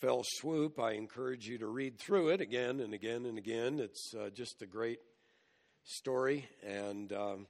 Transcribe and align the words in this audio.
fell 0.00 0.22
swoop. 0.24 0.80
I 0.80 0.92
encourage 0.92 1.46
you 1.46 1.58
to 1.58 1.66
read 1.66 1.98
through 1.98 2.30
it 2.30 2.40
again 2.40 2.80
and 2.80 2.94
again 2.94 3.26
and 3.26 3.36
again. 3.36 3.78
It's 3.78 4.14
uh, 4.14 4.30
just 4.30 4.62
a 4.62 4.66
great 4.66 5.00
story, 5.84 6.48
and 6.66 7.12
um, 7.12 7.46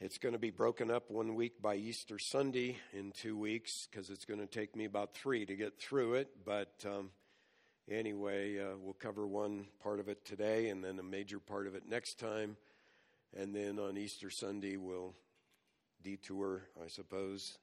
it's 0.00 0.16
going 0.16 0.32
to 0.32 0.38
be 0.38 0.50
broken 0.50 0.90
up 0.90 1.10
one 1.10 1.34
week 1.34 1.60
by 1.60 1.76
Easter 1.76 2.18
Sunday 2.18 2.78
in 2.94 3.12
two 3.12 3.36
weeks 3.36 3.86
because 3.90 4.08
it's 4.08 4.24
going 4.24 4.40
to 4.40 4.46
take 4.46 4.74
me 4.74 4.86
about 4.86 5.12
three 5.14 5.44
to 5.44 5.54
get 5.54 5.78
through 5.78 6.14
it. 6.14 6.30
But 6.46 6.72
um, 6.86 7.10
anyway, 7.90 8.58
uh, 8.58 8.76
we'll 8.80 8.94
cover 8.94 9.26
one 9.26 9.66
part 9.82 10.00
of 10.00 10.08
it 10.08 10.24
today 10.24 10.70
and 10.70 10.82
then 10.82 10.98
a 10.98 11.02
major 11.02 11.40
part 11.40 11.66
of 11.66 11.74
it 11.74 11.82
next 11.86 12.18
time. 12.18 12.56
And 13.36 13.54
then 13.54 13.78
on 13.78 13.98
Easter 13.98 14.30
Sunday, 14.30 14.78
we'll 14.78 15.14
detour, 16.02 16.62
I 16.82 16.88
suppose. 16.88 17.58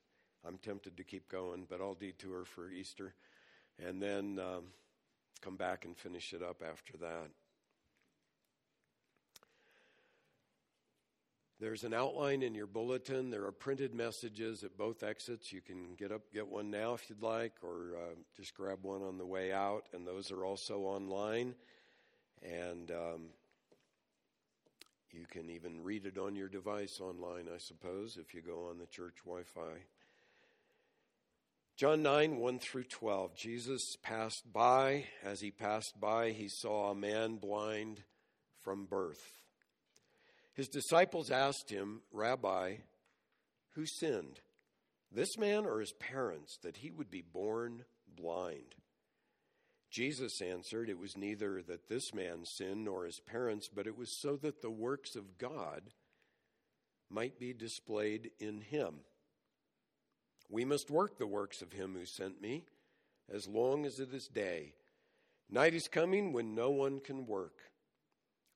I'm 0.45 0.57
tempted 0.57 0.97
to 0.97 1.03
keep 1.03 1.29
going, 1.29 1.65
but 1.69 1.81
I'll 1.81 1.93
detour 1.93 2.45
for 2.45 2.69
Easter 2.69 3.13
and 3.83 4.01
then 4.01 4.39
um, 4.39 4.65
come 5.41 5.55
back 5.55 5.85
and 5.85 5.97
finish 5.97 6.33
it 6.33 6.41
up 6.41 6.61
after 6.67 6.97
that. 6.97 7.29
There's 11.59 11.85
an 11.85 11.93
outline 11.93 12.43
in 12.43 12.55
your 12.55 12.67
bulletin. 12.67 13.29
There 13.29 13.45
are 13.45 13.51
printed 13.53 13.93
messages 13.93 14.65
at 14.65 14.77
both 14.77 15.01
exits. 15.01 15.53
You 15.53 15.61
can 15.61 15.95
get 15.97 16.11
up, 16.11 16.23
get 16.33 16.47
one 16.47 16.69
now 16.69 16.93
if 16.93 17.09
you'd 17.09 17.21
like, 17.21 17.53
or 17.61 17.95
uh, 17.95 18.15
just 18.35 18.53
grab 18.53 18.79
one 18.81 19.01
on 19.01 19.17
the 19.17 19.25
way 19.25 19.53
out. 19.53 19.87
And 19.93 20.05
those 20.05 20.29
are 20.29 20.43
also 20.43 20.79
online. 20.79 21.55
And 22.41 22.91
um, 22.91 23.21
you 25.11 25.25
can 25.25 25.49
even 25.49 25.83
read 25.83 26.05
it 26.05 26.17
on 26.17 26.35
your 26.35 26.49
device 26.49 26.99
online, 26.99 27.45
I 27.53 27.59
suppose, 27.59 28.17
if 28.19 28.33
you 28.33 28.41
go 28.41 28.67
on 28.69 28.77
the 28.77 28.87
church 28.87 29.15
Wi 29.25 29.43
Fi. 29.43 29.92
John 31.75 32.03
9, 32.03 32.37
1 32.37 32.59
through 32.59 32.83
12. 32.83 33.35
Jesus 33.35 33.97
passed 34.03 34.43
by. 34.53 35.05
As 35.23 35.41
he 35.41 35.49
passed 35.49 35.99
by, 35.99 36.29
he 36.29 36.47
saw 36.47 36.91
a 36.91 36.95
man 36.95 37.37
blind 37.37 38.03
from 38.61 38.85
birth. 38.85 39.41
His 40.53 40.67
disciples 40.67 41.31
asked 41.31 41.71
him, 41.71 42.01
Rabbi, 42.11 42.75
who 43.73 43.87
sinned, 43.87 44.39
this 45.11 45.35
man 45.35 45.65
or 45.65 45.79
his 45.79 45.93
parents, 45.93 46.59
that 46.61 46.77
he 46.77 46.91
would 46.91 47.09
be 47.09 47.23
born 47.23 47.85
blind? 48.07 48.75
Jesus 49.89 50.43
answered, 50.43 50.89
It 50.89 50.99
was 50.99 51.17
neither 51.17 51.63
that 51.63 51.89
this 51.89 52.13
man 52.13 52.45
sinned 52.45 52.85
nor 52.85 53.05
his 53.05 53.19
parents, 53.19 53.67
but 53.67 53.87
it 53.87 53.97
was 53.97 54.15
so 54.21 54.35
that 54.37 54.61
the 54.61 54.69
works 54.69 55.15
of 55.15 55.39
God 55.39 55.81
might 57.09 57.39
be 57.39 57.51
displayed 57.51 58.29
in 58.39 58.61
him. 58.61 58.99
We 60.49 60.65
must 60.65 60.91
work 60.91 61.17
the 61.17 61.27
works 61.27 61.61
of 61.61 61.73
him 61.73 61.95
who 61.97 62.05
sent 62.05 62.41
me 62.41 62.65
as 63.31 63.47
long 63.47 63.85
as 63.85 63.99
it 63.99 64.13
is 64.13 64.27
day. 64.27 64.73
Night 65.49 65.73
is 65.73 65.87
coming 65.87 66.33
when 66.33 66.55
no 66.55 66.69
one 66.69 66.99
can 66.99 67.25
work. 67.25 67.59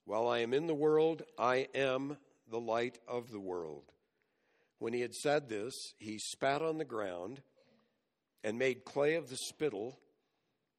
While 0.05 0.27
I 0.27 0.39
am 0.39 0.53
in 0.53 0.67
the 0.67 0.75
world, 0.75 1.23
I 1.37 1.67
am 1.75 2.17
the 2.49 2.59
light 2.59 2.99
of 3.07 3.31
the 3.31 3.39
world. 3.39 3.91
When 4.79 4.93
he 4.93 5.01
had 5.01 5.15
said 5.15 5.49
this, 5.49 5.93
he 5.97 6.17
spat 6.17 6.61
on 6.61 6.77
the 6.77 6.85
ground 6.85 7.41
and 8.43 8.57
made 8.57 8.85
clay 8.85 9.15
of 9.15 9.29
the 9.29 9.35
spittle 9.35 9.99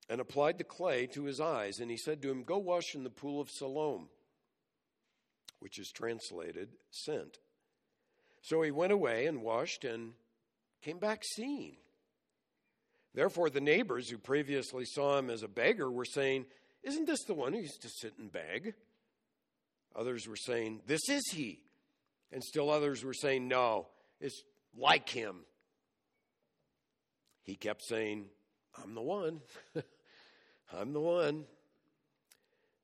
and 0.08 0.20
applied 0.20 0.58
the 0.58 0.64
clay 0.64 1.06
to 1.08 1.24
his 1.24 1.40
eyes. 1.40 1.80
And 1.80 1.90
he 1.90 1.96
said 1.96 2.22
to 2.22 2.30
him, 2.30 2.44
Go 2.44 2.58
wash 2.58 2.94
in 2.94 3.04
the 3.04 3.10
pool 3.10 3.40
of 3.40 3.50
Siloam, 3.50 4.08
which 5.60 5.78
is 5.78 5.90
translated 5.90 6.70
sent. 6.90 7.38
So 8.40 8.62
he 8.62 8.70
went 8.70 8.92
away 8.92 9.26
and 9.26 9.42
washed 9.42 9.84
and 9.84 10.12
came 10.82 10.98
back 10.98 11.22
seeing. 11.24 11.76
Therefore, 13.14 13.50
the 13.50 13.60
neighbors 13.60 14.08
who 14.08 14.18
previously 14.18 14.84
saw 14.84 15.18
him 15.18 15.30
as 15.30 15.42
a 15.42 15.48
beggar 15.48 15.90
were 15.90 16.04
saying, 16.04 16.46
Isn't 16.82 17.06
this 17.06 17.24
the 17.24 17.34
one 17.34 17.52
who 17.52 17.60
used 17.60 17.82
to 17.82 17.88
sit 17.88 18.14
and 18.18 18.30
beg? 18.30 18.74
Others 19.96 20.28
were 20.28 20.36
saying, 20.36 20.82
This 20.86 21.08
is 21.08 21.24
he. 21.32 21.60
And 22.30 22.44
still 22.44 22.70
others 22.70 23.04
were 23.04 23.14
saying, 23.14 23.48
No, 23.48 23.88
it's 24.20 24.42
like 24.76 25.08
him. 25.08 25.40
He 27.42 27.56
kept 27.56 27.82
saying, 27.82 28.26
I'm 28.82 28.94
the 28.94 29.02
one. 29.02 29.40
I'm 30.78 30.92
the 30.92 31.00
one. 31.00 31.44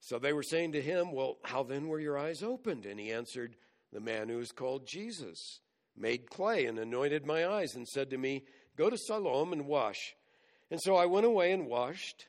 So 0.00 0.18
they 0.18 0.32
were 0.32 0.42
saying 0.42 0.72
to 0.72 0.82
him, 0.82 1.12
Well, 1.12 1.38
how 1.44 1.62
then 1.62 1.88
were 1.88 2.00
your 2.00 2.18
eyes 2.18 2.42
opened? 2.42 2.86
And 2.86 2.98
he 2.98 3.12
answered, 3.12 3.56
The 3.92 4.00
man 4.00 4.28
who 4.28 4.40
is 4.40 4.52
called 4.52 4.86
Jesus 4.86 5.60
made 5.96 6.30
clay 6.30 6.66
and 6.66 6.78
anointed 6.78 7.26
my 7.26 7.46
eyes 7.46 7.74
and 7.74 7.86
said 7.86 8.10
to 8.10 8.18
me, 8.18 8.44
Go 8.76 8.90
to 8.90 8.98
Siloam 8.98 9.52
and 9.52 9.66
wash. 9.66 10.14
And 10.70 10.80
so 10.80 10.96
I 10.96 11.06
went 11.06 11.26
away 11.26 11.52
and 11.52 11.66
washed, 11.66 12.26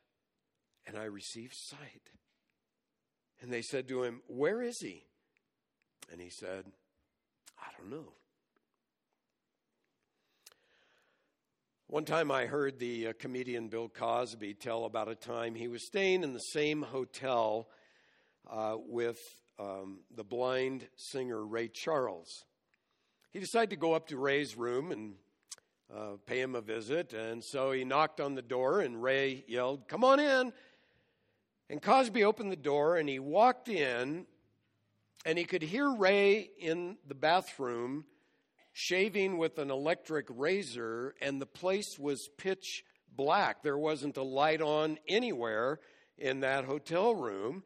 and 0.85 0.97
I 0.97 1.05
received 1.05 1.55
sight. 1.55 2.11
And 3.41 3.51
they 3.51 3.61
said 3.61 3.87
to 3.87 4.03
him, 4.03 4.21
Where 4.27 4.61
is 4.61 4.79
he? 4.79 5.03
And 6.11 6.21
he 6.21 6.29
said, 6.29 6.65
I 7.59 7.67
don't 7.77 7.89
know. 7.89 8.13
One 11.87 12.05
time 12.05 12.31
I 12.31 12.45
heard 12.45 12.79
the 12.79 13.07
uh, 13.07 13.13
comedian 13.19 13.67
Bill 13.67 13.89
Cosby 13.89 14.55
tell 14.55 14.85
about 14.85 15.07
a 15.07 15.15
time 15.15 15.53
he 15.53 15.67
was 15.67 15.85
staying 15.85 16.23
in 16.23 16.33
the 16.33 16.39
same 16.39 16.81
hotel 16.81 17.69
uh, 18.51 18.75
with 18.77 19.19
um, 19.59 19.99
the 20.15 20.23
blind 20.23 20.87
singer 20.95 21.45
Ray 21.45 21.67
Charles. 21.67 22.43
He 23.35 23.41
decided 23.41 23.71
to 23.71 23.75
go 23.75 23.91
up 23.91 24.07
to 24.07 24.17
Ray's 24.17 24.55
room 24.55 24.93
and 24.93 25.15
uh, 25.93 26.11
pay 26.25 26.39
him 26.39 26.55
a 26.55 26.61
visit, 26.61 27.11
and 27.11 27.43
so 27.43 27.73
he 27.73 27.83
knocked 27.83 28.21
on 28.21 28.33
the 28.33 28.41
door, 28.41 28.79
and 28.79 29.03
Ray 29.03 29.43
yelled, 29.45 29.89
Come 29.89 30.05
on 30.05 30.21
in. 30.21 30.53
And 31.69 31.81
Cosby 31.81 32.23
opened 32.23 32.49
the 32.49 32.55
door 32.55 32.95
and 32.95 33.09
he 33.09 33.19
walked 33.19 33.67
in 33.67 34.25
and 35.25 35.37
he 35.37 35.43
could 35.43 35.63
hear 35.63 35.93
Ray 35.93 36.49
in 36.57 36.95
the 37.05 37.13
bathroom 37.13 38.05
shaving 38.71 39.37
with 39.37 39.59
an 39.59 39.69
electric 39.69 40.27
razor, 40.29 41.13
and 41.19 41.41
the 41.41 41.45
place 41.45 41.99
was 41.99 42.29
pitch 42.37 42.85
black. 43.13 43.63
There 43.63 43.77
wasn't 43.77 44.15
a 44.15 44.23
light 44.23 44.61
on 44.61 44.97
anywhere 45.09 45.81
in 46.17 46.39
that 46.39 46.63
hotel 46.63 47.13
room. 47.13 47.63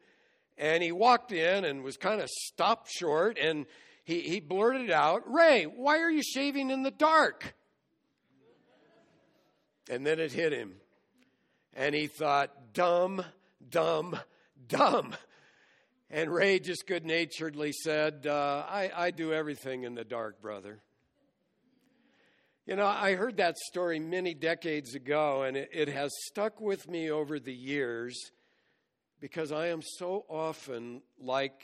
And 0.58 0.82
he 0.82 0.90
walked 0.90 1.30
in 1.30 1.64
and 1.64 1.84
was 1.84 1.96
kind 1.96 2.20
of 2.20 2.28
stopped 2.28 2.90
short 2.90 3.38
and 3.40 3.66
he, 4.10 4.20
he 4.20 4.40
blurted 4.40 4.90
out, 4.90 5.22
Ray, 5.30 5.64
why 5.64 6.00
are 6.00 6.10
you 6.10 6.22
shaving 6.22 6.70
in 6.70 6.82
the 6.82 6.90
dark? 6.90 7.54
And 9.88 10.06
then 10.06 10.20
it 10.20 10.32
hit 10.32 10.52
him. 10.52 10.74
And 11.74 11.94
he 11.94 12.06
thought, 12.06 12.74
dumb 12.74 13.24
dumb, 13.70 14.18
dumb. 14.68 15.14
And 16.10 16.32
Ray 16.32 16.58
just 16.58 16.86
good 16.86 17.04
naturedly 17.04 17.72
said, 17.72 18.26
uh, 18.26 18.64
I, 18.68 18.90
I 18.94 19.10
do 19.10 19.32
everything 19.32 19.84
in 19.84 19.94
the 19.94 20.04
dark, 20.04 20.42
brother. 20.42 20.80
You 22.66 22.76
know, 22.76 22.86
I 22.86 23.14
heard 23.14 23.38
that 23.38 23.56
story 23.56 23.98
many 23.98 24.34
decades 24.34 24.94
ago, 24.94 25.42
and 25.42 25.56
it, 25.56 25.70
it, 25.72 25.88
has 25.88 26.12
stuck 26.26 26.60
with 26.60 26.88
me 26.88 27.10
over 27.10 27.40
the 27.40 27.54
years 27.54 28.16
because 29.20 29.50
I 29.50 29.68
am 29.68 29.82
so 29.82 30.24
often 30.28 31.02
like 31.20 31.62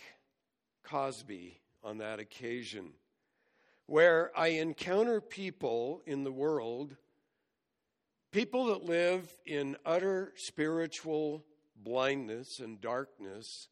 Cosby 0.84 1.60
on 1.86 1.98
that 1.98 2.18
occasion, 2.18 2.90
where 3.86 4.32
I 4.36 4.48
encounter 4.48 5.20
people 5.20 6.02
in 6.04 6.24
the 6.24 6.32
world, 6.32 6.96
people 8.32 8.66
that 8.66 8.82
live 8.82 9.32
in 9.46 9.76
utter 9.86 10.32
spiritual 10.34 11.44
blindness 11.76 12.58
and 12.58 12.80
darkness, 12.80 13.68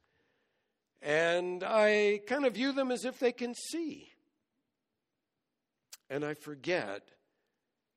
and 1.03 1.65
I 1.65 2.21
kind 2.29 2.47
of 2.47 2.55
view 2.55 2.71
them 2.71 2.93
as 2.93 3.05
if 3.05 3.19
they 3.19 3.33
can 3.33 3.53
see. 3.53 4.11
And 6.09 6.25
I 6.25 6.35
forget 6.35 7.09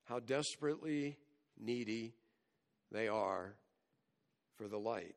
how 0.05 0.19
desperately 0.19 1.19
needy 1.59 2.15
they 2.91 3.07
are 3.07 3.53
for 4.55 4.67
the 4.67 4.79
light. 4.79 5.16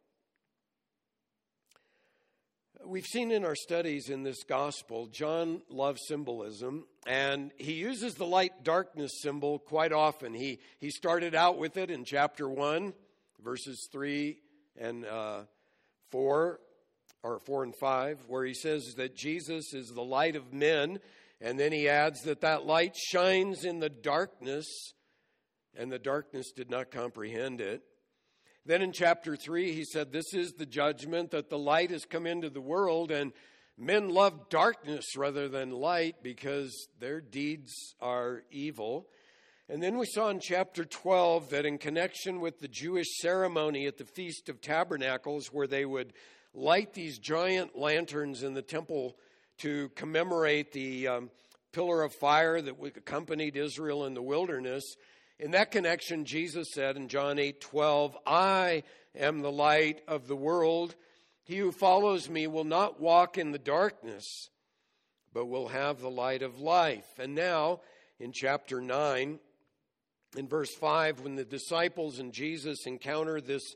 We've 2.84 3.06
seen 3.06 3.30
in 3.30 3.44
our 3.44 3.54
studies 3.54 4.08
in 4.08 4.22
this 4.22 4.42
gospel, 4.42 5.06
John 5.06 5.60
loves 5.68 6.00
symbolism, 6.06 6.86
and 7.06 7.52
he 7.58 7.74
uses 7.74 8.14
the 8.14 8.24
light 8.24 8.64
darkness 8.64 9.20
symbol 9.20 9.58
quite 9.58 9.92
often. 9.92 10.32
He, 10.32 10.60
he 10.78 10.90
started 10.90 11.34
out 11.34 11.58
with 11.58 11.76
it 11.76 11.90
in 11.90 12.04
chapter 12.04 12.48
1, 12.48 12.94
verses 13.44 13.86
3 13.92 14.38
and 14.78 15.04
uh, 15.04 15.42
4 16.10 16.58
or 17.22 17.38
4 17.40 17.62
and 17.64 17.74
5 17.76 18.18
where 18.28 18.44
he 18.44 18.54
says 18.54 18.94
that 18.96 19.14
Jesus 19.14 19.74
is 19.74 19.88
the 19.88 20.02
light 20.02 20.34
of 20.34 20.52
men 20.52 21.00
and 21.40 21.60
then 21.60 21.72
he 21.72 21.88
adds 21.88 22.22
that 22.22 22.40
that 22.40 22.64
light 22.64 22.96
shines 22.96 23.64
in 23.64 23.80
the 23.80 23.90
darkness 23.90 24.94
and 25.76 25.92
the 25.92 25.98
darkness 25.98 26.50
did 26.52 26.70
not 26.70 26.90
comprehend 26.90 27.60
it. 27.60 27.82
Then 28.70 28.82
in 28.82 28.92
chapter 28.92 29.34
3 29.34 29.72
he 29.72 29.84
said 29.84 30.12
this 30.12 30.32
is 30.32 30.52
the 30.52 30.64
judgment 30.64 31.32
that 31.32 31.50
the 31.50 31.58
light 31.58 31.90
has 31.90 32.04
come 32.04 32.24
into 32.24 32.48
the 32.48 32.60
world 32.60 33.10
and 33.10 33.32
men 33.76 34.10
love 34.10 34.48
darkness 34.48 35.16
rather 35.16 35.48
than 35.48 35.72
light 35.72 36.22
because 36.22 36.86
their 37.00 37.20
deeds 37.20 37.72
are 38.00 38.44
evil. 38.52 39.08
And 39.68 39.82
then 39.82 39.98
we 39.98 40.06
saw 40.06 40.28
in 40.28 40.38
chapter 40.38 40.84
12 40.84 41.50
that 41.50 41.66
in 41.66 41.78
connection 41.78 42.38
with 42.38 42.60
the 42.60 42.68
Jewish 42.68 43.08
ceremony 43.18 43.88
at 43.88 43.98
the 43.98 44.04
Feast 44.04 44.48
of 44.48 44.60
Tabernacles, 44.60 45.48
where 45.48 45.66
they 45.66 45.84
would 45.84 46.12
light 46.54 46.94
these 46.94 47.18
giant 47.18 47.76
lanterns 47.76 48.44
in 48.44 48.54
the 48.54 48.62
temple 48.62 49.16
to 49.62 49.88
commemorate 49.96 50.70
the 50.70 51.08
um, 51.08 51.30
pillar 51.72 52.04
of 52.04 52.12
fire 52.14 52.62
that 52.62 52.76
accompanied 52.96 53.56
Israel 53.56 54.06
in 54.06 54.14
the 54.14 54.22
wilderness, 54.22 54.94
in 55.40 55.52
that 55.52 55.70
connection, 55.70 56.26
Jesus 56.26 56.70
said 56.70 56.96
in 56.96 57.08
John 57.08 57.38
8 57.38 57.60
12, 57.60 58.16
I 58.26 58.82
am 59.18 59.40
the 59.40 59.50
light 59.50 60.02
of 60.06 60.28
the 60.28 60.36
world. 60.36 60.94
He 61.44 61.56
who 61.56 61.72
follows 61.72 62.28
me 62.28 62.46
will 62.46 62.64
not 62.64 63.00
walk 63.00 63.38
in 63.38 63.50
the 63.50 63.58
darkness, 63.58 64.50
but 65.32 65.46
will 65.46 65.68
have 65.68 66.00
the 66.00 66.10
light 66.10 66.42
of 66.42 66.60
life. 66.60 67.18
And 67.18 67.34
now, 67.34 67.80
in 68.20 68.32
chapter 68.32 68.82
9, 68.82 69.38
in 70.36 70.46
verse 70.46 70.74
5, 70.74 71.20
when 71.20 71.36
the 71.36 71.44
disciples 71.44 72.18
and 72.18 72.32
Jesus 72.32 72.86
encounter 72.86 73.40
this 73.40 73.74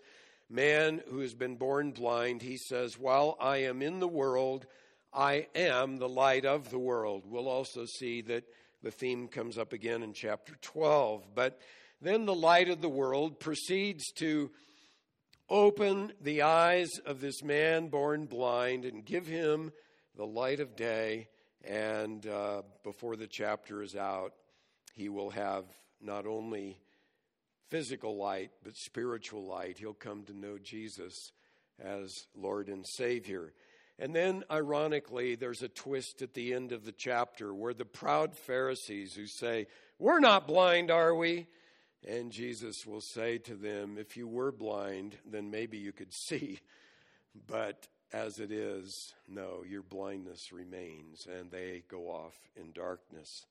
man 0.50 1.00
who 1.08 1.20
has 1.20 1.34
been 1.34 1.56
born 1.56 1.93
blind, 1.93 2.43
he 2.43 2.58
says, 2.58 2.99
While 2.99 3.38
I 3.40 3.58
am 3.58 3.81
in 3.81 4.00
the 4.00 4.06
world, 4.06 4.66
I 5.12 5.46
am 5.55 5.96
the 5.96 6.08
light 6.08 6.44
of 6.44 6.70
the 6.70 6.78
world. 6.78 7.25
We'll 7.26 7.49
also 7.49 7.87
see 7.87 8.20
that 8.22 8.44
the 8.85 8.91
theme 8.91 9.29
comes 9.29 9.57
up 9.57 9.73
again 9.73 10.03
in 10.03 10.13
chapter 10.13 10.55
12. 10.61 11.35
But 11.35 11.59
then 12.03 12.27
the 12.27 12.35
light 12.35 12.69
of 12.69 12.83
the 12.83 12.89
world 12.89 13.41
proceeds 13.41 14.13
to 14.17 14.51
open 15.49 16.13
the 16.21 16.43
eyes 16.43 16.91
of 17.07 17.23
this 17.23 17.43
man 17.43 17.89
born 17.89 18.27
blind 18.27 18.85
and 18.85 19.03
give 19.05 19.27
him 19.27 19.73
the 20.17 20.27
light 20.27 20.61
of 20.61 20.77
day. 20.77 21.29
And 21.67 22.27
uh, 22.27 22.61
before 22.83 23.17
the 23.17 23.27
chapter 23.27 23.83
is 23.83 23.97
out, 23.97 24.35
he 24.93 25.09
will 25.09 25.31
have 25.31 25.65
not 26.03 26.27
only 26.27 26.79
physical 27.71 28.19
light, 28.19 28.51
but 28.63 28.77
spiritual 28.77 29.47
light. 29.47 29.79
He'll 29.79 29.95
come 29.95 30.25
to 30.25 30.37
know 30.37 30.59
Jesus 30.63 31.33
as 31.83 32.13
Lord 32.37 32.69
and 32.69 32.85
Savior. 32.87 33.55
And 33.99 34.14
then, 34.14 34.43
ironically, 34.50 35.37
there's 35.37 35.62
a 35.62 35.69
twist 35.69 36.20
at 36.20 36.35
the 36.35 36.52
end 36.52 36.73
of 36.73 36.85
the 36.85 36.93
chapter 36.93 37.55
where 37.55 37.75
the 37.75 37.85
proud 37.85 38.37
Pharisees 38.37 39.14
who 39.14 39.26
say, 39.26 39.69
We're 39.99 40.20
not 40.20 40.49
blind, 40.49 40.91
are 40.91 41.14
we? 41.14 41.46
And 42.06 42.32
Jesus 42.32 42.87
will 42.87 43.00
say 43.00 43.38
to 43.38 43.55
them, 43.55 43.96
If 43.99 44.17
you 44.17 44.26
were 44.26 44.50
blind, 44.50 45.17
then 45.25 45.50
maybe 45.50 45.79
you 45.79 45.93
could 45.93 46.12
see. 46.29 46.61
But 47.46 47.87
as 48.12 48.38
it 48.38 48.52
is, 48.52 49.14
no, 49.29 49.64
your 49.69 49.82
blindness 49.82 50.52
remains, 50.52 51.26
and 51.26 51.50
they 51.50 51.82
go 51.88 52.08
off 52.08 52.35
in 52.56 52.73
darkness. 52.73 53.47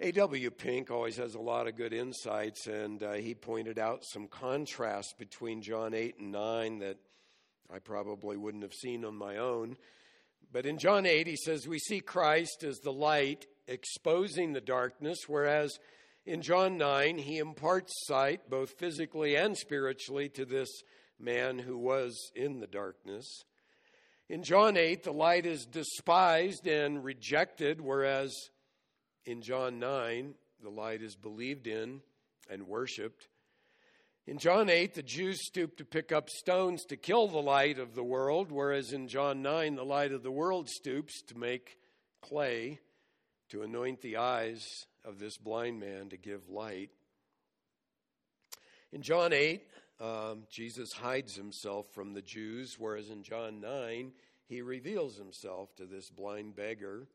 A.W. 0.00 0.50
Pink 0.50 0.90
always 0.90 1.16
has 1.18 1.34
a 1.34 1.40
lot 1.40 1.68
of 1.68 1.76
good 1.76 1.92
insights, 1.92 2.66
and 2.66 3.02
uh, 3.02 3.12
he 3.12 3.34
pointed 3.34 3.78
out 3.78 4.04
some 4.04 4.26
contrast 4.26 5.18
between 5.18 5.62
John 5.62 5.94
8 5.94 6.18
and 6.18 6.32
9 6.32 6.78
that 6.80 6.98
I 7.74 7.80
probably 7.80 8.36
wouldn't 8.36 8.62
have 8.62 8.72
seen 8.72 9.04
on 9.04 9.16
my 9.16 9.36
own. 9.36 9.76
But 10.52 10.64
in 10.64 10.78
John 10.78 11.06
8, 11.06 11.26
he 11.26 11.34
says, 11.34 11.66
We 11.66 11.80
see 11.80 11.98
Christ 11.98 12.62
as 12.62 12.78
the 12.78 12.92
light 12.92 13.46
exposing 13.66 14.52
the 14.52 14.60
darkness, 14.60 15.18
whereas 15.26 15.80
in 16.24 16.40
John 16.40 16.78
9, 16.78 17.18
he 17.18 17.38
imparts 17.38 17.92
sight, 18.06 18.48
both 18.48 18.78
physically 18.78 19.34
and 19.34 19.58
spiritually, 19.58 20.28
to 20.30 20.44
this 20.44 20.68
man 21.18 21.58
who 21.58 21.76
was 21.76 22.30
in 22.36 22.60
the 22.60 22.68
darkness. 22.68 23.26
In 24.28 24.44
John 24.44 24.76
8, 24.76 25.02
the 25.02 25.12
light 25.12 25.44
is 25.44 25.66
despised 25.66 26.68
and 26.68 27.02
rejected, 27.02 27.80
whereas 27.80 28.32
in 29.24 29.42
John 29.42 29.80
9, 29.80 30.34
the 30.62 30.70
light 30.70 31.02
is 31.02 31.16
believed 31.16 31.66
in 31.66 32.02
and 32.48 32.68
worshiped. 32.68 33.26
In 34.26 34.38
John 34.38 34.70
8, 34.70 34.94
the 34.94 35.02
Jews 35.02 35.44
stooped 35.46 35.76
to 35.76 35.84
pick 35.84 36.10
up 36.10 36.30
stones 36.30 36.86
to 36.86 36.96
kill 36.96 37.28
the 37.28 37.42
light 37.42 37.78
of 37.78 37.94
the 37.94 38.02
world, 38.02 38.50
whereas 38.50 38.94
in 38.94 39.06
John 39.06 39.42
9, 39.42 39.74
the 39.74 39.84
light 39.84 40.12
of 40.12 40.22
the 40.22 40.30
world 40.30 40.70
stoops 40.70 41.20
to 41.28 41.38
make 41.38 41.76
clay 42.22 42.80
to 43.50 43.60
anoint 43.60 44.00
the 44.00 44.16
eyes 44.16 44.86
of 45.04 45.18
this 45.18 45.36
blind 45.36 45.78
man 45.78 46.08
to 46.08 46.16
give 46.16 46.48
light. 46.48 46.88
In 48.92 49.02
John 49.02 49.34
8, 49.34 49.62
um, 50.00 50.44
Jesus 50.50 50.94
hides 50.94 51.36
himself 51.36 51.84
from 51.92 52.14
the 52.14 52.22
Jews, 52.22 52.76
whereas 52.78 53.10
in 53.10 53.24
John 53.24 53.60
9, 53.60 54.10
he 54.46 54.62
reveals 54.62 55.18
himself 55.18 55.76
to 55.76 55.84
this 55.84 56.08
blind 56.08 56.56
beggar. 56.56 57.08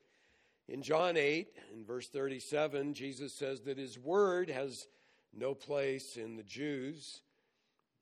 In 0.68 0.84
John 0.84 1.18
8, 1.18 1.48
in 1.74 1.86
verse 1.86 2.08
37, 2.08 2.94
Jesus 2.94 3.36
says 3.36 3.62
that 3.62 3.80
his 3.80 3.98
word 3.98 4.52
has 4.52 4.86
no 5.34 5.54
place 5.54 6.18
in 6.18 6.36
the 6.36 6.44
Jews. 6.44 7.22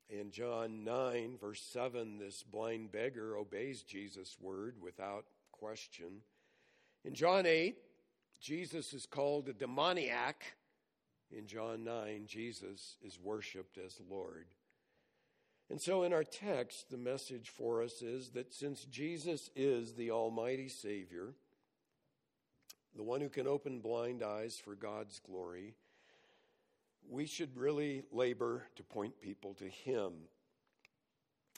In 0.10 0.32
John 0.32 0.84
9, 0.84 1.38
verse 1.40 1.62
7, 1.62 2.18
this 2.18 2.44
blind 2.44 2.92
beggar 2.92 3.36
obeys 3.36 3.84
Jesus' 3.84 4.38
word 4.40 4.76
without 4.82 5.26
question. 5.52 6.22
In 7.04 7.14
John 7.14 7.46
8, 7.46 7.76
Jesus 8.40 8.94
is 8.94 9.06
called 9.06 9.50
a 9.50 9.54
demoniac. 9.54 10.56
In 11.30 11.46
John 11.46 11.84
9, 11.84 12.26
Jesus 12.26 12.96
is 13.06 13.20
worshiped 13.20 13.78
as 13.78 14.00
Lord. 14.10 14.46
And 15.70 15.82
so, 15.82 16.04
in 16.04 16.14
our 16.14 16.24
text, 16.24 16.90
the 16.90 16.98
message 16.98 17.50
for 17.50 17.84
us 17.84 18.02
is 18.02 18.30
that 18.30 18.54
since 18.54 18.86
Jesus 18.86 19.50
is 19.54 19.96
the 19.96 20.12
Almighty 20.12 20.70
Savior, 20.70 21.34
the 22.96 23.04
one 23.04 23.20
who 23.20 23.30
can 23.30 23.48
open 23.48 23.82
blind 23.82 24.24
eyes 24.24 24.58
for 24.58 24.76
God's 24.76 25.20
glory, 25.20 25.76
we 27.10 27.26
should 27.26 27.56
really 27.58 28.04
labor 28.12 28.64
to 28.76 28.84
point 28.84 29.20
people 29.22 29.54
to 29.56 29.68
Him. 29.68 30.14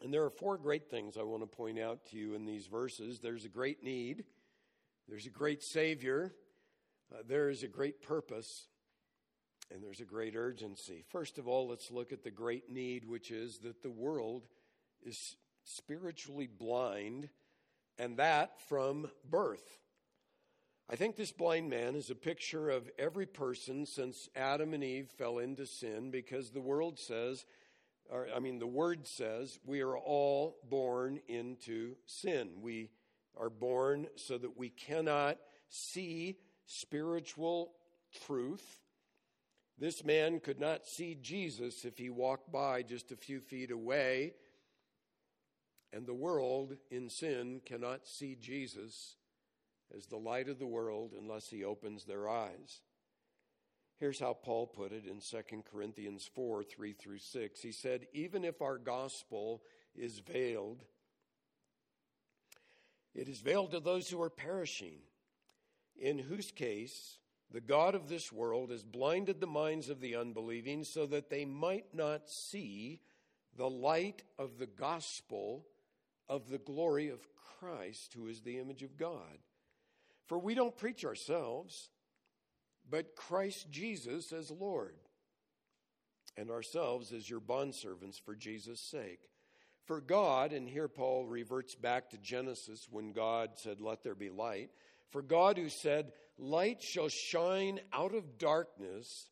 And 0.03 0.13
there 0.13 0.23
are 0.23 0.29
four 0.29 0.57
great 0.57 0.89
things 0.89 1.17
I 1.17 1.23
want 1.23 1.43
to 1.43 1.47
point 1.47 1.79
out 1.79 2.05
to 2.11 2.17
you 2.17 2.33
in 2.33 2.45
these 2.45 2.67
verses 2.67 3.19
there's 3.19 3.45
a 3.45 3.49
great 3.49 3.83
need, 3.83 4.23
there's 5.07 5.25
a 5.25 5.31
great 5.31 5.61
Savior, 5.63 6.33
uh, 7.13 7.23
there 7.27 7.49
is 7.49 7.63
a 7.63 7.67
great 7.67 8.01
purpose, 8.01 8.67
and 9.71 9.83
there's 9.83 9.99
a 9.99 10.05
great 10.05 10.35
urgency. 10.35 11.03
First 11.09 11.37
of 11.37 11.47
all, 11.47 11.67
let's 11.67 11.91
look 11.91 12.13
at 12.13 12.23
the 12.23 12.31
great 12.31 12.69
need, 12.71 13.05
which 13.05 13.31
is 13.31 13.59
that 13.59 13.81
the 13.81 13.91
world 13.91 14.47
is 15.03 15.35
spiritually 15.63 16.47
blind, 16.47 17.29
and 17.97 18.17
that 18.17 18.61
from 18.67 19.09
birth. 19.29 19.79
I 20.91 20.95
think 20.95 21.15
this 21.15 21.31
blind 21.31 21.69
man 21.69 21.95
is 21.95 22.09
a 22.09 22.15
picture 22.15 22.71
of 22.71 22.89
every 22.97 23.27
person 23.27 23.85
since 23.85 24.27
Adam 24.35 24.73
and 24.73 24.83
Eve 24.83 25.07
fell 25.07 25.37
into 25.37 25.67
sin 25.67 26.09
because 26.09 26.49
the 26.49 26.61
world 26.61 26.97
says, 26.97 27.45
or 28.09 28.27
I 28.35 28.39
mean, 28.39 28.57
the 28.57 28.65
word 28.65 29.05
says, 29.05 29.59
we 29.63 29.81
are 29.81 29.95
all 29.95 30.57
born 30.67 31.19
into 31.27 31.95
sin. 32.07 32.49
We 32.59 32.89
are 33.39 33.51
born 33.51 34.07
so 34.15 34.39
that 34.39 34.57
we 34.57 34.69
cannot 34.69 35.37
see 35.69 36.37
spiritual 36.65 37.73
truth. 38.25 38.81
This 39.77 40.03
man 40.03 40.39
could 40.39 40.59
not 40.59 40.87
see 40.87 41.15
Jesus 41.21 41.85
if 41.85 41.99
he 41.99 42.09
walked 42.09 42.51
by 42.51 42.81
just 42.81 43.11
a 43.11 43.15
few 43.15 43.41
feet 43.41 43.69
away. 43.69 44.33
And 45.93 46.07
the 46.07 46.15
world 46.15 46.77
in 46.89 47.11
sin 47.11 47.61
cannot 47.63 48.07
see 48.07 48.35
Jesus 48.35 49.17
as 49.95 50.05
the 50.05 50.17
light 50.17 50.49
of 50.49 50.59
the 50.59 50.67
world 50.67 51.13
unless 51.17 51.49
he 51.49 51.63
opens 51.63 52.05
their 52.05 52.29
eyes. 52.29 52.81
Here's 53.99 54.19
how 54.19 54.33
Paul 54.33 54.67
put 54.67 54.93
it 54.93 55.05
in 55.05 55.19
2 55.19 55.63
Corinthians 55.69 56.29
4 56.33 56.63
3 56.63 56.93
through 56.93 57.19
6. 57.19 57.61
He 57.61 57.71
said, 57.71 58.07
Even 58.13 58.45
if 58.45 58.61
our 58.61 58.77
gospel 58.77 59.61
is 59.93 60.19
veiled, 60.19 60.83
it 63.13 63.27
is 63.27 63.41
veiled 63.41 63.71
to 63.71 63.81
those 63.81 64.09
who 64.09 64.21
are 64.21 64.29
perishing, 64.29 64.99
in 65.97 66.17
whose 66.17 66.51
case 66.51 67.17
the 67.51 67.59
God 67.59 67.95
of 67.95 68.07
this 68.07 68.31
world 68.31 68.69
has 68.69 68.83
blinded 68.83 69.41
the 69.41 69.47
minds 69.47 69.89
of 69.89 69.99
the 69.99 70.15
unbelieving 70.15 70.83
so 70.83 71.05
that 71.07 71.29
they 71.29 71.43
might 71.43 71.93
not 71.93 72.29
see 72.29 73.01
the 73.57 73.69
light 73.69 74.23
of 74.37 74.59
the 74.59 74.67
gospel 74.67 75.65
of 76.29 76.49
the 76.49 76.59
glory 76.59 77.09
of 77.09 77.27
Christ, 77.59 78.13
who 78.13 78.27
is 78.27 78.41
the 78.41 78.59
image 78.59 78.83
of 78.83 78.97
God. 78.97 79.39
For 80.29 80.37
we 80.37 80.53
don't 80.53 80.77
preach 80.77 81.03
ourselves, 81.03 81.89
but 82.87 83.15
Christ 83.15 83.71
Jesus 83.71 84.31
as 84.31 84.51
Lord, 84.51 84.95
and 86.37 86.51
ourselves 86.51 87.11
as 87.11 87.27
your 87.27 87.41
bondservants 87.41 88.21
for 88.23 88.35
Jesus' 88.35 88.79
sake. 88.79 89.27
For 89.85 89.99
God, 89.99 90.53
and 90.53 90.69
here 90.69 90.87
Paul 90.87 91.25
reverts 91.25 91.73
back 91.73 92.11
to 92.11 92.17
Genesis 92.19 92.87
when 92.91 93.11
God 93.11 93.49
said, 93.55 93.81
Let 93.81 94.03
there 94.03 94.13
be 94.13 94.29
light. 94.29 94.69
For 95.09 95.23
God, 95.23 95.57
who 95.57 95.67
said, 95.67 96.11
Light 96.37 96.83
shall 96.83 97.09
shine 97.09 97.79
out 97.91 98.13
of 98.13 98.37
darkness, 98.37 99.31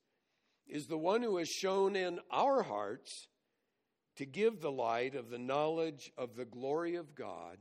is 0.67 0.87
the 0.87 0.97
one 0.97 1.21
who 1.21 1.37
has 1.37 1.47
shone 1.47 1.95
in 1.95 2.19
our 2.31 2.63
hearts 2.63 3.27
to 4.15 4.25
give 4.25 4.61
the 4.61 4.71
light 4.71 5.13
of 5.13 5.29
the 5.29 5.37
knowledge 5.37 6.11
of 6.17 6.35
the 6.35 6.45
glory 6.45 6.95
of 6.95 7.13
God 7.13 7.59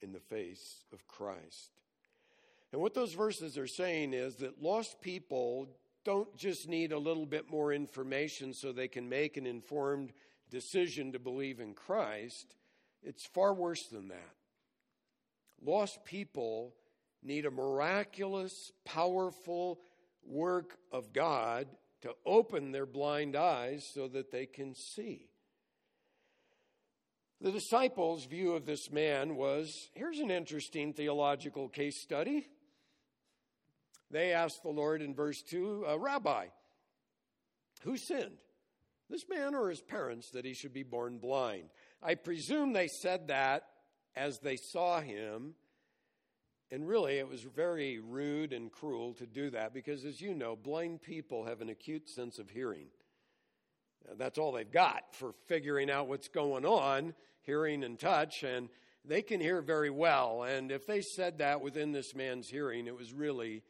in 0.00 0.12
the 0.12 0.20
face 0.20 0.84
of 0.92 1.08
Christ. 1.08 1.72
And 2.72 2.80
what 2.80 2.94
those 2.94 3.14
verses 3.14 3.56
are 3.56 3.66
saying 3.66 4.12
is 4.12 4.36
that 4.36 4.62
lost 4.62 5.00
people 5.00 5.68
don't 6.04 6.36
just 6.36 6.68
need 6.68 6.92
a 6.92 6.98
little 6.98 7.26
bit 7.26 7.50
more 7.50 7.72
information 7.72 8.54
so 8.54 8.70
they 8.72 8.88
can 8.88 9.08
make 9.08 9.36
an 9.36 9.46
informed 9.46 10.12
decision 10.50 11.12
to 11.12 11.18
believe 11.18 11.60
in 11.60 11.74
Christ. 11.74 12.54
It's 13.02 13.26
far 13.26 13.54
worse 13.54 13.86
than 13.86 14.08
that. 14.08 14.34
Lost 15.64 16.04
people 16.04 16.74
need 17.22 17.46
a 17.46 17.50
miraculous, 17.50 18.72
powerful 18.84 19.80
work 20.24 20.78
of 20.92 21.12
God 21.12 21.66
to 22.02 22.14
open 22.24 22.72
their 22.72 22.86
blind 22.86 23.34
eyes 23.34 23.84
so 23.92 24.06
that 24.08 24.30
they 24.30 24.46
can 24.46 24.74
see. 24.74 25.28
The 27.40 27.52
disciples' 27.52 28.26
view 28.26 28.52
of 28.52 28.64
this 28.64 28.90
man 28.90 29.36
was 29.36 29.90
here's 29.94 30.20
an 30.20 30.30
interesting 30.30 30.92
theological 30.92 31.68
case 31.68 32.00
study. 32.00 32.48
They 34.10 34.32
asked 34.32 34.62
the 34.62 34.70
Lord 34.70 35.02
in 35.02 35.14
verse 35.14 35.42
2 35.42 35.86
uh, 35.88 35.98
Rabbi, 35.98 36.46
who 37.82 37.96
sinned, 37.96 38.38
this 39.08 39.28
man 39.28 39.54
or 39.54 39.68
his 39.68 39.80
parents, 39.80 40.30
that 40.30 40.44
he 40.44 40.54
should 40.54 40.72
be 40.72 40.82
born 40.82 41.18
blind? 41.18 41.70
I 42.02 42.14
presume 42.14 42.72
they 42.72 42.88
said 42.88 43.28
that 43.28 43.64
as 44.14 44.38
they 44.38 44.56
saw 44.56 45.00
him. 45.00 45.54
And 46.72 46.88
really, 46.88 47.18
it 47.18 47.28
was 47.28 47.42
very 47.42 48.00
rude 48.00 48.52
and 48.52 48.72
cruel 48.72 49.14
to 49.14 49.26
do 49.26 49.50
that 49.50 49.72
because, 49.72 50.04
as 50.04 50.20
you 50.20 50.34
know, 50.34 50.56
blind 50.56 51.02
people 51.02 51.44
have 51.44 51.60
an 51.60 51.68
acute 51.68 52.08
sense 52.08 52.40
of 52.40 52.50
hearing. 52.50 52.88
That's 54.16 54.38
all 54.38 54.52
they've 54.52 54.70
got 54.70 55.14
for 55.14 55.32
figuring 55.46 55.90
out 55.90 56.08
what's 56.08 56.28
going 56.28 56.64
on, 56.64 57.14
hearing 57.42 57.84
and 57.84 57.98
touch, 57.98 58.42
and 58.42 58.68
they 59.04 59.22
can 59.22 59.40
hear 59.40 59.60
very 59.60 59.90
well. 59.90 60.42
And 60.42 60.72
if 60.72 60.86
they 60.86 61.00
said 61.00 61.38
that 61.38 61.60
within 61.60 61.92
this 61.92 62.14
man's 62.14 62.48
hearing, 62.48 62.86
it 62.86 62.96
was 62.96 63.12
really 63.12 63.62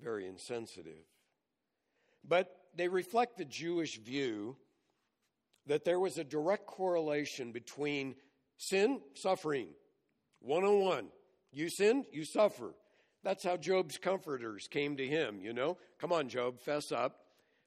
very 0.00 0.26
insensitive. 0.26 1.04
But 2.26 2.54
they 2.74 2.88
reflect 2.88 3.36
the 3.36 3.44
Jewish 3.44 3.98
view 3.98 4.56
that 5.66 5.84
there 5.84 6.00
was 6.00 6.18
a 6.18 6.24
direct 6.24 6.66
correlation 6.66 7.52
between 7.52 8.14
sin, 8.56 9.00
suffering, 9.14 9.68
one 10.40 10.64
on 10.64 10.80
one. 10.80 11.06
You 11.52 11.68
sinned, 11.70 12.06
you 12.12 12.24
suffer. 12.24 12.74
That's 13.24 13.44
how 13.44 13.56
Job's 13.56 13.98
comforters 13.98 14.68
came 14.70 14.96
to 14.96 15.06
him, 15.06 15.40
you 15.42 15.52
know. 15.52 15.76
Come 15.98 16.12
on, 16.12 16.28
Job, 16.28 16.60
fess 16.60 16.92
up. 16.92 17.20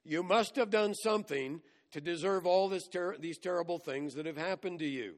You 0.04 0.24
must 0.24 0.56
have 0.56 0.70
done 0.70 0.94
something 0.96 1.62
to 1.92 2.02
deserve 2.02 2.46
all 2.46 2.72
ter- 2.92 3.18
these 3.18 3.38
terrible 3.38 3.78
things 3.78 4.16
that 4.16 4.26
have 4.26 4.38
happened 4.38 4.80
to 4.80 4.88
you. 4.88 5.16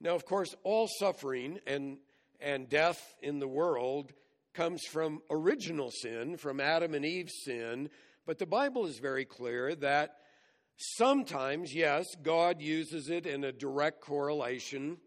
Now, 0.00 0.14
of 0.14 0.24
course, 0.24 0.54
all 0.62 0.88
suffering 0.98 1.58
and, 1.66 1.98
and 2.40 2.68
death 2.68 3.16
in 3.20 3.38
the 3.38 3.48
world 3.48 4.12
comes 4.54 4.82
from 4.84 5.20
original 5.30 5.90
sin, 5.90 6.36
from 6.36 6.60
Adam 6.60 6.94
and 6.94 7.04
Eve's 7.04 7.44
sin, 7.44 7.90
but 8.26 8.38
the 8.38 8.46
Bible 8.46 8.86
is 8.86 8.98
very 8.98 9.24
clear 9.24 9.74
that 9.76 10.16
sometimes, 10.76 11.74
yes, 11.74 12.06
God 12.22 12.62
uses 12.62 13.10
it 13.10 13.26
in 13.26 13.44
a 13.44 13.52
direct 13.52 14.00
correlation. 14.00 14.98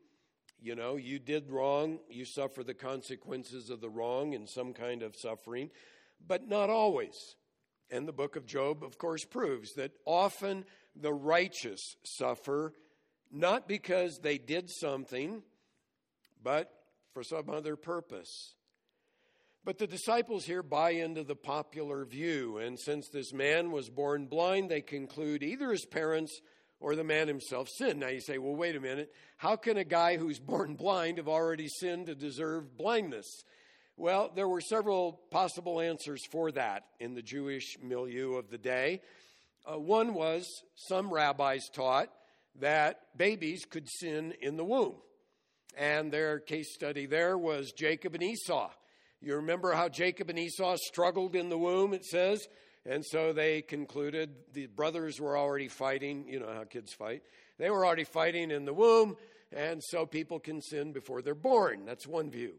You 0.60 0.76
know, 0.76 0.98
you 0.98 1.18
did 1.18 1.50
wrong, 1.50 2.00
you 2.10 2.26
suffer 2.26 2.64
the 2.64 2.74
consequences 2.74 3.70
of 3.70 3.82
the 3.82 3.90
wrong 3.90 4.34
in 4.34 4.48
some 4.48 4.74
kind 4.74 5.02
of 5.02 5.16
suffering, 5.16 5.72
but 6.26 6.48
not 6.48 6.70
always. 6.70 7.36
And 7.90 8.08
the 8.08 8.14
book 8.14 8.36
of 8.36 8.46
Job, 8.46 8.84
of 8.84 8.98
course, 8.98 9.24
proves 9.24 9.74
that 9.74 9.92
often 10.06 10.66
the 10.96 11.14
righteous 11.14 11.96
suffer 12.04 12.74
not 13.32 13.68
because 13.68 14.20
they 14.20 14.38
did 14.38 14.70
something, 14.70 15.42
but 16.44 16.72
for 17.14 17.24
some 17.24 17.50
other 17.50 17.76
purpose. 17.76 18.54
But 19.68 19.80
the 19.80 19.86
disciples 19.86 20.46
here 20.46 20.64
buy 20.64 20.92
into 20.92 21.26
the 21.26 21.36
popular 21.36 22.06
view, 22.06 22.58
and 22.58 22.80
since 22.80 23.10
this 23.10 23.34
man 23.34 23.70
was 23.70 23.90
born 23.90 24.28
blind, 24.28 24.72
they 24.72 24.80
conclude 24.80 25.44
either 25.44 25.72
his 25.72 25.86
parents 25.86 26.40
or 26.80 26.96
the 26.96 27.04
man 27.04 27.28
himself 27.28 27.68
sinned. 27.68 28.00
Now 28.00 28.08
you 28.08 28.22
say, 28.22 28.38
well, 28.38 28.56
wait 28.56 28.78
a 28.78 28.80
minute. 28.80 29.12
How 29.36 29.58
can 29.58 29.76
a 29.76 29.84
guy 29.84 30.16
who's 30.16 30.40
born 30.54 30.76
blind 30.76 31.18
have 31.18 31.28
already 31.28 31.68
sinned 31.68 32.06
to 32.06 32.16
deserve 32.16 32.78
blindness? 32.78 33.44
Well, 33.98 34.32
there 34.34 34.48
were 34.48 34.62
several 34.62 35.20
possible 35.32 35.82
answers 35.82 36.22
for 36.32 36.50
that 36.54 36.86
in 37.02 37.14
the 37.14 37.22
Jewish 37.22 37.76
milieu 37.84 38.36
of 38.36 38.50
the 38.50 38.58
day. 38.58 39.02
Uh, 39.70 39.78
one 39.78 40.14
was 40.14 40.48
some 40.76 41.14
rabbis 41.14 41.68
taught 41.74 42.08
that 42.62 43.02
babies 43.18 43.66
could 43.70 43.90
sin 43.90 44.34
in 44.42 44.56
the 44.56 44.64
womb. 44.64 44.96
And 45.78 46.10
their 46.10 46.40
case 46.40 46.74
study 46.74 47.06
there 47.06 47.38
was 47.38 47.74
Jacob 47.74 48.14
and 48.14 48.24
Esau. 48.24 48.72
You 49.22 49.38
remember 49.38 49.74
how 49.74 49.90
Jacob 49.90 50.30
and 50.30 50.38
Esau 50.38 50.76
struggled 50.78 51.36
in 51.36 51.50
the 51.50 51.58
womb, 51.58 51.94
it 51.94 52.06
says? 52.06 52.48
And 52.86 53.04
so 53.04 53.34
they 53.34 53.62
concluded 53.62 54.30
the 54.54 54.68
brothers 54.68 55.20
were 55.20 55.38
already 55.38 55.68
fighting. 55.68 56.28
You 56.28 56.40
know 56.40 56.54
how 56.54 56.64
kids 56.64 56.94
fight. 56.94 57.24
They 57.58 57.70
were 57.70 57.86
already 57.86 58.04
fighting 58.04 58.52
in 58.52 58.66
the 58.66 58.74
womb, 58.74 59.18
and 59.52 59.84
so 59.84 60.06
people 60.06 60.40
can 60.40 60.62
sin 60.62 60.94
before 60.94 61.22
they're 61.22 61.36
born. 61.36 61.86
That's 61.86 62.08
one 62.08 62.30
view. 62.30 62.54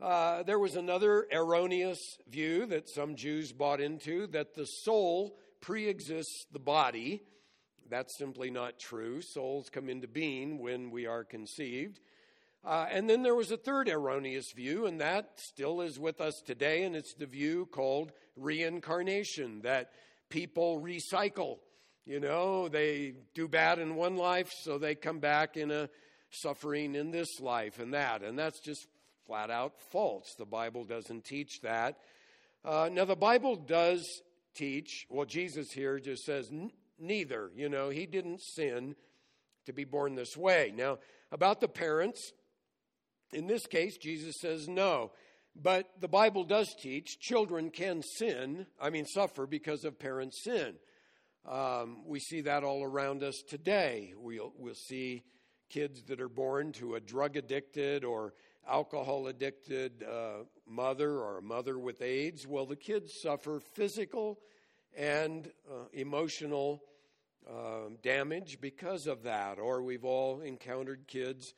Uh, 0.00 0.42
there 0.42 0.58
was 0.58 0.74
another 0.74 1.26
erroneous 1.32 2.18
view 2.28 2.66
that 2.66 2.90
some 2.90 3.14
Jews 3.14 3.52
bought 3.52 3.80
into 3.80 4.26
that 4.28 4.54
the 4.54 4.64
soul 4.64 5.38
pre 5.60 5.88
exists 5.88 6.46
the 6.52 6.58
body. 6.58 7.22
That's 7.88 8.18
simply 8.18 8.50
not 8.50 8.78
true. 8.78 9.22
Souls 9.22 9.70
come 9.70 9.88
into 9.88 10.08
being 10.08 10.58
when 10.58 10.90
we 10.90 11.06
are 11.06 11.22
conceived. 11.24 12.00
Uh, 12.64 12.86
and 12.90 13.10
then 13.10 13.22
there 13.22 13.34
was 13.34 13.50
a 13.50 13.58
third 13.58 13.88
erroneous 13.90 14.52
view, 14.52 14.86
and 14.86 15.00
that 15.00 15.28
still 15.36 15.82
is 15.82 15.98
with 15.98 16.20
us 16.20 16.40
today, 16.46 16.84
and 16.84 16.96
it's 16.96 17.12
the 17.14 17.26
view 17.26 17.66
called 17.70 18.10
reincarnation 18.36 19.60
that 19.62 19.90
people 20.30 20.80
recycle. 20.80 21.58
You 22.06 22.20
know, 22.20 22.68
they 22.68 23.14
do 23.34 23.48
bad 23.48 23.78
in 23.78 23.96
one 23.96 24.16
life, 24.16 24.50
so 24.62 24.78
they 24.78 24.94
come 24.94 25.18
back 25.18 25.56
in 25.56 25.70
a 25.70 25.90
suffering 26.30 26.94
in 26.94 27.10
this 27.10 27.40
life 27.40 27.78
and 27.78 27.94
that. 27.94 28.22
And 28.22 28.38
that's 28.38 28.60
just 28.60 28.86
flat 29.26 29.50
out 29.50 29.74
false. 29.90 30.34
The 30.38 30.44
Bible 30.44 30.84
doesn't 30.84 31.24
teach 31.24 31.60
that. 31.62 31.98
Uh, 32.64 32.88
now, 32.90 33.04
the 33.04 33.16
Bible 33.16 33.56
does 33.56 34.06
teach, 34.54 35.06
well, 35.10 35.26
Jesus 35.26 35.70
here 35.70 35.98
just 35.98 36.24
says, 36.24 36.50
neither. 36.98 37.50
You 37.54 37.68
know, 37.68 37.90
he 37.90 38.06
didn't 38.06 38.40
sin 38.40 38.96
to 39.66 39.72
be 39.72 39.84
born 39.84 40.14
this 40.14 40.36
way. 40.36 40.72
Now, 40.74 40.98
about 41.32 41.60
the 41.60 41.68
parents, 41.68 42.32
in 43.32 43.46
this 43.46 43.66
case, 43.66 43.96
Jesus 43.96 44.36
says 44.40 44.68
no. 44.68 45.12
But 45.56 45.88
the 46.00 46.08
Bible 46.08 46.44
does 46.44 46.74
teach 46.80 47.20
children 47.20 47.70
can 47.70 48.02
sin, 48.02 48.66
I 48.80 48.90
mean, 48.90 49.06
suffer 49.06 49.46
because 49.46 49.84
of 49.84 49.98
parents' 49.98 50.42
sin. 50.42 50.74
Um, 51.48 52.02
we 52.06 52.18
see 52.20 52.40
that 52.42 52.64
all 52.64 52.82
around 52.82 53.22
us 53.22 53.42
today. 53.48 54.14
We'll, 54.16 54.52
we'll 54.58 54.74
see 54.74 55.24
kids 55.70 56.02
that 56.04 56.20
are 56.20 56.28
born 56.28 56.72
to 56.72 56.94
a 56.94 57.00
drug 57.00 57.36
addicted 57.36 58.04
or 58.04 58.34
alcohol 58.68 59.26
addicted 59.26 60.02
uh, 60.02 60.44
mother 60.66 61.18
or 61.18 61.38
a 61.38 61.42
mother 61.42 61.78
with 61.78 62.02
AIDS, 62.02 62.46
well, 62.46 62.66
the 62.66 62.76
kids 62.76 63.12
suffer 63.22 63.60
physical 63.74 64.38
and 64.96 65.50
uh, 65.70 65.84
emotional 65.92 66.82
uh, 67.48 67.90
damage 68.02 68.58
because 68.60 69.06
of 69.06 69.22
that. 69.24 69.58
Or 69.58 69.82
we've 69.82 70.04
all 70.04 70.40
encountered 70.40 71.06
kids 71.06 71.54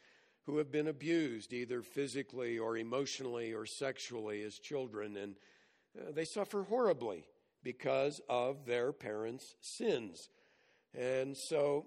who 0.46 0.58
have 0.58 0.70
been 0.70 0.88
abused, 0.88 1.52
either 1.52 1.82
physically 1.82 2.58
or 2.58 2.76
emotionally 2.76 3.52
or 3.52 3.66
sexually 3.66 4.42
as 4.42 4.58
children, 4.58 5.16
and 5.16 5.34
uh, 5.98 6.12
they 6.12 6.24
suffer 6.24 6.62
horribly 6.62 7.24
because 7.62 8.20
of 8.28 8.64
their 8.64 8.92
parents' 8.92 9.56
sins. 9.60 10.28
And 10.94 11.36
so 11.36 11.86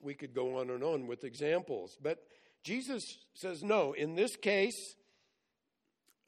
we 0.00 0.14
could 0.14 0.32
go 0.32 0.58
on 0.58 0.70
and 0.70 0.84
on 0.84 1.08
with 1.08 1.24
examples. 1.24 1.98
But 2.00 2.22
Jesus 2.62 3.18
says, 3.34 3.64
no, 3.64 3.92
in 3.92 4.14
this 4.14 4.36
case, 4.36 4.94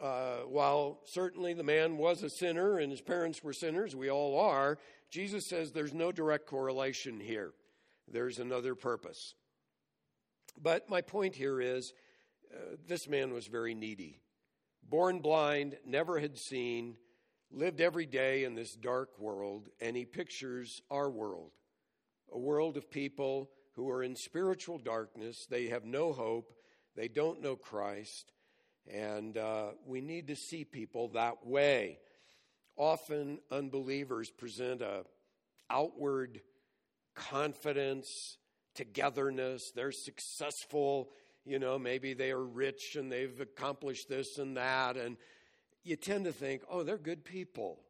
uh, 0.00 0.38
while 0.48 1.00
certainly 1.04 1.54
the 1.54 1.62
man 1.62 1.98
was 1.98 2.22
a 2.22 2.30
sinner 2.30 2.78
and 2.78 2.90
his 2.90 3.00
parents 3.00 3.44
were 3.44 3.52
sinners, 3.52 3.94
we 3.94 4.10
all 4.10 4.40
are, 4.40 4.78
Jesus 5.10 5.48
says 5.48 5.72
there's 5.72 5.94
no 5.94 6.10
direct 6.10 6.46
correlation 6.46 7.20
here. 7.20 7.52
There's 8.10 8.38
another 8.38 8.74
purpose. 8.74 9.34
But 10.60 10.88
my 10.88 11.00
point 11.00 11.34
here 11.34 11.60
is 11.60 11.92
uh, 12.52 12.76
this 12.86 13.08
man 13.08 13.32
was 13.32 13.46
very 13.46 13.74
needy. 13.74 14.20
Born 14.82 15.20
blind, 15.20 15.76
never 15.86 16.18
had 16.18 16.36
seen, 16.38 16.96
lived 17.50 17.80
every 17.80 18.06
day 18.06 18.44
in 18.44 18.54
this 18.54 18.74
dark 18.74 19.18
world, 19.18 19.68
and 19.80 19.96
he 19.96 20.04
pictures 20.04 20.82
our 20.90 21.10
world 21.10 21.52
a 22.32 22.38
world 22.38 22.76
of 22.76 22.90
people 22.90 23.50
who 23.74 23.90
are 23.90 24.02
in 24.02 24.14
spiritual 24.16 24.78
darkness. 24.78 25.46
They 25.48 25.68
have 25.68 25.84
no 25.84 26.12
hope. 26.12 26.52
They 26.96 27.08
don't 27.08 27.42
know 27.42 27.56
Christ. 27.56 28.32
And 28.86 29.36
uh, 29.36 29.70
we 29.86 30.00
need 30.00 30.28
to 30.28 30.36
see 30.36 30.64
people 30.64 31.08
that 31.08 31.46
way. 31.46 31.98
Often 32.76 33.40
unbelievers 33.50 34.30
present 34.30 34.80
a 34.80 35.04
outward 35.68 36.40
confidence, 37.14 38.38
togetherness. 38.74 39.72
They're 39.74 39.92
successful. 39.92 41.10
You 41.44 41.58
know, 41.58 41.78
maybe 41.78 42.14
they 42.14 42.30
are 42.30 42.44
rich 42.44 42.96
and 42.96 43.10
they've 43.10 43.40
accomplished 43.40 44.08
this 44.08 44.38
and 44.38 44.56
that. 44.56 44.96
And 44.96 45.16
you 45.82 45.96
tend 45.96 46.24
to 46.26 46.32
think, 46.32 46.62
oh, 46.70 46.82
they're 46.82 46.98
good 46.98 47.24
people. 47.24 47.80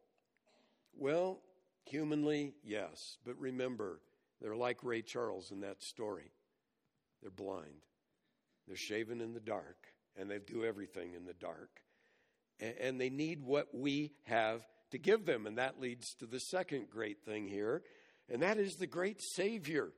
Well, 0.96 1.40
humanly, 1.84 2.54
yes. 2.62 3.16
But 3.24 3.38
remember, 3.38 4.00
they're 4.40 4.56
like 4.56 4.84
Ray 4.84 5.02
Charles 5.02 5.50
in 5.50 5.60
that 5.60 5.82
story. 5.82 6.32
They're 7.22 7.30
blind, 7.30 7.84
they're 8.66 8.76
shaven 8.76 9.20
in 9.20 9.34
the 9.34 9.40
dark, 9.40 9.76
and 10.16 10.30
they 10.30 10.38
do 10.38 10.64
everything 10.64 11.12
in 11.14 11.26
the 11.26 11.34
dark. 11.34 11.68
And 12.58 13.00
they 13.00 13.10
need 13.10 13.42
what 13.42 13.74
we 13.74 14.12
have 14.24 14.62
to 14.90 14.98
give 14.98 15.24
them. 15.24 15.46
And 15.46 15.58
that 15.58 15.80
leads 15.80 16.14
to 16.16 16.26
the 16.26 16.40
second 16.40 16.90
great 16.90 17.22
thing 17.24 17.48
here, 17.48 17.82
and 18.28 18.42
that 18.42 18.58
is 18.58 18.76
the 18.76 18.86
great 18.86 19.20
Savior. 19.20 19.90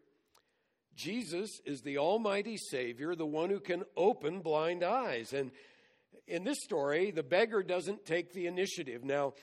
Jesus 0.96 1.60
is 1.64 1.80
the 1.80 1.98
Almighty 1.98 2.56
Savior, 2.56 3.14
the 3.14 3.26
one 3.26 3.50
who 3.50 3.60
can 3.60 3.84
open 3.96 4.40
blind 4.40 4.82
eyes. 4.82 5.32
And 5.32 5.50
in 6.26 6.44
this 6.44 6.62
story, 6.62 7.10
the 7.10 7.22
beggar 7.22 7.62
doesn't 7.62 8.04
take 8.04 8.32
the 8.32 8.46
initiative. 8.46 9.04
Now, 9.04 9.34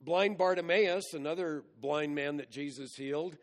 blind 0.00 0.38
Bartimaeus, 0.38 1.14
another 1.14 1.64
blind 1.80 2.14
man 2.14 2.36
that 2.38 2.50
Jesus 2.50 2.94
healed, 2.94 3.36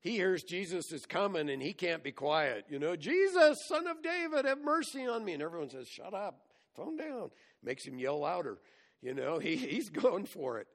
he 0.00 0.12
hears 0.12 0.42
Jesus 0.42 0.90
is 0.92 1.06
coming 1.06 1.48
and 1.48 1.62
he 1.62 1.72
can't 1.72 2.02
be 2.02 2.12
quiet. 2.12 2.64
You 2.68 2.78
know, 2.78 2.96
Jesus, 2.96 3.56
son 3.68 3.86
of 3.86 4.02
David, 4.02 4.46
have 4.46 4.60
mercy 4.62 5.06
on 5.06 5.24
me. 5.24 5.34
And 5.34 5.42
everyone 5.42 5.70
says, 5.70 5.86
Shut 5.86 6.12
up, 6.12 6.40
phone 6.74 6.96
down. 6.96 7.30
Makes 7.62 7.86
him 7.86 7.98
yell 7.98 8.20
louder. 8.20 8.58
You 9.00 9.14
know, 9.14 9.38
he, 9.38 9.56
he's 9.56 9.90
going 9.90 10.26
for 10.26 10.58
it. 10.58 10.66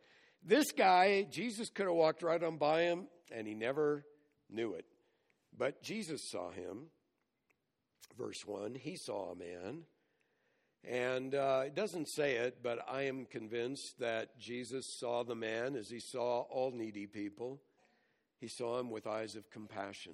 This 0.46 0.72
guy, 0.72 1.28
Jesus 1.30 1.70
could 1.70 1.88
have 1.88 1.96
walked 1.96 2.24
right 2.24 2.42
on 2.42 2.58
by 2.58 2.84
him 2.84 3.08
and 3.32 3.46
he 3.46 3.54
never 3.54 4.06
knew 4.50 4.74
it. 4.74 4.86
But 5.58 5.82
Jesus 5.82 6.24
saw 6.24 6.52
him. 6.52 6.88
Verse 8.18 8.46
1 8.46 8.76
He 8.76 8.96
saw 8.96 9.32
a 9.32 9.36
man. 9.36 9.84
And 10.84 11.36
uh, 11.36 11.64
it 11.66 11.76
doesn't 11.76 12.08
say 12.08 12.36
it, 12.36 12.60
but 12.64 12.86
I 12.90 13.04
am 13.04 13.26
convinced 13.26 14.00
that 14.00 14.40
Jesus 14.40 14.86
saw 14.86 15.24
the 15.24 15.36
man 15.36 15.76
as 15.76 15.90
he 15.90 16.00
saw 16.00 16.42
all 16.42 16.72
needy 16.72 17.08
people. 17.08 17.60
He 18.40 18.48
saw 18.48 18.80
him 18.80 18.90
with 18.90 19.08
eyes 19.08 19.36
of 19.36 19.50
compassion. 19.50 20.14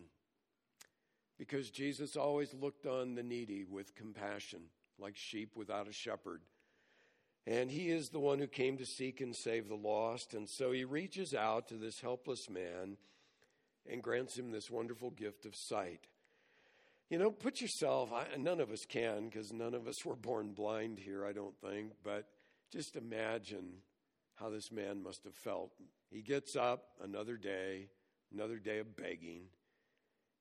Because 1.37 1.69
Jesus 1.69 2.15
always 2.15 2.53
looked 2.53 2.87
on 2.87 3.13
the 3.13 3.21
needy 3.21 3.65
with 3.65 3.93
compassion, 3.93 4.61
like 4.97 5.15
sheep 5.15 5.55
without 5.55 5.87
a 5.87 5.93
shepherd. 5.93 6.41
And 7.45 7.69
he 7.69 7.89
is 7.89 8.09
the 8.09 8.19
one 8.19 8.39
who 8.39 8.47
came 8.47 8.77
to 8.77 8.85
seek 8.85 9.19
and 9.19 9.35
save 9.35 9.67
the 9.67 9.75
lost. 9.75 10.33
And 10.33 10.47
so 10.47 10.71
he 10.71 10.85
reaches 10.85 11.35
out 11.35 11.67
to 11.67 11.75
this 11.75 11.99
helpless 11.99 12.49
man 12.49 12.97
and 13.89 14.01
grants 14.01 14.37
him 14.37 14.51
this 14.51 14.69
wonderful 14.69 15.11
gift 15.11 15.45
of 15.45 15.55
sight. 15.55 16.07
You 17.09 17.19
know, 17.19 17.31
put 17.31 17.61
yourself, 17.61 18.11
I, 18.11 18.25
none 18.37 18.59
of 18.59 18.71
us 18.71 18.85
can 18.85 19.25
because 19.25 19.53
none 19.53 19.73
of 19.73 19.87
us 19.87 20.03
were 20.05 20.15
born 20.15 20.53
blind 20.53 20.99
here, 20.99 21.25
I 21.25 21.33
don't 21.33 21.55
think, 21.59 21.91
but 22.03 22.27
just 22.71 22.95
imagine 22.95 23.73
how 24.35 24.49
this 24.49 24.71
man 24.71 25.03
must 25.03 25.23
have 25.25 25.35
felt. 25.35 25.71
He 26.09 26.21
gets 26.21 26.55
up 26.55 26.85
another 27.03 27.37
day, 27.37 27.89
another 28.33 28.57
day 28.57 28.79
of 28.79 28.95
begging. 28.95 29.43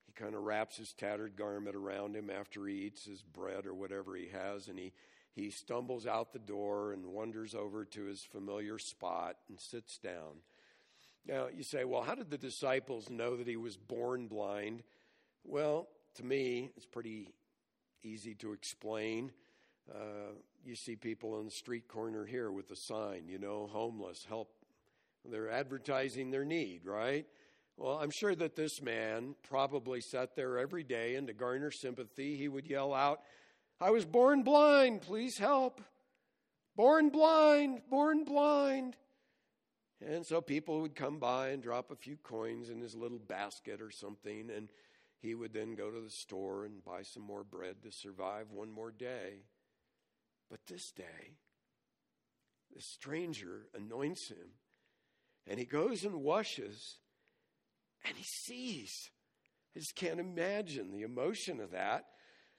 He 0.06 0.12
kind 0.14 0.34
of 0.34 0.42
wraps 0.42 0.76
his 0.76 0.92
tattered 0.92 1.36
garment 1.36 1.76
around 1.76 2.16
him 2.16 2.30
after 2.30 2.66
he 2.66 2.76
eats 2.76 3.04
his 3.04 3.22
bread 3.22 3.66
or 3.66 3.74
whatever 3.74 4.14
he 4.16 4.28
has, 4.28 4.68
and 4.68 4.78
he, 4.78 4.92
he 5.34 5.50
stumbles 5.50 6.06
out 6.06 6.32
the 6.32 6.38
door 6.38 6.92
and 6.92 7.06
wanders 7.06 7.54
over 7.54 7.84
to 7.84 8.04
his 8.04 8.22
familiar 8.22 8.78
spot 8.78 9.36
and 9.48 9.60
sits 9.60 9.98
down. 9.98 10.40
Now, 11.26 11.46
you 11.54 11.62
say, 11.62 11.84
well, 11.84 12.02
how 12.02 12.14
did 12.14 12.30
the 12.30 12.38
disciples 12.38 13.08
know 13.08 13.36
that 13.36 13.46
he 13.46 13.56
was 13.56 13.76
born 13.76 14.26
blind? 14.26 14.82
Well, 15.44 15.88
to 16.16 16.24
me, 16.24 16.70
it's 16.76 16.86
pretty 16.86 17.28
easy 18.02 18.34
to 18.36 18.52
explain. 18.52 19.30
Uh, 19.90 20.34
you 20.64 20.74
see 20.74 20.96
people 20.96 21.34
on 21.34 21.44
the 21.44 21.50
street 21.50 21.88
corner 21.88 22.24
here 22.24 22.50
with 22.50 22.70
a 22.70 22.76
sign, 22.76 23.28
you 23.28 23.38
know, 23.38 23.68
homeless, 23.72 24.24
help. 24.28 24.50
They're 25.24 25.50
advertising 25.50 26.30
their 26.30 26.44
need, 26.44 26.82
right? 26.84 27.26
Well, 27.76 27.98
I'm 27.98 28.10
sure 28.10 28.34
that 28.34 28.56
this 28.56 28.82
man 28.82 29.34
probably 29.48 30.00
sat 30.00 30.34
there 30.36 30.58
every 30.58 30.82
day, 30.82 31.14
and 31.14 31.26
to 31.28 31.32
garner 31.32 31.70
sympathy, 31.70 32.36
he 32.36 32.48
would 32.48 32.68
yell 32.68 32.92
out, 32.92 33.20
I 33.80 33.90
was 33.90 34.04
born 34.04 34.42
blind, 34.42 35.02
please 35.02 35.38
help. 35.38 35.80
Born 36.76 37.10
blind, 37.10 37.82
born 37.90 38.24
blind. 38.24 38.96
And 40.08 40.26
so 40.26 40.40
people 40.40 40.80
would 40.80 40.96
come 40.96 41.18
by 41.18 41.48
and 41.48 41.62
drop 41.62 41.90
a 41.90 41.96
few 41.96 42.16
coins 42.16 42.70
in 42.70 42.80
his 42.80 42.94
little 42.94 43.18
basket 43.18 43.80
or 43.80 43.90
something, 43.90 44.50
and 44.50 44.68
he 45.20 45.34
would 45.34 45.52
then 45.52 45.74
go 45.74 45.90
to 45.90 46.00
the 46.00 46.10
store 46.10 46.64
and 46.64 46.84
buy 46.84 47.02
some 47.02 47.22
more 47.22 47.44
bread 47.44 47.82
to 47.82 47.92
survive 47.92 48.50
one 48.50 48.70
more 48.70 48.90
day. 48.90 49.44
But 50.50 50.66
this 50.66 50.90
day, 50.90 51.36
the 52.74 52.82
stranger 52.82 53.68
anoints 53.74 54.28
him, 54.28 54.58
and 55.46 55.58
he 55.58 55.64
goes 55.64 56.04
and 56.04 56.22
washes, 56.22 56.98
and 58.04 58.16
he 58.16 58.24
sees. 58.24 59.10
I 59.76 59.78
just 59.78 59.94
can't 59.94 60.20
imagine 60.20 60.90
the 60.90 61.02
emotion 61.02 61.60
of 61.60 61.70
that. 61.70 62.06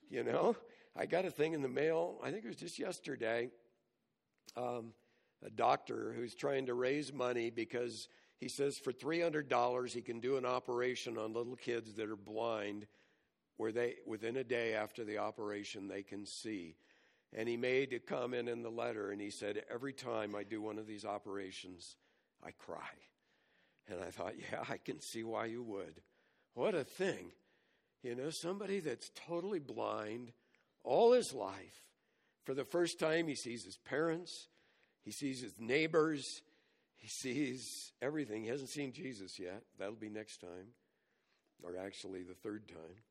You 0.10 0.24
know, 0.24 0.56
I 0.96 1.06
got 1.06 1.26
a 1.26 1.32
thing 1.32 1.54
in 1.54 1.62
the 1.62 1.68
mail, 1.68 2.20
I 2.24 2.32
think 2.32 2.46
it 2.46 2.48
was 2.48 2.58
just 2.58 2.80
yesterday. 2.80 3.50
Um, 4.56 4.94
a 5.46 5.50
doctor 5.50 6.14
who's 6.16 6.36
trying 6.36 6.68
to 6.68 6.74
raise 6.74 7.14
money 7.14 7.50
because 7.50 8.08
he 8.40 8.48
says 8.48 8.78
for 8.78 8.92
$300 8.92 9.92
he 9.92 10.02
can 10.02 10.20
do 10.20 10.38
an 10.38 10.46
operation 10.46 11.18
on 11.18 11.34
little 11.34 11.56
kids 11.56 11.94
that 11.96 12.10
are 12.10 12.16
blind 12.16 12.88
where 13.58 13.72
they 13.72 13.96
within 14.06 14.38
a 14.38 14.44
day 14.44 14.74
after 14.74 15.04
the 15.04 15.18
operation 15.18 15.88
they 15.88 16.04
can 16.04 16.26
see. 16.26 16.76
And 17.36 17.48
he 17.48 17.58
made 17.58 17.94
a 17.94 18.00
comment 18.00 18.50
in 18.50 18.62
the 18.62 18.70
letter 18.70 19.12
and 19.12 19.22
he 19.22 19.32
said 19.32 19.64
every 19.72 19.94
time 19.94 20.36
I 20.36 20.44
do 20.44 20.62
one 20.62 20.78
of 20.78 20.88
these 20.88 21.06
operations 21.06 21.96
I 22.44 22.52
cry. 22.52 22.90
And 23.88 24.00
I 24.02 24.12
thought, 24.12 24.34
yeah, 24.38 24.64
I 24.70 24.78
can 24.78 25.00
see 25.02 25.24
why 25.24 25.46
you 25.46 25.64
would. 25.64 26.02
What 26.54 26.76
a 26.76 26.84
thing. 26.84 27.32
You 28.02 28.16
know, 28.16 28.30
somebody 28.30 28.80
that's 28.80 29.12
totally 29.28 29.60
blind 29.60 30.32
all 30.84 31.14
his 31.14 31.34
life. 31.34 31.84
For 32.46 32.54
the 32.54 32.66
first 32.66 33.00
time, 33.00 33.28
he 33.28 33.36
sees 33.36 33.64
his 33.64 33.78
parents, 33.78 34.50
he 35.04 35.12
sees 35.12 35.42
his 35.42 35.54
neighbors. 35.60 36.42
He 36.96 37.08
sees 37.08 37.92
everything. 38.02 38.44
He 38.44 38.50
hasn't 38.50 38.70
seen 38.70 38.94
Jesus 38.94 39.38
yet. 39.38 39.62
That'll 39.78 39.96
be 39.96 40.10
next 40.10 40.40
time, 40.40 40.72
or 41.62 41.78
actually 41.78 42.24
the 42.24 42.34
third 42.34 42.68
time 42.68 43.04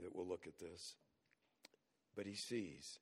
that 0.00 0.14
we'll 0.14 0.26
look 0.26 0.46
at 0.46 0.58
this. 0.58 0.94
But 2.16 2.26
he 2.26 2.34
sees. 2.34 2.98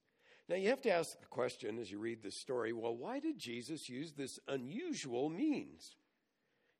Now, 0.48 0.56
you 0.56 0.70
have 0.70 0.82
to 0.82 0.92
ask 0.92 1.08
the 1.20 1.26
question 1.26 1.78
as 1.78 1.90
you 1.90 1.98
read 1.98 2.22
this 2.22 2.40
story 2.40 2.72
well, 2.72 2.96
why 2.96 3.20
did 3.20 3.38
Jesus 3.38 3.88
use 3.88 4.12
this 4.12 4.38
unusual 4.48 5.28
means? 5.28 5.94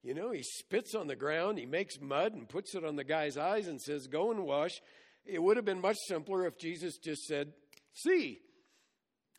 You 0.03 0.15
know, 0.15 0.33
he 0.33 0.43
spits 0.43 0.97
on 0.97 1.07
the 1.07 1.15
ground, 1.15 1.59
he 1.59 1.67
makes 1.67 2.01
mud 2.01 2.33
and 2.35 2.49
puts 2.49 2.75
it 2.75 2.85
on 2.85 2.97
the 2.97 3.05
guy's 3.05 3.37
eyes 3.37 3.69
and 3.69 3.81
says, 3.81 4.09
Go 4.09 4.33
and 4.33 4.45
wash. 4.45 4.83
It 5.25 5.41
would 5.41 5.57
have 5.57 5.65
been 5.65 5.81
much 5.81 5.99
simpler 6.09 6.47
if 6.47 6.59
Jesus 6.59 6.99
just 6.99 7.23
said, 7.23 7.53
See. 7.93 8.41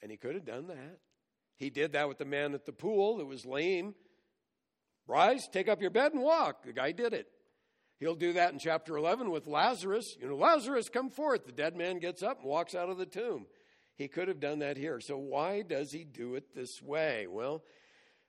And 0.01 0.09
he 0.09 0.17
could 0.17 0.35
have 0.35 0.45
done 0.45 0.67
that. 0.67 0.99
He 1.63 1.69
did 1.69 1.93
that 1.93 2.09
with 2.09 2.17
the 2.17 2.25
man 2.25 2.53
at 2.53 2.65
the 2.65 2.73
pool 2.73 3.17
that 3.17 3.25
was 3.25 3.45
lame. 3.45 3.95
Rise, 5.07 5.47
take 5.49 5.69
up 5.69 5.81
your 5.81 5.91
bed, 5.91 6.11
and 6.11 6.21
walk. 6.21 6.65
The 6.65 6.73
guy 6.73 6.91
did 6.91 7.13
it. 7.13 7.27
He'll 8.01 8.15
do 8.15 8.33
that 8.33 8.51
in 8.51 8.59
chapter 8.59 8.97
11 8.97 9.31
with 9.31 9.47
Lazarus. 9.47 10.17
You 10.19 10.27
know, 10.27 10.35
Lazarus, 10.35 10.89
come 10.89 11.09
forth. 11.09 11.45
The 11.45 11.53
dead 11.53 11.77
man 11.77 11.99
gets 11.99 12.21
up 12.21 12.41
and 12.41 12.49
walks 12.49 12.75
out 12.75 12.89
of 12.89 12.97
the 12.97 13.05
tomb. 13.05 13.45
He 13.95 14.09
could 14.09 14.27
have 14.27 14.41
done 14.41 14.59
that 14.59 14.75
here. 14.75 14.99
So, 14.99 15.17
why 15.17 15.61
does 15.61 15.93
he 15.93 16.03
do 16.03 16.35
it 16.35 16.53
this 16.53 16.81
way? 16.81 17.27
Well, 17.29 17.63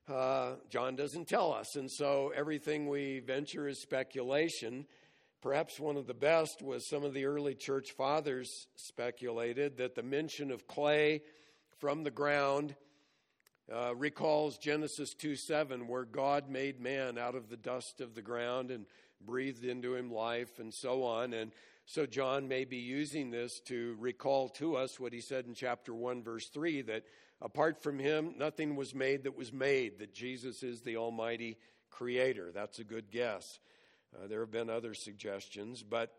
uh, 0.08 0.52
John 0.70 0.94
doesn't 0.94 1.26
tell 1.26 1.52
us. 1.52 1.74
And 1.74 1.90
so, 1.90 2.32
everything 2.36 2.88
we 2.88 3.18
venture 3.18 3.66
is 3.66 3.82
speculation. 3.82 4.86
Perhaps 5.42 5.80
one 5.80 5.96
of 5.96 6.06
the 6.06 6.14
best 6.14 6.62
was 6.62 6.88
some 6.88 7.02
of 7.02 7.14
the 7.14 7.24
early 7.24 7.56
church 7.56 7.90
fathers 7.96 8.68
speculated 8.76 9.78
that 9.78 9.96
the 9.96 10.04
mention 10.04 10.52
of 10.52 10.68
clay 10.68 11.22
from 11.80 12.04
the 12.04 12.12
ground 12.12 12.76
uh, 13.72 13.94
recalls 13.94 14.58
Genesis 14.58 15.14
2 15.14 15.36
7, 15.36 15.88
where 15.88 16.04
God 16.04 16.48
made 16.48 16.80
man 16.80 17.18
out 17.18 17.34
of 17.34 17.48
the 17.48 17.56
dust 17.56 18.00
of 18.00 18.14
the 18.14 18.22
ground 18.22 18.70
and 18.70 18.86
breathed 19.24 19.64
into 19.64 19.94
him 19.94 20.12
life 20.12 20.58
and 20.58 20.72
so 20.72 21.02
on. 21.02 21.32
And 21.32 21.52
so 21.86 22.06
John 22.06 22.48
may 22.48 22.64
be 22.64 22.76
using 22.76 23.30
this 23.30 23.60
to 23.60 23.96
recall 23.98 24.48
to 24.50 24.76
us 24.76 25.00
what 25.00 25.12
he 25.12 25.20
said 25.20 25.46
in 25.46 25.54
chapter 25.54 25.94
1, 25.94 26.22
verse 26.22 26.48
3 26.48 26.82
that 26.82 27.04
apart 27.40 27.82
from 27.82 27.98
him, 27.98 28.34
nothing 28.36 28.76
was 28.76 28.94
made 28.94 29.24
that 29.24 29.36
was 29.36 29.52
made, 29.52 29.98
that 29.98 30.14
Jesus 30.14 30.62
is 30.62 30.82
the 30.82 30.96
Almighty 30.96 31.58
Creator. 31.90 32.52
That's 32.52 32.78
a 32.78 32.84
good 32.84 33.10
guess. 33.10 33.58
Uh, 34.14 34.26
there 34.28 34.40
have 34.40 34.50
been 34.50 34.70
other 34.70 34.94
suggestions, 34.94 35.82
but 35.82 36.12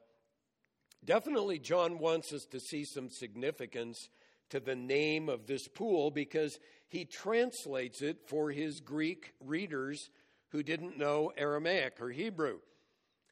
definitely 1.04 1.60
John 1.60 2.00
wants 2.00 2.34
us 2.34 2.46
to 2.46 2.60
see 2.60 2.86
some 2.86 3.10
significance 3.10 4.10
to 4.50 4.60
the 4.60 4.76
name 4.76 5.30
of 5.30 5.48
this 5.48 5.68
pool 5.68 6.12
because 6.12 6.60
he 6.88 7.06
translates 7.06 8.02
it 8.02 8.18
for 8.28 8.52
his 8.52 8.80
Greek 8.80 9.34
readers 9.40 10.10
who 10.50 10.64
didn't 10.64 10.98
know 10.98 11.32
Aramaic 11.38 12.00
or 12.00 12.10
Hebrew. 12.10 12.60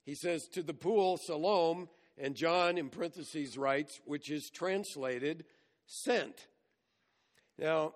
He 0.05 0.15
says, 0.15 0.47
To 0.53 0.63
the 0.63 0.73
pool, 0.73 1.17
Siloam, 1.17 1.87
and 2.17 2.35
John 2.35 2.77
in 2.77 2.89
parentheses 2.89 3.57
writes, 3.57 3.99
which 4.05 4.29
is 4.29 4.49
translated 4.49 5.45
sent. 5.85 6.47
Now, 7.57 7.93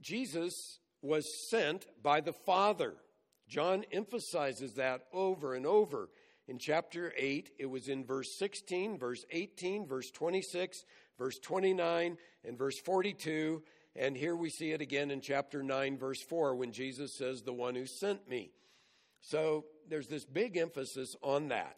Jesus 0.00 0.78
was 1.02 1.48
sent 1.48 1.86
by 2.02 2.20
the 2.20 2.32
Father. 2.32 2.94
John 3.48 3.84
emphasizes 3.92 4.74
that 4.74 5.02
over 5.12 5.54
and 5.54 5.66
over. 5.66 6.08
In 6.46 6.58
chapter 6.58 7.12
8, 7.16 7.50
it 7.58 7.66
was 7.66 7.88
in 7.88 8.04
verse 8.04 8.36
16, 8.38 8.98
verse 8.98 9.24
18, 9.30 9.86
verse 9.86 10.10
26, 10.10 10.84
verse 11.18 11.38
29, 11.38 12.16
and 12.44 12.58
verse 12.58 12.78
42. 12.80 13.62
And 13.96 14.16
here 14.16 14.34
we 14.34 14.50
see 14.50 14.72
it 14.72 14.80
again 14.80 15.10
in 15.10 15.20
chapter 15.20 15.62
9, 15.62 15.98
verse 15.98 16.22
4, 16.22 16.56
when 16.56 16.72
Jesus 16.72 17.16
says, 17.16 17.42
The 17.42 17.52
one 17.52 17.74
who 17.74 17.86
sent 17.86 18.28
me. 18.28 18.50
So 19.20 19.64
there's 19.88 20.08
this 20.08 20.24
big 20.24 20.56
emphasis 20.56 21.14
on 21.22 21.48
that. 21.48 21.76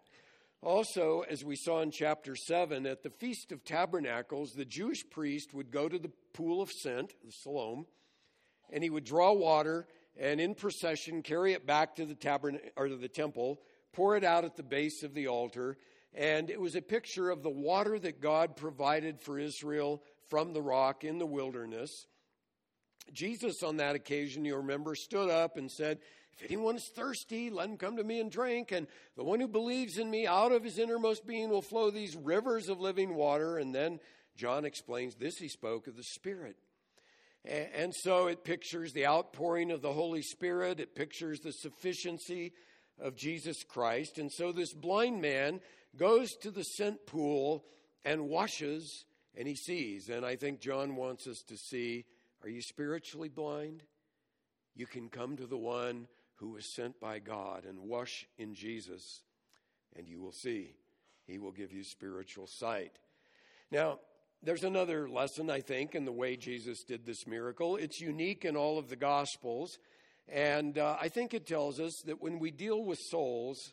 Also, 0.63 1.23
as 1.29 1.45
we 1.45 1.55
saw 1.55 1.83
in 1.83 1.91
chapter 1.91 2.35
7, 2.35 2.87
at 2.87 3.03
the 3.03 3.11
Feast 3.11 3.53
of 3.53 3.65
Tabernacles, 3.65 4.53
the 4.53 4.65
Jewish 4.65 5.09
priest 5.09 5.55
would 5.55 5.71
go 5.71 5.89
to 5.89 5.99
the 5.99 6.11
pool 6.33 6.63
of 6.63 6.73
sent, 6.73 7.15
the 7.25 7.31
Siloam, 7.31 7.87
and 8.73 8.83
he 8.83 8.91
would 8.91 9.05
draw 9.05 9.33
water 9.33 9.87
and 10.19 10.41
in 10.41 10.55
procession 10.55 11.23
carry 11.23 11.53
it 11.53 11.67
back 11.67 11.97
to 11.97 12.07
the 12.07 12.15
tabern- 12.15 12.61
or 12.77 12.89
to 12.89 12.97
the 12.97 13.09
temple, 13.09 13.61
pour 13.93 14.17
it 14.17 14.25
out 14.25 14.45
at 14.45 14.57
the 14.57 14.63
base 14.63 15.03
of 15.03 15.15
the 15.15 15.29
altar, 15.29 15.77
and 16.17 16.49
it 16.49 16.61
was 16.61 16.75
a 16.75 16.83
picture 16.83 17.29
of 17.29 17.43
the 17.43 17.51
water 17.51 17.99
that 17.99 18.23
God 18.23 18.57
provided 18.57 19.21
for 19.21 19.39
Israel 19.39 20.03
from 20.31 20.55
the 20.55 20.63
rock 20.63 21.05
in 21.05 21.19
the 21.19 21.27
wilderness. 21.27 22.07
Jesus, 23.13 23.63
on 23.63 23.77
that 23.77 23.95
occasion, 23.95 24.45
you 24.45 24.57
remember, 24.57 24.95
stood 24.95 25.29
up 25.29 25.59
and 25.59 25.71
said, 25.71 25.99
If 26.39 26.51
anyone 26.51 26.77
is 26.77 26.91
thirsty, 26.97 27.51
let 27.51 27.69
him 27.69 27.77
come 27.77 27.99
to 27.99 28.05
me 28.05 28.19
and 28.19 28.31
drink. 28.31 28.73
And 28.73 28.87
the 29.17 29.25
one 29.25 29.41
who 29.41 29.47
believes 29.47 29.99
in 29.99 30.11
me, 30.11 30.27
out 30.27 30.53
of 30.53 30.65
his 30.65 30.79
innermost 30.79 31.27
being 31.27 31.51
will 31.51 31.63
flow 31.63 31.91
these 31.91 32.17
rivers 32.17 32.69
of 32.71 32.81
living 32.81 33.15
water. 33.15 33.59
And 33.59 33.75
then 33.75 34.01
John 34.37 34.65
explains 34.65 35.15
this 35.15 35.37
he 35.37 35.49
spoke 35.49 35.87
of 35.87 35.97
the 35.97 36.03
Spirit. 36.03 36.57
And 37.45 37.95
so 37.95 38.27
it 38.27 38.43
pictures 38.43 38.93
the 38.93 39.07
outpouring 39.07 39.71
of 39.71 39.81
the 39.81 39.93
Holy 39.93 40.23
Spirit, 40.23 40.81
it 40.81 40.97
pictures 40.97 41.41
the 41.41 41.53
sufficiency 41.53 42.53
of 42.99 43.15
Jesus 43.15 43.63
Christ. 43.63 44.19
And 44.19 44.33
so 44.33 44.51
this 44.51 44.73
blind 44.73 45.21
man 45.21 45.61
goes 45.97 46.35
to 46.37 46.51
the 46.51 46.65
sent 46.65 47.07
pool 47.07 47.65
and 48.05 48.29
washes 48.29 49.05
and 49.37 49.47
he 49.47 49.55
sees. 49.55 50.09
And 50.09 50.25
I 50.25 50.37
think 50.37 50.61
John 50.61 50.97
wants 50.97 51.27
us 51.27 51.43
to 51.49 51.57
see 51.57 52.05
are 52.43 52.49
you 52.49 52.63
spiritually 52.63 53.29
blind? 53.29 53.83
You 54.75 54.87
can 54.87 55.09
come 55.09 55.37
to 55.37 55.47
the 55.47 55.57
one 55.57 56.07
who 56.37 56.51
was 56.51 56.73
sent 56.75 57.01
by 57.01 57.19
God 57.19 57.65
and 57.65 57.81
wash 57.81 58.27
in 58.39 58.55
Jesus, 58.55 59.23
and 59.97 60.07
you 60.07 60.21
will 60.21 60.33
see. 60.33 60.77
He 61.27 61.39
will 61.39 61.51
give 61.51 61.73
you 61.73 61.83
spiritual 61.83 62.47
sight. 62.47 62.93
Now, 63.71 63.99
there's 64.43 64.65
another 64.65 65.09
lesson, 65.09 65.51
I 65.51 65.61
think, 65.61 65.95
in 65.95 66.05
the 66.05 66.13
way 66.13 66.37
Jesus 66.37 66.85
did 66.85 67.05
this 67.05 67.27
miracle. 67.27 67.77
It's 67.77 68.01
unique 68.01 68.45
in 68.45 68.55
all 68.55 68.79
of 68.79 68.89
the 68.89 68.97
Gospels. 68.97 69.79
And 70.29 70.79
uh, 70.79 70.97
I 71.01 71.09
think 71.09 71.35
it 71.35 71.47
tells 71.47 71.81
us 71.81 72.03
that 72.03 72.21
when 72.21 72.39
we 72.39 72.51
deal 72.51 72.85
with 72.85 72.99
souls, 72.99 73.73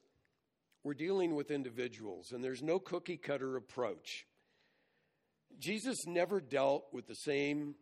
we're 0.84 0.94
dealing 0.94 1.36
with 1.36 1.52
individuals, 1.52 2.32
and 2.32 2.44
there's 2.44 2.62
no 2.62 2.80
cookie 2.80 3.18
cutter 3.18 3.56
approach. 3.56 4.26
Jesus 5.60 6.06
never 6.06 6.42
dealt 6.42 6.86
with 6.92 7.08
the 7.08 7.16
same, 7.16 7.76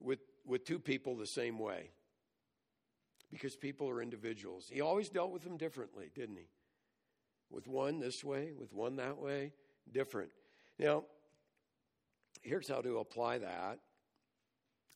with, 0.00 0.18
with 0.46 0.64
two 0.64 0.78
people 0.78 1.16
the 1.16 1.26
same 1.26 1.58
way 1.58 1.90
because 3.30 3.54
people 3.56 3.88
are 3.88 4.02
individuals. 4.02 4.68
He 4.72 4.80
always 4.80 5.08
dealt 5.08 5.30
with 5.30 5.42
them 5.42 5.56
differently, 5.56 6.10
didn't 6.14 6.36
he? 6.36 6.48
With 7.50 7.66
one 7.66 8.00
this 8.00 8.24
way, 8.24 8.52
with 8.58 8.72
one 8.72 8.96
that 8.96 9.18
way, 9.18 9.52
different. 9.92 10.30
Now, 10.78 11.04
here's 12.42 12.68
how 12.68 12.80
to 12.80 12.98
apply 12.98 13.38
that. 13.38 13.78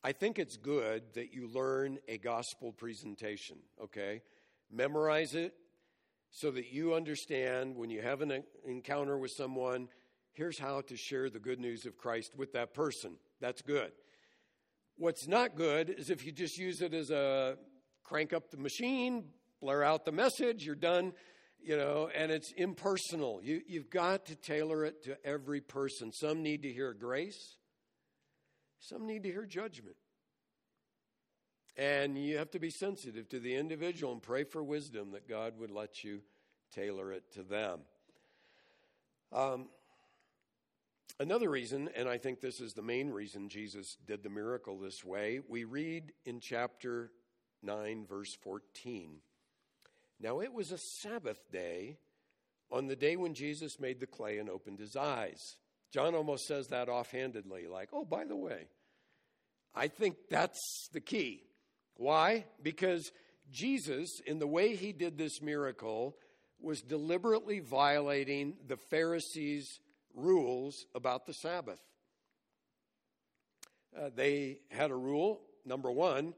I 0.03 0.11
think 0.11 0.37
it's 0.37 0.57
good 0.57 1.03
that 1.13 1.33
you 1.33 1.47
learn 1.47 1.99
a 2.07 2.17
gospel 2.17 2.73
presentation, 2.73 3.57
okay? 3.81 4.21
Memorize 4.71 5.35
it 5.35 5.53
so 6.33 6.51
that 6.51 6.73
you 6.73 6.95
understand 6.95 7.75
when 7.75 7.89
you 7.89 8.01
have 8.01 8.21
an 8.21 8.43
encounter 8.65 9.17
with 9.17 9.31
someone, 9.37 9.87
here's 10.33 10.59
how 10.59 10.81
to 10.81 10.97
share 10.97 11.29
the 11.29 11.39
good 11.39 11.59
news 11.59 11.85
of 11.85 11.95
Christ 11.95 12.33
with 12.35 12.51
that 12.53 12.73
person. 12.73 13.17
That's 13.39 13.61
good. 13.61 13.91
What's 14.97 15.27
not 15.27 15.55
good 15.55 15.89
is 15.89 16.09
if 16.09 16.25
you 16.25 16.31
just 16.31 16.57
use 16.57 16.81
it 16.81 16.93
as 16.93 17.11
a 17.11 17.55
crank 18.03 18.33
up 18.33 18.49
the 18.51 18.57
machine, 18.57 19.25
blare 19.61 19.83
out 19.83 20.05
the 20.05 20.11
message, 20.11 20.65
you're 20.65 20.75
done 20.75 21.13
you 21.63 21.77
know, 21.77 22.09
and 22.13 22.29
it's 22.29 22.51
impersonal. 22.57 23.39
You, 23.41 23.61
you've 23.65 23.89
got 23.89 24.25
to 24.25 24.35
tailor 24.35 24.83
it 24.83 25.03
to 25.05 25.17
every 25.25 25.61
person. 25.61 26.11
Some 26.11 26.43
need 26.43 26.63
to 26.63 26.69
hear 26.69 26.93
grace, 26.93 27.55
some 28.79 29.07
need 29.07 29.23
to 29.23 29.29
hear 29.29 29.45
judgment. 29.45 29.95
And 31.75 32.17
you 32.17 32.37
have 32.37 32.51
to 32.51 32.59
be 32.59 32.69
sensitive 32.69 33.27
to 33.29 33.39
the 33.39 33.55
individual 33.55 34.13
and 34.13 34.21
pray 34.21 34.43
for 34.43 34.63
wisdom 34.63 35.11
that 35.11 35.27
God 35.27 35.57
would 35.57 35.71
let 35.71 36.03
you 36.03 36.21
tailor 36.73 37.11
it 37.11 37.31
to 37.33 37.43
them. 37.43 37.79
Um, 39.31 39.67
another 41.19 41.49
reason, 41.49 41.89
and 41.95 42.07
I 42.07 42.19
think 42.19 42.41
this 42.41 42.59
is 42.59 42.73
the 42.73 42.83
main 42.83 43.09
reason 43.09 43.49
Jesus 43.49 43.97
did 44.05 44.21
the 44.21 44.29
miracle 44.29 44.77
this 44.77 45.03
way, 45.03 45.39
we 45.47 45.63
read 45.63 46.13
in 46.25 46.39
chapter 46.39 47.11
9, 47.63 48.05
verse 48.07 48.35
14. 48.43 49.15
Now 50.19 50.41
it 50.41 50.53
was 50.53 50.71
a 50.71 50.77
Sabbath 50.77 51.39
day 51.51 51.97
on 52.71 52.87
the 52.87 52.95
day 52.95 53.15
when 53.15 53.33
Jesus 53.33 53.79
made 53.79 53.99
the 53.99 54.07
clay 54.07 54.37
and 54.37 54.49
opened 54.49 54.79
his 54.79 54.95
eyes. 54.95 55.57
John 55.91 56.15
almost 56.15 56.45
says 56.45 56.67
that 56.67 56.89
offhandedly, 56.89 57.67
like, 57.67 57.89
oh, 57.93 58.05
by 58.05 58.25
the 58.25 58.35
way. 58.35 58.67
I 59.75 59.87
think 59.87 60.15
that's 60.29 60.89
the 60.91 61.01
key. 61.01 61.43
Why? 61.95 62.45
Because 62.61 63.11
Jesus, 63.51 64.19
in 64.25 64.39
the 64.39 64.47
way 64.47 64.75
he 64.75 64.91
did 64.91 65.17
this 65.17 65.41
miracle, 65.41 66.17
was 66.59 66.81
deliberately 66.81 67.59
violating 67.59 68.55
the 68.67 68.77
Pharisees' 68.77 69.79
rules 70.15 70.85
about 70.95 71.25
the 71.25 71.33
Sabbath. 71.33 71.79
Uh, 73.97 74.09
they 74.15 74.59
had 74.71 74.89
a 74.89 74.95
rule, 74.95 75.41
number 75.65 75.91
one, 75.91 76.33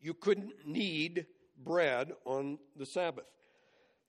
you 0.00 0.14
couldn't 0.14 0.66
knead 0.66 1.26
bread 1.56 2.12
on 2.24 2.58
the 2.76 2.86
Sabbath. 2.86 3.26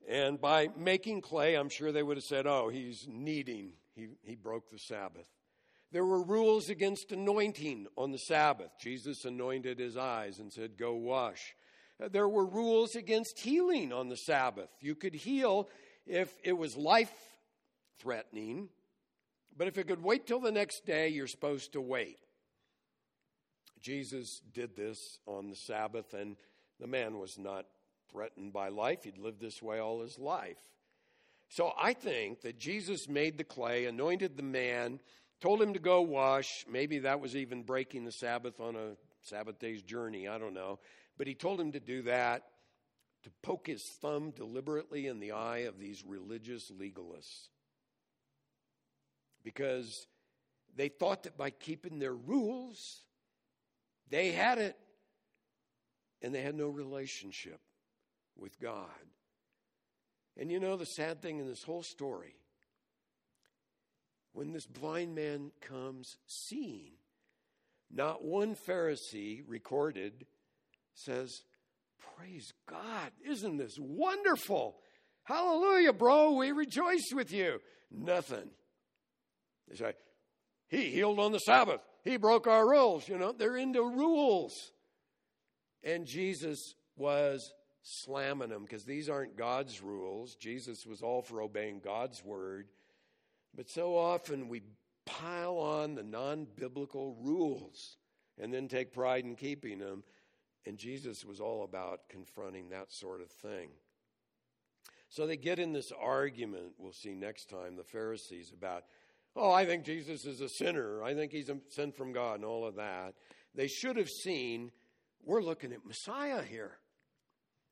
And 0.08 0.40
by 0.40 0.68
making 0.76 1.20
clay, 1.20 1.54
I'm 1.54 1.68
sure 1.68 1.92
they 1.92 2.02
would 2.02 2.16
have 2.16 2.24
said, 2.24 2.46
oh, 2.46 2.70
he's 2.70 3.06
kneading. 3.08 3.72
He, 3.94 4.08
he 4.22 4.34
broke 4.34 4.70
the 4.70 4.78
Sabbath. 4.78 5.28
There 5.90 6.04
were 6.04 6.22
rules 6.22 6.68
against 6.68 7.12
anointing 7.12 7.86
on 7.96 8.10
the 8.10 8.18
Sabbath. 8.18 8.70
Jesus 8.78 9.24
anointed 9.24 9.78
his 9.78 9.96
eyes 9.96 10.38
and 10.38 10.52
said, 10.52 10.76
Go 10.76 10.94
wash. 10.94 11.54
Uh, 12.02 12.08
there 12.08 12.28
were 12.28 12.44
rules 12.44 12.94
against 12.94 13.40
healing 13.40 13.92
on 13.92 14.08
the 14.08 14.16
Sabbath. 14.16 14.68
You 14.80 14.94
could 14.94 15.14
heal 15.14 15.68
if 16.06 16.34
it 16.44 16.52
was 16.52 16.76
life 16.76 17.12
threatening, 17.98 18.68
but 19.56 19.66
if 19.66 19.78
it 19.78 19.88
could 19.88 20.02
wait 20.02 20.26
till 20.26 20.40
the 20.40 20.52
next 20.52 20.84
day, 20.84 21.08
you're 21.08 21.26
supposed 21.26 21.72
to 21.72 21.80
wait. 21.80 22.18
Jesus 23.80 24.40
did 24.52 24.76
this 24.76 25.18
on 25.26 25.48
the 25.48 25.56
Sabbath, 25.56 26.12
and 26.12 26.36
the 26.80 26.86
man 26.86 27.18
was 27.18 27.38
not 27.38 27.66
threatened 28.10 28.52
by 28.52 28.68
life. 28.68 29.04
He'd 29.04 29.18
lived 29.18 29.40
this 29.40 29.62
way 29.62 29.78
all 29.78 30.02
his 30.02 30.18
life. 30.18 30.58
So 31.48 31.72
I 31.80 31.94
think 31.94 32.42
that 32.42 32.58
Jesus 32.58 33.08
made 33.08 33.38
the 33.38 33.44
clay, 33.44 33.86
anointed 33.86 34.36
the 34.36 34.42
man, 34.42 35.00
told 35.40 35.62
him 35.62 35.74
to 35.74 35.78
go 35.78 36.00
wash. 36.00 36.64
Maybe 36.70 37.00
that 37.00 37.20
was 37.20 37.36
even 37.36 37.62
breaking 37.62 38.04
the 38.04 38.12
Sabbath 38.12 38.60
on 38.60 38.76
a 38.76 38.96
Sabbath 39.22 39.58
day's 39.58 39.82
journey. 39.82 40.28
I 40.28 40.38
don't 40.38 40.54
know. 40.54 40.78
But 41.16 41.26
he 41.26 41.34
told 41.34 41.60
him 41.60 41.72
to 41.72 41.80
do 41.80 42.02
that, 42.02 42.44
to 43.24 43.30
poke 43.42 43.66
his 43.66 43.82
thumb 43.82 44.30
deliberately 44.30 45.06
in 45.06 45.20
the 45.20 45.32
eye 45.32 45.58
of 45.58 45.78
these 45.78 46.04
religious 46.06 46.70
legalists. 46.70 47.48
Because 49.42 50.06
they 50.76 50.88
thought 50.88 51.24
that 51.24 51.36
by 51.36 51.50
keeping 51.50 51.98
their 51.98 52.14
rules, 52.14 53.02
they 54.10 54.30
had 54.32 54.58
it 54.58 54.76
and 56.22 56.34
they 56.34 56.42
had 56.42 56.54
no 56.54 56.68
relationship 56.68 57.60
with 58.36 58.58
God. 58.60 58.86
And 60.36 60.50
you 60.50 60.60
know 60.60 60.76
the 60.76 60.86
sad 60.86 61.20
thing 61.20 61.40
in 61.40 61.48
this 61.48 61.64
whole 61.64 61.82
story? 61.82 62.36
When 64.38 64.52
this 64.52 64.66
blind 64.66 65.16
man 65.16 65.50
comes 65.60 66.16
seeing, 66.28 66.92
not 67.90 68.24
one 68.24 68.54
Pharisee 68.54 69.42
recorded 69.48 70.26
says, 70.94 71.42
Praise 72.16 72.52
God, 72.70 73.10
isn't 73.28 73.56
this 73.56 73.76
wonderful? 73.80 74.76
Hallelujah, 75.24 75.92
bro, 75.92 76.36
we 76.36 76.52
rejoice 76.52 77.10
with 77.12 77.32
you. 77.32 77.58
Nothing. 77.90 78.48
They 79.68 79.74
say, 79.74 79.94
He 80.68 80.90
healed 80.90 81.18
on 81.18 81.32
the 81.32 81.40
Sabbath. 81.40 81.80
He 82.04 82.16
broke 82.16 82.46
our 82.46 82.64
rules. 82.64 83.08
You 83.08 83.18
know, 83.18 83.32
they're 83.32 83.56
into 83.56 83.82
rules. 83.82 84.54
And 85.82 86.06
Jesus 86.06 86.74
was 86.96 87.52
slamming 87.82 88.50
them 88.50 88.62
because 88.62 88.84
these 88.84 89.08
aren't 89.08 89.36
God's 89.36 89.82
rules. 89.82 90.36
Jesus 90.36 90.86
was 90.86 91.02
all 91.02 91.22
for 91.22 91.42
obeying 91.42 91.80
God's 91.80 92.24
word. 92.24 92.68
But 93.54 93.68
so 93.68 93.96
often 93.96 94.48
we 94.48 94.62
pile 95.06 95.56
on 95.56 95.94
the 95.94 96.02
non 96.02 96.46
biblical 96.56 97.16
rules 97.22 97.96
and 98.38 98.52
then 98.52 98.68
take 98.68 98.92
pride 98.92 99.24
in 99.24 99.34
keeping 99.34 99.78
them. 99.78 100.04
And 100.66 100.76
Jesus 100.76 101.24
was 101.24 101.40
all 101.40 101.64
about 101.64 102.08
confronting 102.08 102.70
that 102.70 102.92
sort 102.92 103.20
of 103.20 103.30
thing. 103.30 103.70
So 105.08 105.26
they 105.26 105.36
get 105.36 105.58
in 105.58 105.72
this 105.72 105.90
argument, 105.98 106.74
we'll 106.76 106.92
see 106.92 107.14
next 107.14 107.48
time, 107.48 107.76
the 107.76 107.84
Pharisees, 107.84 108.52
about, 108.52 108.84
oh, 109.34 109.50
I 109.50 109.64
think 109.64 109.84
Jesus 109.84 110.26
is 110.26 110.42
a 110.42 110.48
sinner. 110.48 111.02
I 111.02 111.14
think 111.14 111.32
he's 111.32 111.50
sent 111.70 111.96
from 111.96 112.12
God 112.12 112.36
and 112.36 112.44
all 112.44 112.66
of 112.66 112.76
that. 112.76 113.14
They 113.54 113.68
should 113.68 113.96
have 113.96 114.10
seen, 114.10 114.70
we're 115.24 115.42
looking 115.42 115.72
at 115.72 115.86
Messiah 115.86 116.42
here. 116.42 116.72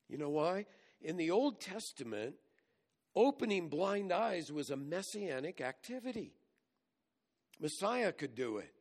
You 0.08 0.16
know 0.16 0.30
why? 0.30 0.64
In 1.02 1.18
the 1.18 1.30
Old 1.30 1.60
Testament, 1.60 2.36
opening 3.16 3.68
blind 3.68 4.12
eyes 4.12 4.52
was 4.52 4.70
a 4.70 4.76
messianic 4.76 5.60
activity. 5.60 6.34
Messiah 7.58 8.12
could 8.12 8.34
do 8.34 8.58
it. 8.58 8.72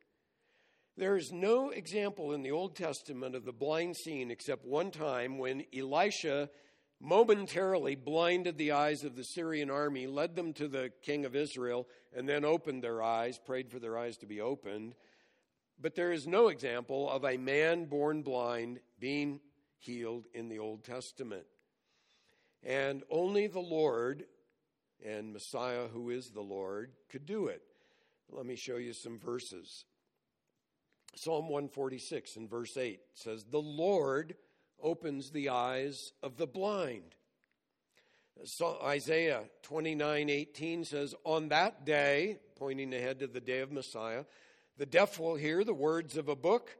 There 0.98 1.16
is 1.16 1.32
no 1.32 1.70
example 1.70 2.32
in 2.32 2.42
the 2.42 2.52
Old 2.52 2.76
Testament 2.76 3.34
of 3.34 3.44
the 3.44 3.52
blind 3.52 3.96
seeing 3.96 4.30
except 4.30 4.64
one 4.64 4.90
time 4.90 5.38
when 5.38 5.64
Elisha 5.76 6.50
momentarily 7.00 7.94
blinded 7.94 8.56
the 8.56 8.72
eyes 8.72 9.04
of 9.04 9.16
the 9.16 9.24
Syrian 9.24 9.70
army, 9.70 10.06
led 10.06 10.34
them 10.34 10.52
to 10.54 10.68
the 10.68 10.90
king 11.02 11.24
of 11.24 11.36
Israel, 11.36 11.86
and 12.14 12.28
then 12.28 12.44
opened 12.44 12.82
their 12.82 13.02
eyes, 13.02 13.38
prayed 13.38 13.70
for 13.70 13.78
their 13.78 13.98
eyes 13.98 14.16
to 14.18 14.26
be 14.26 14.40
opened. 14.40 14.94
But 15.78 15.94
there 15.94 16.12
is 16.12 16.26
no 16.26 16.48
example 16.48 17.10
of 17.10 17.24
a 17.24 17.36
man 17.36 17.84
born 17.84 18.22
blind 18.22 18.80
being 18.98 19.40
healed 19.78 20.26
in 20.32 20.48
the 20.48 20.58
Old 20.58 20.84
Testament. 20.84 21.44
And 22.66 23.04
only 23.10 23.46
the 23.46 23.60
Lord 23.60 24.24
and 25.04 25.32
Messiah, 25.32 25.86
who 25.86 26.10
is 26.10 26.30
the 26.30 26.40
Lord, 26.40 26.90
could 27.08 27.24
do 27.24 27.46
it. 27.46 27.62
Let 28.28 28.44
me 28.44 28.56
show 28.56 28.76
you 28.76 28.92
some 28.92 29.20
verses. 29.20 29.84
Psalm 31.14 31.44
146 31.48 32.36
in 32.36 32.48
verse 32.48 32.76
8 32.76 32.98
says, 33.14 33.44
The 33.44 33.60
Lord 33.60 34.34
opens 34.82 35.30
the 35.30 35.50
eyes 35.50 36.12
of 36.24 36.36
the 36.38 36.46
blind. 36.48 37.14
So 38.44 38.78
Isaiah 38.84 39.44
29 39.62 40.28
18 40.28 40.84
says, 40.84 41.14
On 41.24 41.48
that 41.50 41.86
day, 41.86 42.38
pointing 42.56 42.92
ahead 42.92 43.20
to 43.20 43.28
the 43.28 43.40
day 43.40 43.60
of 43.60 43.70
Messiah, 43.70 44.24
the 44.76 44.86
deaf 44.86 45.20
will 45.20 45.36
hear 45.36 45.62
the 45.62 45.72
words 45.72 46.16
of 46.16 46.28
a 46.28 46.36
book, 46.36 46.76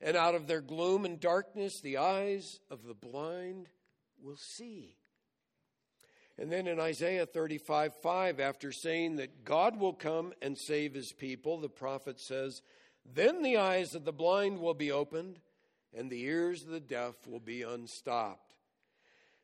and 0.00 0.16
out 0.16 0.34
of 0.34 0.48
their 0.48 0.60
gloom 0.60 1.04
and 1.04 1.20
darkness, 1.20 1.80
the 1.80 1.98
eyes 1.98 2.58
of 2.70 2.84
the 2.84 2.94
blind 2.94 3.68
will 4.20 4.36
see. 4.36 4.96
And 6.38 6.52
then 6.52 6.68
in 6.68 6.78
Isaiah 6.78 7.26
35 7.26 7.94
5, 7.94 8.40
after 8.40 8.70
saying 8.70 9.16
that 9.16 9.44
God 9.44 9.78
will 9.78 9.92
come 9.92 10.32
and 10.40 10.56
save 10.56 10.94
his 10.94 11.12
people, 11.12 11.58
the 11.58 11.68
prophet 11.68 12.20
says, 12.20 12.62
then 13.14 13.42
the 13.42 13.56
eyes 13.56 13.94
of 13.94 14.04
the 14.04 14.12
blind 14.12 14.58
will 14.58 14.74
be 14.74 14.92
opened, 14.92 15.40
and 15.96 16.10
the 16.10 16.22
ears 16.22 16.62
of 16.62 16.68
the 16.68 16.80
deaf 16.80 17.14
will 17.26 17.40
be 17.40 17.62
unstopped. 17.62 18.54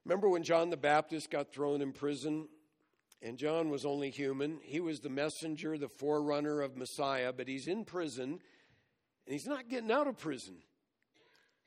Remember 0.04 0.28
when 0.28 0.42
John 0.42 0.70
the 0.70 0.76
Baptist 0.76 1.30
got 1.30 1.52
thrown 1.52 1.80
in 1.80 1.92
prison? 1.92 2.48
And 3.22 3.38
John 3.38 3.70
was 3.70 3.86
only 3.86 4.10
human. 4.10 4.58
He 4.62 4.80
was 4.80 5.00
the 5.00 5.08
messenger, 5.08 5.78
the 5.78 5.88
forerunner 5.88 6.60
of 6.60 6.76
Messiah, 6.76 7.32
but 7.32 7.48
he's 7.48 7.66
in 7.66 7.86
prison, 7.86 8.38
and 9.26 9.32
he's 9.32 9.46
not 9.46 9.70
getting 9.70 9.90
out 9.90 10.06
of 10.06 10.18
prison. 10.18 10.56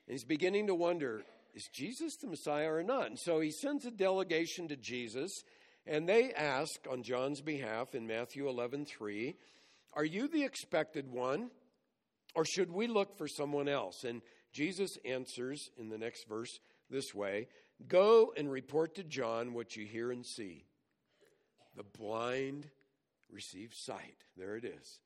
And 0.06 0.14
he's 0.14 0.24
beginning 0.24 0.68
to 0.68 0.76
wonder 0.76 1.24
is 1.58 1.68
Jesus 1.74 2.16
the 2.18 2.28
Messiah 2.28 2.72
or 2.72 2.84
not? 2.84 3.08
And 3.08 3.18
so 3.18 3.40
he 3.40 3.50
sends 3.50 3.84
a 3.86 3.92
delegation 3.92 4.68
to 4.68 4.76
Jesus, 4.76 5.32
and 5.88 6.08
they 6.08 6.32
ask 6.32 6.80
on 6.90 7.02
John's 7.02 7.42
behalf 7.42 7.96
in 7.96 8.06
Matthew 8.06 8.48
11 8.48 8.86
3, 8.86 9.36
Are 9.94 10.06
you 10.06 10.28
the 10.28 10.44
expected 10.44 11.12
one? 11.12 11.50
Or 12.36 12.46
should 12.46 12.72
we 12.72 12.86
look 12.86 13.18
for 13.18 13.28
someone 13.28 13.68
else? 13.68 14.04
And 14.04 14.22
Jesus 14.54 15.00
answers 15.04 15.72
in 15.78 15.90
the 15.90 15.98
next 15.98 16.28
verse 16.30 16.60
this 16.92 17.16
way 17.16 17.48
Go 17.88 18.34
and 18.38 18.52
report 18.52 18.94
to 18.96 19.04
John 19.04 19.56
what 19.56 19.76
you 19.76 19.88
hear 19.88 20.12
and 20.12 20.24
see. 20.24 20.64
The 21.76 21.86
blind 21.98 22.70
receive 23.32 23.72
sight. 23.74 24.18
There 24.38 24.58
it 24.58 24.64
is. 24.64 25.00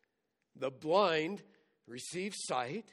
The 0.58 0.70
blind 0.70 1.44
receive 1.88 2.34
sight, 2.36 2.92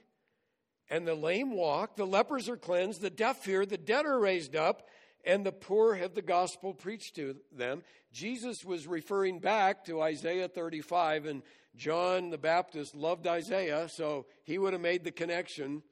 and 0.91 1.07
the 1.07 1.15
lame 1.15 1.53
walk, 1.53 1.97
the 1.97 2.07
lepers 2.07 2.49
are 2.49 2.57
cleansed, 2.57 3.01
the 3.01 3.11
deaf 3.11 3.45
hear, 3.45 3.67
the 3.67 3.77
dead 3.77 4.07
are 4.07 4.19
raised 4.19 4.57
up, 4.57 4.89
and 5.25 5.45
the 5.45 5.53
poor 5.53 5.95
have 5.95 6.15
the 6.15 6.23
gospel 6.23 6.73
preached 6.73 7.17
to 7.17 7.37
them. 7.53 7.83
Jesus 8.13 8.65
was 8.65 8.87
referring 8.87 9.41
back 9.41 9.85
to 9.85 10.01
Isaiah 10.01 10.49
35 10.49 11.27
and 11.27 11.43
John 11.77 12.31
the 12.31 12.39
Baptist 12.39 12.95
loved 12.95 13.27
Isaiah, 13.27 13.89
so 13.89 14.27
he 14.45 14.59
would 14.59 14.73
have 14.73 14.83
made 14.83 15.05
the 15.05 15.13
connection. 15.13 15.83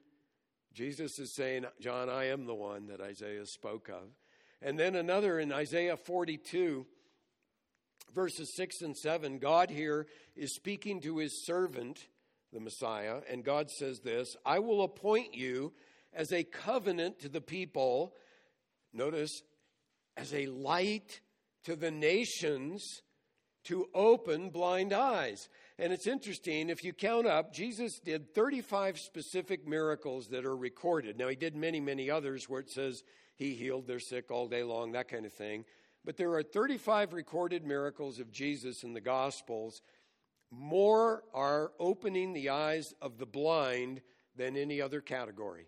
Jesus 0.73 1.17
is 1.17 1.33
saying, 1.33 1.65
John, 1.79 2.09
I 2.09 2.25
am 2.25 2.45
the 2.45 2.55
one 2.55 2.87
that 2.87 2.99
Isaiah 2.99 3.45
spoke 3.45 3.89
of. 3.89 4.09
And 4.61 4.77
then 4.77 4.95
another 4.95 5.39
in 5.39 5.51
Isaiah 5.51 5.95
42, 5.95 6.85
verses 8.13 8.53
6 8.55 8.81
and 8.81 8.97
7, 8.97 9.39
God 9.39 9.69
here 9.69 10.07
is 10.35 10.53
speaking 10.53 10.99
to 11.01 11.17
his 11.17 11.45
servant, 11.45 12.07
the 12.57 12.63
Messiah, 12.63 13.19
and 13.29 13.43
God 13.43 13.69
says 13.69 13.99
this 13.99 14.35
I 14.43 14.57
will 14.59 14.83
appoint 14.83 15.35
you 15.35 15.73
as 16.11 16.33
a 16.33 16.43
covenant 16.43 17.19
to 17.19 17.29
the 17.29 17.41
people. 17.41 18.15
Notice, 18.93 19.43
as 20.15 20.33
a 20.33 20.47
light 20.47 21.21
to 21.65 21.75
the 21.75 21.91
nations 21.91 23.03
to 23.65 23.87
open 23.93 24.49
blind 24.49 24.91
eyes. 24.91 25.49
And 25.77 25.93
it's 25.93 26.07
interesting, 26.07 26.69
if 26.69 26.83
you 26.83 26.93
count 26.93 27.27
up, 27.27 27.53
Jesus 27.53 27.99
did 27.99 28.33
35 28.33 28.97
specific 28.97 29.67
miracles 29.67 30.29
that 30.29 30.45
are 30.45 30.55
recorded. 30.55 31.19
Now, 31.19 31.27
he 31.27 31.35
did 31.35 31.55
many, 31.55 31.79
many 31.79 32.09
others 32.09 32.49
where 32.49 32.61
it 32.61 32.71
says 32.71 33.03
he 33.35 33.53
healed 33.53 33.85
their 33.85 33.99
sick 33.99 34.31
all 34.31 34.47
day 34.47 34.63
long, 34.63 34.93
that 34.93 35.09
kind 35.09 35.27
of 35.27 35.33
thing. 35.33 35.65
But 36.03 36.17
there 36.17 36.33
are 36.33 36.41
35 36.41 37.13
recorded 37.13 37.65
miracles 37.65 38.19
of 38.19 38.31
Jesus 38.31 38.83
in 38.83 38.93
the 38.93 39.01
Gospels. 39.01 39.83
More 40.51 41.23
are 41.33 41.71
opening 41.79 42.33
the 42.33 42.49
eyes 42.49 42.93
of 43.01 43.17
the 43.17 43.25
blind 43.25 44.01
than 44.35 44.55
any 44.55 44.81
other 44.81 45.01
category. 45.01 45.67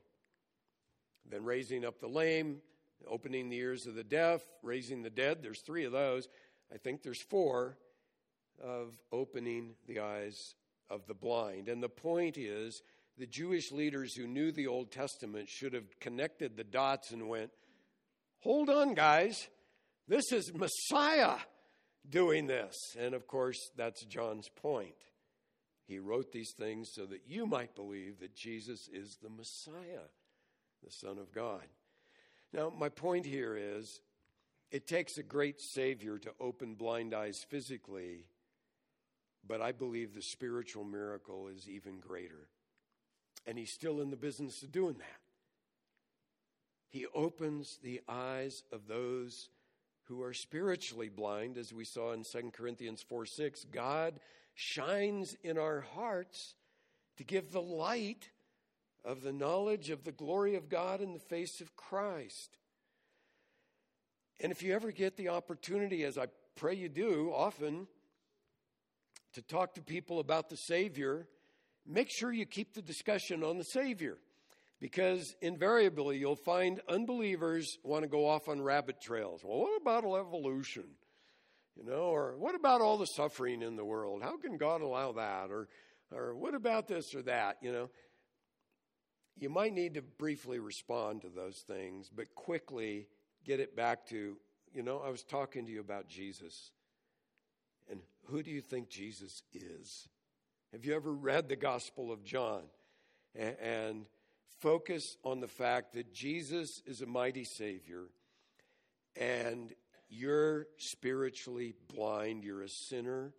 Than 1.30 1.44
raising 1.44 1.86
up 1.86 2.00
the 2.00 2.08
lame, 2.08 2.62
opening 3.08 3.50
the 3.50 3.58
ears 3.58 3.86
of 3.86 3.96
the 3.96 4.04
deaf, 4.04 4.42
raising 4.64 5.02
the 5.02 5.10
dead. 5.10 5.42
There's 5.42 5.62
three 5.62 5.86
of 5.86 5.92
those. 5.92 6.28
I 6.74 6.78
think 6.78 7.04
there's 7.04 7.22
four 7.24 7.78
of 8.62 8.98
opening 9.12 9.76
the 9.88 10.00
eyes 10.00 10.56
of 10.90 11.06
the 11.08 11.14
blind. 11.14 11.68
And 11.68 11.84
the 11.84 11.90
point 11.90 12.38
is, 12.38 12.82
the 13.18 13.28
Jewish 13.28 13.72
leaders 13.72 14.16
who 14.16 14.28
knew 14.28 14.52
the 14.52 14.68
Old 14.68 14.92
Testament 14.92 15.50
should 15.50 15.74
have 15.74 16.00
connected 16.00 16.56
the 16.56 16.64
dots 16.64 17.12
and 17.12 17.28
went, 17.28 17.52
hold 18.40 18.70
on, 18.70 18.94
guys, 18.94 19.48
this 20.08 20.32
is 20.32 20.54
Messiah 20.54 21.38
doing 22.10 22.48
this. 22.48 22.96
And 23.00 23.14
of 23.14 23.28
course, 23.28 23.72
that's 23.76 24.04
John's 24.04 24.50
point. 24.50 24.96
He 25.88 26.00
wrote 26.00 26.32
these 26.32 26.52
things 26.52 26.92
so 26.94 27.06
that 27.06 27.22
you 27.28 27.46
might 27.46 27.76
believe 27.76 28.20
that 28.20 28.36
Jesus 28.36 28.90
is 28.92 29.18
the 29.22 29.30
Messiah, 29.30 30.08
the 30.84 30.92
Son 30.92 31.18
of 31.18 31.32
God. 31.32 31.64
Now, 32.54 32.72
my 32.76 32.90
point 32.90 33.26
here 33.26 33.58
is 33.58 34.02
it 34.72 34.88
takes 34.88 35.18
a 35.18 35.24
great 35.24 35.60
Savior 35.60 36.18
to 36.20 36.32
open 36.40 36.76
blind 36.76 37.14
eyes 37.14 37.46
physically 37.50 38.26
but 39.48 39.62
I 39.62 39.72
believe 39.72 40.14
the 40.14 40.22
spiritual 40.22 40.84
miracle 40.84 41.48
is 41.48 41.68
even 41.68 42.00
greater. 42.00 42.48
And 43.48 43.58
he's 43.58 43.72
still 43.74 44.00
in 44.00 44.12
the 44.12 44.16
business 44.16 44.62
of 44.62 44.72
doing 44.72 44.96
that. 45.00 45.20
He 46.90 47.06
opens 47.14 47.80
the 47.82 48.02
eyes 48.08 48.64
of 48.72 48.88
those 48.88 49.50
who 50.10 50.24
are 50.24 50.34
spiritually 50.34 51.08
blind, 51.08 51.56
as 51.56 51.72
we 51.72 51.86
saw 51.86 52.14
in 52.14 52.24
2 52.24 52.52
Corinthians 52.52 53.02
4 53.08 53.26
6. 53.28 53.66
God 53.72 54.20
shines 54.56 55.38
in 55.44 55.58
our 55.58 55.82
hearts 55.82 56.56
to 57.18 57.24
give 57.24 57.52
the 57.52 57.62
light 57.62 58.32
of 59.06 59.22
the 59.22 59.32
knowledge 59.32 59.92
of 59.92 60.04
the 60.04 60.12
glory 60.12 60.56
of 60.56 60.68
God 60.68 61.00
in 61.00 61.14
the 61.14 61.20
face 61.20 61.62
of 61.62 61.76
Christ. 61.76 62.58
And 64.42 64.52
if 64.52 64.64
you 64.64 64.74
ever 64.74 64.92
get 64.92 65.16
the 65.16 65.30
opportunity, 65.30 66.04
as 66.04 66.18
I 66.18 66.26
pray 66.56 66.74
you 66.74 66.90
do 66.90 67.32
often, 67.34 67.88
to 69.34 69.42
talk 69.44 69.76
to 69.76 69.82
people 69.82 70.20
about 70.20 70.50
the 70.50 70.58
Savior, 70.58 71.28
make 71.86 72.10
sure 72.10 72.34
you 72.34 72.48
keep 72.48 72.74
the 72.74 72.82
discussion 72.82 73.44
on 73.44 73.60
the 73.60 73.64
Savior 73.64 74.18
because 74.80 75.36
invariably 75.42 76.18
you'll 76.18 76.36
find 76.36 76.82
unbelievers 76.88 77.78
want 77.84 78.04
to 78.04 78.10
go 78.10 78.28
off 78.28 78.48
on 78.48 78.62
rabbit 78.62 79.02
trails. 79.02 79.42
Well, 79.44 79.60
what 79.60 79.82
about 79.82 80.06
evolution? 80.06 80.86
You 81.76 81.86
know, 81.86 82.14
or 82.14 82.38
what 82.38 82.56
about 82.56 82.82
all 82.82 82.98
the 82.98 83.06
suffering 83.06 83.62
in 83.62 83.76
the 83.76 83.86
world? 83.86 84.22
How 84.22 84.38
can 84.38 84.58
God 84.58 84.82
allow 84.82 85.14
that? 85.14 85.50
Or, 85.50 85.68
or 86.12 86.36
what 86.36 86.54
about 86.54 86.88
this 86.88 87.16
or 87.16 87.22
that? 87.24 87.58
You 87.62 87.72
know, 87.72 87.90
you 89.38 89.50
might 89.50 89.74
need 89.74 89.94
to 89.94 90.02
briefly 90.02 90.60
respond 90.60 91.22
to 91.22 91.30
those 91.30 91.64
things, 91.68 92.10
but 92.14 92.36
quickly 92.36 93.08
get 93.46 93.60
it 93.60 93.76
back 93.76 94.08
to, 94.08 94.38
you 94.74 94.84
know, 94.84 95.00
I 95.00 95.10
was 95.10 95.24
talking 95.24 95.66
to 95.66 95.72
you 95.72 95.80
about 95.80 96.10
Jesus. 96.10 96.72
And 97.90 98.02
who 98.26 98.44
do 98.44 98.52
you 98.52 98.62
think 98.62 98.90
Jesus 98.90 99.42
is? 99.54 100.08
Have 100.74 100.86
you 100.86 100.96
ever 100.96 101.12
read 101.12 101.48
the 101.48 101.56
Gospel 101.56 102.12
of 102.12 102.24
John? 102.24 102.64
And 103.36 104.06
focus 104.60 105.18
on 105.24 105.40
the 105.40 105.48
fact 105.48 105.94
that 105.94 106.14
Jesus 106.14 106.82
is 106.86 107.02
a 107.02 107.06
mighty 107.06 107.44
Savior 107.44 108.06
and 109.16 109.74
you're 110.10 110.68
spiritually 110.78 111.76
blind, 111.94 112.44
you're 112.44 112.64
a 112.64 112.70
sinner, 112.70 113.34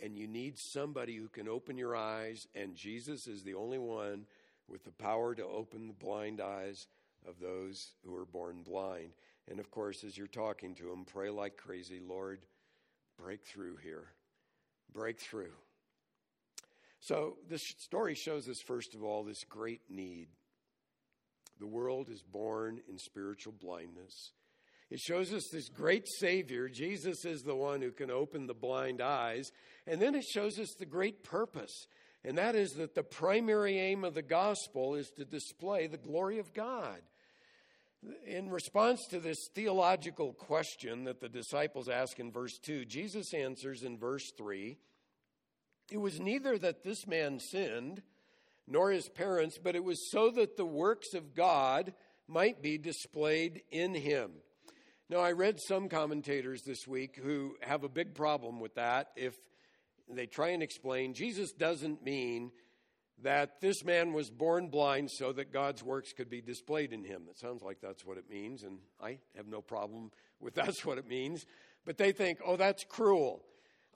and 0.00 0.16
you 0.16 0.26
need 0.26 0.58
somebody 0.58 1.16
who 1.16 1.28
can 1.28 1.48
open 1.48 1.76
your 1.76 1.96
eyes, 1.96 2.46
and 2.54 2.74
Jesus 2.74 3.26
is 3.26 3.42
the 3.42 3.54
only 3.54 3.78
one 3.78 4.26
with 4.68 4.84
the 4.84 4.92
power 4.92 5.34
to 5.34 5.44
open 5.44 5.88
the 5.88 5.94
blind 5.94 6.40
eyes 6.40 6.86
of 7.26 7.40
those 7.40 7.92
who 8.04 8.16
are 8.16 8.24
born 8.24 8.62
blind. 8.62 9.10
And 9.50 9.58
of 9.58 9.70
course, 9.70 10.04
as 10.04 10.16
you're 10.16 10.26
talking 10.26 10.74
to 10.76 10.92
him, 10.92 11.04
pray 11.04 11.30
like 11.30 11.56
crazy, 11.56 12.00
Lord, 12.06 12.40
break 13.18 13.44
through 13.44 13.76
here. 13.76 14.08
Break 14.92 15.20
through. 15.20 15.52
So, 17.00 17.36
this 17.48 17.62
story 17.62 18.14
shows 18.14 18.48
us, 18.48 18.60
first 18.60 18.94
of 18.94 19.02
all, 19.02 19.24
this 19.24 19.44
great 19.44 19.82
need. 19.88 20.28
The 21.58 21.66
world 21.66 22.08
is 22.08 22.22
born 22.22 22.80
in 22.88 22.98
spiritual 22.98 23.54
blindness. 23.60 24.32
It 24.90 25.00
shows 25.00 25.32
us 25.32 25.48
this 25.52 25.68
great 25.68 26.06
Savior. 26.08 26.68
Jesus 26.68 27.24
is 27.24 27.42
the 27.42 27.54
one 27.54 27.82
who 27.82 27.90
can 27.90 28.10
open 28.10 28.46
the 28.46 28.54
blind 28.54 29.00
eyes. 29.00 29.50
And 29.86 30.00
then 30.00 30.14
it 30.14 30.24
shows 30.24 30.58
us 30.58 30.74
the 30.78 30.86
great 30.86 31.22
purpose. 31.22 31.86
And 32.24 32.38
that 32.38 32.54
is 32.54 32.72
that 32.72 32.94
the 32.94 33.02
primary 33.02 33.78
aim 33.78 34.02
of 34.04 34.14
the 34.14 34.22
gospel 34.22 34.94
is 34.94 35.10
to 35.16 35.24
display 35.24 35.86
the 35.86 35.98
glory 35.98 36.38
of 36.38 36.54
God. 36.54 37.00
In 38.26 38.48
response 38.48 39.06
to 39.10 39.18
this 39.18 39.48
theological 39.54 40.32
question 40.32 41.04
that 41.04 41.20
the 41.20 41.28
disciples 41.28 41.88
ask 41.88 42.18
in 42.18 42.30
verse 42.30 42.58
2, 42.58 42.84
Jesus 42.84 43.34
answers 43.34 43.82
in 43.82 43.98
verse 43.98 44.32
3 44.38 44.78
It 45.90 45.98
was 45.98 46.20
neither 46.20 46.56
that 46.58 46.84
this 46.84 47.06
man 47.06 47.40
sinned, 47.40 48.02
nor 48.68 48.90
his 48.90 49.08
parents, 49.08 49.58
but 49.62 49.74
it 49.74 49.82
was 49.82 50.10
so 50.10 50.30
that 50.30 50.56
the 50.56 50.66
works 50.66 51.14
of 51.14 51.34
God 51.34 51.94
might 52.26 52.62
be 52.62 52.76
displayed 52.76 53.62
in 53.70 53.94
him. 53.94 54.30
Now, 55.08 55.20
I 55.20 55.32
read 55.32 55.58
some 55.58 55.88
commentators 55.88 56.62
this 56.62 56.86
week 56.86 57.16
who 57.16 57.56
have 57.62 57.82
a 57.82 57.88
big 57.88 58.14
problem 58.14 58.60
with 58.60 58.74
that. 58.74 59.08
If 59.16 59.34
they 60.08 60.26
try 60.26 60.48
and 60.48 60.62
explain, 60.62 61.14
Jesus 61.14 61.52
doesn't 61.52 62.04
mean 62.04 62.52
that 63.22 63.60
this 63.60 63.84
man 63.84 64.12
was 64.12 64.30
born 64.30 64.68
blind 64.68 65.10
so 65.10 65.32
that 65.32 65.52
God's 65.52 65.82
works 65.82 66.12
could 66.12 66.28
be 66.28 66.42
displayed 66.42 66.92
in 66.92 67.04
him. 67.04 67.22
It 67.30 67.38
sounds 67.38 67.62
like 67.62 67.80
that's 67.80 68.04
what 68.04 68.18
it 68.18 68.30
means, 68.30 68.62
and 68.62 68.78
I 69.02 69.18
have 69.34 69.48
no 69.48 69.62
problem 69.62 70.10
with 70.40 70.54
that's 70.54 70.84
what 70.84 70.98
it 70.98 71.08
means. 71.08 71.46
But 71.86 71.96
they 71.96 72.12
think, 72.12 72.40
oh, 72.44 72.56
that's 72.56 72.84
cruel. 72.84 73.42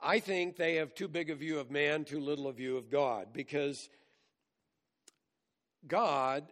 I 0.02 0.18
think 0.18 0.56
they 0.56 0.76
have 0.76 0.94
too 0.94 1.08
big 1.08 1.30
a 1.30 1.34
view 1.34 1.60
of 1.60 1.70
man, 1.70 2.04
too 2.04 2.20
little 2.20 2.48
a 2.48 2.52
view 2.52 2.76
of 2.76 2.90
God, 2.90 3.28
because 3.32 3.88
God 5.86 6.44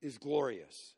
is 0.00 0.18
glorious. 0.18 0.94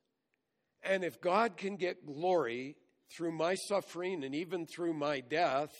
And 0.82 1.04
if 1.04 1.20
God 1.20 1.56
can 1.56 1.76
get 1.76 2.06
glory 2.06 2.76
through 3.10 3.32
my 3.32 3.54
suffering 3.54 4.24
and 4.24 4.34
even 4.34 4.66
through 4.66 4.94
my 4.94 5.20
death, 5.20 5.72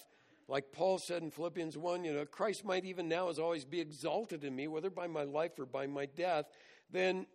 like 0.48 0.72
Paul 0.72 0.98
said 0.98 1.22
in 1.22 1.30
Philippians 1.30 1.76
1, 1.76 2.04
you 2.04 2.12
know, 2.12 2.24
Christ 2.24 2.64
might 2.64 2.84
even 2.84 3.08
now 3.08 3.28
as 3.28 3.38
always 3.38 3.64
be 3.64 3.80
exalted 3.80 4.44
in 4.44 4.56
me, 4.56 4.66
whether 4.66 4.90
by 4.90 5.06
my 5.06 5.24
life 5.24 5.58
or 5.58 5.66
by 5.66 5.86
my 5.86 6.06
death, 6.06 6.46
then 6.90 7.26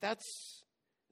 that's 0.00 0.64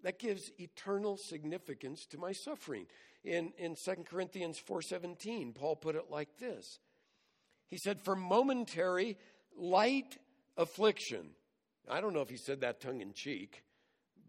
that 0.03 0.19
gives 0.19 0.51
eternal 0.59 1.19
significance 1.19 2.07
to 2.07 2.19
my 2.19 2.33
suffering. 2.33 2.87
In 3.23 3.53
in 3.59 3.77
2 3.77 4.05
Corinthians 4.09 4.59
4:17, 4.59 5.55
Paul 5.55 5.77
put 5.77 5.95
it 5.95 6.11
like 6.11 6.39
this. 6.39 6.79
He 7.71 7.79
said, 7.79 8.01
For 8.01 8.17
momentary 8.17 9.17
light 9.57 10.19
affliction. 10.57 11.31
I 11.89 12.01
don't 12.01 12.15
know 12.15 12.21
if 12.21 12.31
he 12.31 12.37
said 12.37 12.61
that 12.61 12.81
tongue 12.81 13.01
in 13.01 13.13
cheek, 13.13 13.63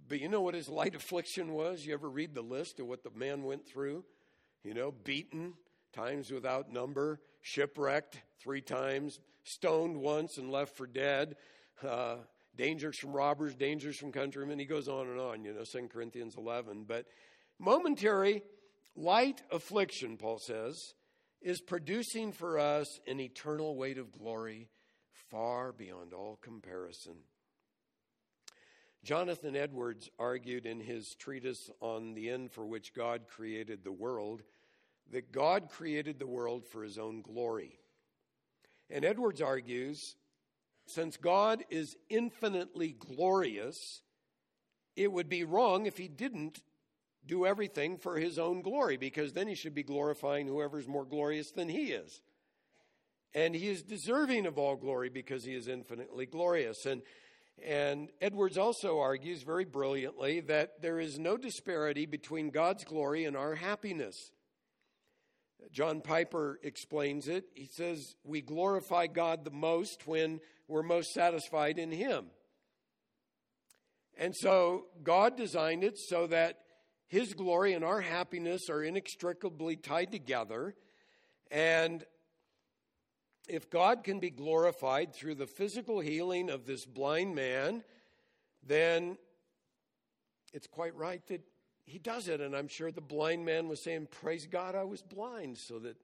but 0.08 0.20
you 0.20 0.30
know 0.30 0.42
what 0.42 0.56
his 0.56 0.70
light 0.70 0.96
affliction 0.96 1.54
was? 1.54 1.86
You 1.86 1.94
ever 1.94 2.10
read 2.10 2.34
the 2.34 2.42
list 2.42 2.80
of 2.80 2.88
what 2.88 3.04
the 3.04 3.12
man 3.16 3.44
went 3.44 3.68
through? 3.68 4.04
You 4.64 4.74
know, 4.74 4.92
beaten, 4.92 5.54
times 5.94 6.32
without 6.32 6.72
number, 6.72 7.20
shipwrecked 7.42 8.22
three 8.40 8.62
times, 8.62 9.20
stoned 9.44 9.98
once 9.98 10.38
and 10.38 10.52
left 10.52 10.76
for 10.76 10.88
dead, 10.88 11.36
uh, 11.88 12.18
dangers 12.56 12.98
from 12.98 13.14
robbers, 13.14 13.56
dangers 13.56 13.98
from 13.98 14.12
countrymen. 14.12 14.60
He 14.60 14.66
goes 14.66 14.88
on 14.88 15.08
and 15.08 15.20
on, 15.20 15.44
you 15.44 15.54
know, 15.54 15.64
2 15.64 15.88
Corinthians 15.92 16.36
11. 16.38 16.86
But 16.88 17.06
momentary 17.60 18.44
light 18.96 19.42
affliction, 19.52 20.18
Paul 20.18 20.38
says, 20.38 20.94
is 21.42 21.60
producing 21.60 22.32
for 22.32 22.60
us 22.60 23.00
an 23.08 23.20
eternal 23.20 23.76
weight 23.76 23.98
of 23.98 24.12
glory 24.12 24.70
far 25.32 25.72
beyond 25.72 26.14
all 26.14 26.38
comparison. 26.42 27.16
Jonathan 29.04 29.56
Edwards 29.56 30.10
argued 30.20 30.66
in 30.66 30.80
his 30.80 31.16
treatise 31.16 31.70
on 31.80 32.14
the 32.14 32.30
end 32.30 32.52
for 32.52 32.66
which 32.66 32.94
God 32.94 33.22
created 33.28 33.84
the 33.84 33.92
world 33.92 34.44
that 35.12 35.32
God 35.32 35.70
created 35.70 36.20
the 36.20 36.28
world 36.28 36.66
for 36.66 36.84
his 36.84 36.98
own 36.98 37.22
glory. 37.22 37.80
And 38.90 39.06
Edwards 39.06 39.42
argues 39.42 40.16
since 40.88 41.16
God 41.18 41.64
is 41.70 41.96
infinitely 42.10 42.96
glorious, 42.98 44.02
it 44.96 45.12
would 45.12 45.30
be 45.30 45.44
wrong 45.44 45.86
if 45.86 45.98
he 45.98 46.08
didn't 46.08 46.62
do 47.26 47.46
everything 47.46 47.98
for 47.98 48.18
his 48.18 48.40
own 48.40 48.62
glory, 48.62 48.98
because 48.98 49.32
then 49.34 49.48
he 49.48 49.56
should 49.56 49.76
be 49.76 49.84
glorifying 49.84 50.48
whoever's 50.48 50.88
more 50.88 51.06
glorious 51.06 51.52
than 51.52 51.70
he 51.70 51.92
is. 51.92 52.22
And 53.34 53.56
he 53.56 53.70
is 53.70 53.84
deserving 53.84 54.46
of 54.46 54.58
all 54.58 54.76
glory 54.76 55.10
because 55.10 55.46
he 55.46 55.54
is 55.54 55.68
infinitely 55.68 56.26
glorious. 56.26 56.86
And 56.86 57.04
and 57.64 58.10
Edwards 58.22 58.58
also 58.58 59.00
argues 59.00 59.44
very 59.44 59.66
brilliantly 59.66 60.40
that 60.42 60.82
there 60.82 61.00
is 61.00 61.20
no 61.20 61.38
disparity 61.38 62.06
between 62.06 62.50
God's 62.50 62.84
glory 62.84 63.26
and 63.26 63.38
our 63.38 63.56
happiness. 63.56 64.32
John 65.72 66.02
Piper 66.02 66.60
explains 66.64 67.28
it. 67.28 67.46
He 67.54 67.68
says, 67.68 68.16
We 68.24 68.42
glorify 68.42 69.08
God 69.08 69.46
the 69.46 69.52
most 69.52 70.08
when 70.08 70.40
we're 70.68 70.82
most 70.82 71.14
satisfied 71.14 71.78
in 71.78 71.92
Him. 71.92 72.26
And 74.18 74.36
so 74.36 74.86
God 75.04 75.38
designed 75.38 75.84
it 75.84 75.98
so 75.98 76.28
that 76.28 76.60
His 77.08 77.34
glory 77.34 77.74
and 77.74 77.86
our 77.86 78.02
happiness 78.02 78.70
are 78.70 78.84
inextricably 78.84 79.76
tied 79.76 80.12
together. 80.12 80.76
And 81.52 82.04
if 83.52 83.70
God 83.70 84.06
can 84.06 84.20
be 84.20 84.30
glorified 84.30 85.14
through 85.14 85.36
the 85.36 85.46
physical 85.46 86.00
healing 86.00 86.50
of 86.50 86.66
this 86.66 86.86
blind 86.86 87.36
man, 87.36 87.84
then 88.66 89.18
it's 90.54 90.68
quite 90.68 90.96
right 90.96 91.22
that 91.28 91.42
he 91.84 92.00
does 92.00 92.30
it. 92.30 92.40
And 92.40 92.56
I'm 92.56 92.70
sure 92.70 92.92
the 92.92 93.02
blind 93.02 93.46
man 93.46 93.68
was 93.68 93.82
saying, 93.82 94.08
Praise 94.10 94.48
God, 94.48 94.74
I 94.74 94.86
was 94.86 95.02
blind, 95.02 95.58
so 95.58 95.80
that 95.80 95.98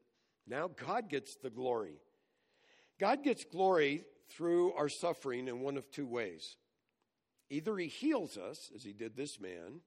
now 0.45 0.67
God 0.67 1.07
gets 1.07 1.35
the 1.35 1.49
glory. 1.49 2.01
God 2.99 3.23
gets 3.23 3.45
glory 3.45 4.03
through 4.29 4.73
our 4.73 4.89
suffering 4.89 5.47
in 5.47 5.61
one 5.61 5.77
of 5.77 5.89
two 5.89 6.05
ways. 6.05 6.57
Either 7.49 7.77
he 7.77 7.87
heals 7.87 8.35
us, 8.37 8.69
as 8.75 8.83
he 8.83 8.91
did 8.91 9.15
this 9.15 9.39
man, 9.39 9.79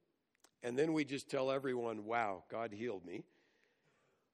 and 0.62 0.78
then 0.78 0.94
we 0.94 1.04
just 1.04 1.28
tell 1.28 1.50
everyone, 1.50 2.06
Wow, 2.06 2.44
God 2.50 2.72
healed 2.72 3.04
me 3.04 3.24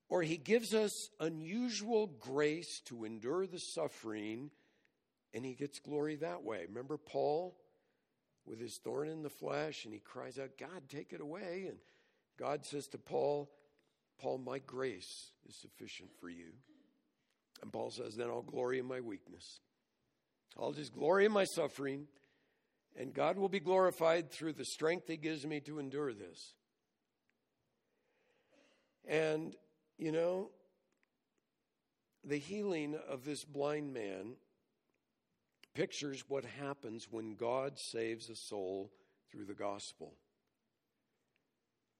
or 0.08 0.22
he 0.22 0.36
gives 0.36 0.74
us 0.74 1.10
unusual 1.20 2.06
grace 2.06 2.80
to 2.86 3.04
endure 3.04 3.46
the 3.46 3.58
suffering 3.58 4.50
and 5.34 5.44
he 5.44 5.54
gets 5.54 5.78
glory 5.80 6.16
that 6.16 6.44
way. 6.44 6.64
Remember 6.68 6.96
Paul 6.96 7.56
with 8.46 8.60
his 8.60 8.78
thorn 8.78 9.08
in 9.08 9.22
the 9.22 9.30
flesh 9.30 9.84
and 9.84 9.92
he 9.92 10.00
cries 10.00 10.38
out, 10.38 10.50
God, 10.58 10.82
take 10.88 11.12
it 11.12 11.20
away. 11.20 11.66
And 11.68 11.78
God 12.38 12.64
says 12.64 12.86
to 12.88 12.98
Paul, 12.98 13.50
Paul, 14.18 14.38
my 14.38 14.60
grace 14.60 15.30
is 15.48 15.56
sufficient 15.56 16.10
for 16.20 16.28
you. 16.28 16.52
And 17.62 17.72
Paul 17.72 17.90
says, 17.90 18.16
then 18.16 18.28
I'll 18.28 18.42
glory 18.42 18.78
in 18.78 18.86
my 18.86 19.00
weakness. 19.00 19.60
I'll 20.58 20.72
just 20.72 20.94
glory 20.94 21.26
in 21.26 21.32
my 21.32 21.44
suffering, 21.44 22.06
and 22.98 23.12
God 23.12 23.36
will 23.36 23.50
be 23.50 23.60
glorified 23.60 24.30
through 24.30 24.54
the 24.54 24.64
strength 24.64 25.06
He 25.06 25.18
gives 25.18 25.44
me 25.44 25.60
to 25.60 25.78
endure 25.78 26.14
this. 26.14 26.54
And 29.06 29.54
you 29.98 30.12
know, 30.12 30.50
the 32.24 32.38
healing 32.38 32.98
of 33.08 33.24
this 33.24 33.44
blind 33.44 33.92
man 33.92 34.34
pictures 35.74 36.24
what 36.26 36.44
happens 36.44 37.08
when 37.10 37.34
God 37.34 37.78
saves 37.78 38.28
a 38.28 38.34
soul 38.34 38.90
through 39.30 39.44
the 39.44 39.54
gospel. 39.54 40.14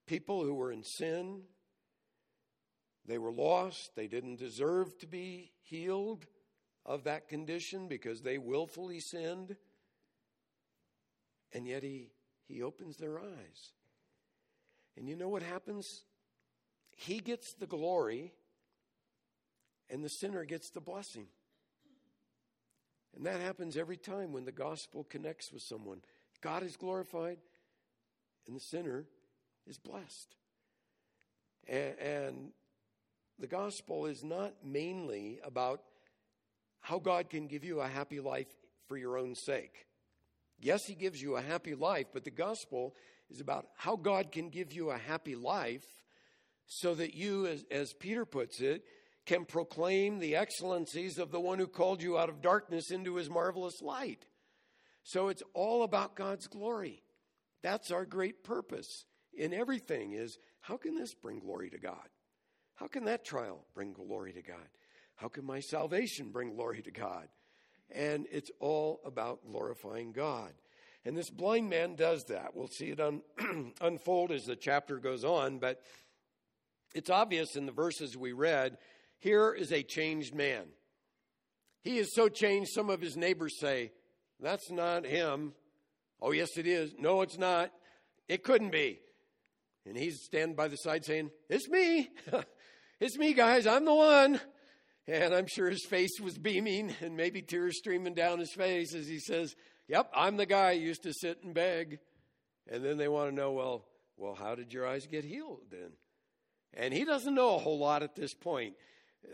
People 0.07 0.43
who 0.43 0.55
were 0.55 0.73
in 0.73 0.83
sin, 0.83 1.43
they 3.07 3.19
were 3.19 3.33
lost, 3.33 3.95
they 3.95 4.07
didn't 4.07 4.37
deserve 4.37 4.99
to 4.99 5.07
be 5.07 5.53
healed 5.63 6.27
of 6.85 7.05
that 7.05 7.29
condition 7.29 7.87
because 7.87 8.23
they 8.23 8.39
willfully 8.39 9.01
sinned. 9.01 9.57
And 11.53 11.67
yet 11.67 11.83
he, 11.83 12.11
he 12.47 12.63
opens 12.63 12.97
their 12.97 13.19
eyes. 13.19 13.73
And 14.97 15.09
you 15.09 15.17
know 15.17 15.29
what 15.29 15.43
happens 15.43 16.06
he 16.97 17.21
gets 17.21 17.53
the 17.53 17.67
glory 17.67 18.33
and 19.89 20.03
the 20.03 20.09
sinner 20.09 20.45
gets 20.45 20.71
the 20.71 20.81
blessing. 20.81 21.27
And 23.15 23.25
that 23.27 23.41
happens 23.41 23.77
every 23.77 23.97
time 23.97 24.33
when 24.33 24.45
the 24.45 24.53
gospel 24.53 25.05
connects 25.05 25.53
with 25.53 25.63
someone. 25.63 26.01
God 26.41 26.63
is 26.63 26.77
glorified 26.77 27.39
and 28.47 28.57
the 28.57 28.61
sinner 28.61 29.05
is 29.67 29.79
blessed. 29.79 30.35
And, 31.69 31.99
and 31.99 32.49
the 33.39 33.47
gospel 33.47 34.07
is 34.07 34.25
not 34.25 34.55
mainly 34.65 35.39
about 35.45 35.83
how 36.81 36.99
God 36.99 37.29
can 37.29 37.47
give 37.47 37.65
you 37.65 37.81
a 37.81 37.89
happy 37.89 38.21
life 38.21 38.49
for 38.89 38.97
your 38.97 39.19
own 39.19 39.35
sake. 39.35 39.87
Yes, 40.59 40.87
He 40.87 40.95
gives 40.95 41.21
you 41.21 41.37
a 41.37 41.43
happy 41.43 41.75
life, 41.75 42.07
but 42.15 42.25
the 42.25 42.31
gospel 42.31 42.95
is 43.29 43.41
about 43.41 43.67
how 43.77 43.97
God 43.97 44.33
can 44.33 44.49
give 44.49 44.73
you 44.73 44.91
a 44.91 44.97
happy 44.97 45.35
life 45.35 45.85
so 46.67 46.95
that 46.95 47.14
you, 47.14 47.47
as, 47.47 47.64
as 47.71 47.93
Peter 47.93 48.25
puts 48.25 48.61
it, 48.61 48.85
can 49.25 49.45
proclaim 49.45 50.19
the 50.19 50.37
excellencies 50.37 51.19
of 51.19 51.31
the 51.31 51.41
one 51.41 51.59
who 51.59 51.67
called 51.67 52.03
you 52.03 52.17
out 52.17 52.29
of 52.29 52.41
darkness 52.41 52.91
into 52.91 53.17
his 53.17 53.29
marvelous 53.29 53.83
light. 53.83 54.27
So 55.03 55.29
it's 55.29 55.43
all 55.55 55.83
about 55.83 56.17
God's 56.17 56.47
glory. 56.47 57.03
That's 57.62 57.91
our 57.91 58.05
great 58.05 58.45
purpose 58.45 59.05
in 59.33 59.53
everything 59.53 60.12
is 60.12 60.39
how 60.61 60.77
can 60.77 60.95
this 60.95 61.14
bring 61.14 61.41
glory 61.41 61.71
to 61.71 61.79
God? 61.79 62.09
How 62.75 62.87
can 62.87 63.05
that 63.05 63.25
trial 63.25 63.64
bring 63.75 63.93
glory 63.93 64.33
to 64.33 64.43
God? 64.43 64.69
How 65.17 65.29
can 65.29 65.45
my 65.45 65.61
salvation 65.61 66.31
bring 66.31 66.55
glory 66.55 66.83
to 66.83 66.91
God? 66.91 67.29
And 67.91 68.27
it's 68.31 68.51
all 68.61 69.01
about 69.05 69.47
glorifying 69.47 70.12
God. 70.12 70.53
And 71.05 71.17
this 71.17 71.31
blind 71.31 71.71
man 71.71 71.95
does 71.95 72.25
that. 72.25 72.55
We'll 72.55 72.67
see 72.67 72.91
it 72.91 73.01
un- 73.01 73.23
unfold 73.81 74.33
as 74.33 74.45
the 74.45 74.57
chapter 74.57 74.99
goes 74.99 75.25
on, 75.25 75.59
but 75.59 75.81
it's 76.97 77.11
obvious 77.11 77.57
in 77.57 77.67
the 77.67 77.73
verses 77.73 78.17
we 78.17 78.33
read 78.33 78.79
here 79.19 79.53
is 79.53 79.73
a 79.73 79.83
changed 79.83 80.35
man. 80.35 80.65
He 81.83 81.99
is 81.99 82.15
so 82.15 82.29
changed, 82.29 82.71
some 82.73 82.91
of 82.91 83.01
his 83.01 83.17
neighbors 83.17 83.59
say, 83.61 83.93
That's 84.41 84.71
not 84.71 85.07
him. 85.07 85.53
Oh, 86.21 86.33
yes, 86.33 86.57
it 86.57 86.67
is. 86.67 86.95
No, 86.99 87.21
it's 87.21 87.39
not. 87.39 87.71
It 88.29 88.43
couldn't 88.43 88.73
be. 88.73 89.01
And 89.85 89.97
he's 89.97 90.25
standing 90.25 90.57
by 90.57 90.69
the 90.69 90.77
side 90.77 91.05
saying, 91.05 91.31
It's 91.49 91.69
me. 91.69 92.11
it's 93.01 93.19
me, 93.19 93.35
guys. 93.35 93.67
I'm 93.67 93.85
the 93.85 93.95
one. 93.95 94.41
And 95.07 95.35
I'm 95.35 95.47
sure 95.47 95.71
his 95.71 95.87
face 95.87 96.19
was 96.21 96.37
beaming 96.37 96.93
and 97.01 97.17
maybe 97.17 97.41
tears 97.43 97.79
streaming 97.79 98.15
down 98.15 98.41
his 98.41 98.53
face 98.53 98.95
as 98.95 99.07
he 99.07 99.21
says, 99.21 99.55
Yep, 99.89 100.11
I'm 100.15 100.37
the 100.37 100.47
guy 100.47 100.75
who 100.75 100.81
used 100.81 101.05
to 101.05 101.13
sit 101.13 101.45
and 101.45 101.55
beg. 101.55 101.99
And 102.69 102.85
then 102.85 102.97
they 102.97 103.07
want 103.07 103.31
to 103.31 103.35
know, 103.35 103.53
well, 103.53 103.85
well, 104.17 104.35
how 104.35 104.57
did 104.57 104.73
your 104.73 104.89
eyes 104.89 105.07
get 105.07 105.25
healed 105.25 105.61
then? 105.71 105.93
And 106.75 106.93
he 106.93 107.05
doesn't 107.05 107.35
know 107.35 107.55
a 107.55 107.59
whole 107.59 107.79
lot 107.79 108.03
at 108.03 108.14
this 108.14 108.35
point. 108.35 108.75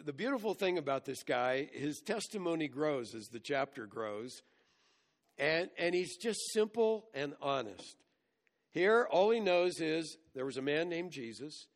The 0.04 0.12
beautiful 0.12 0.54
thing 0.54 0.78
about 0.78 1.04
this 1.04 1.22
guy, 1.22 1.68
his 1.72 2.00
testimony 2.00 2.68
grows 2.68 3.14
as 3.14 3.28
the 3.28 3.40
chapter 3.40 3.86
grows, 3.86 4.42
and, 5.38 5.68
and 5.78 5.94
he's 5.94 6.16
just 6.16 6.40
simple 6.52 7.08
and 7.14 7.34
honest. 7.42 7.96
Here, 8.70 9.06
all 9.10 9.30
he 9.30 9.40
knows 9.40 9.80
is 9.80 10.16
there 10.34 10.46
was 10.46 10.56
a 10.56 10.62
man 10.62 10.88
named 10.88 11.10
Jesus, 11.10 11.66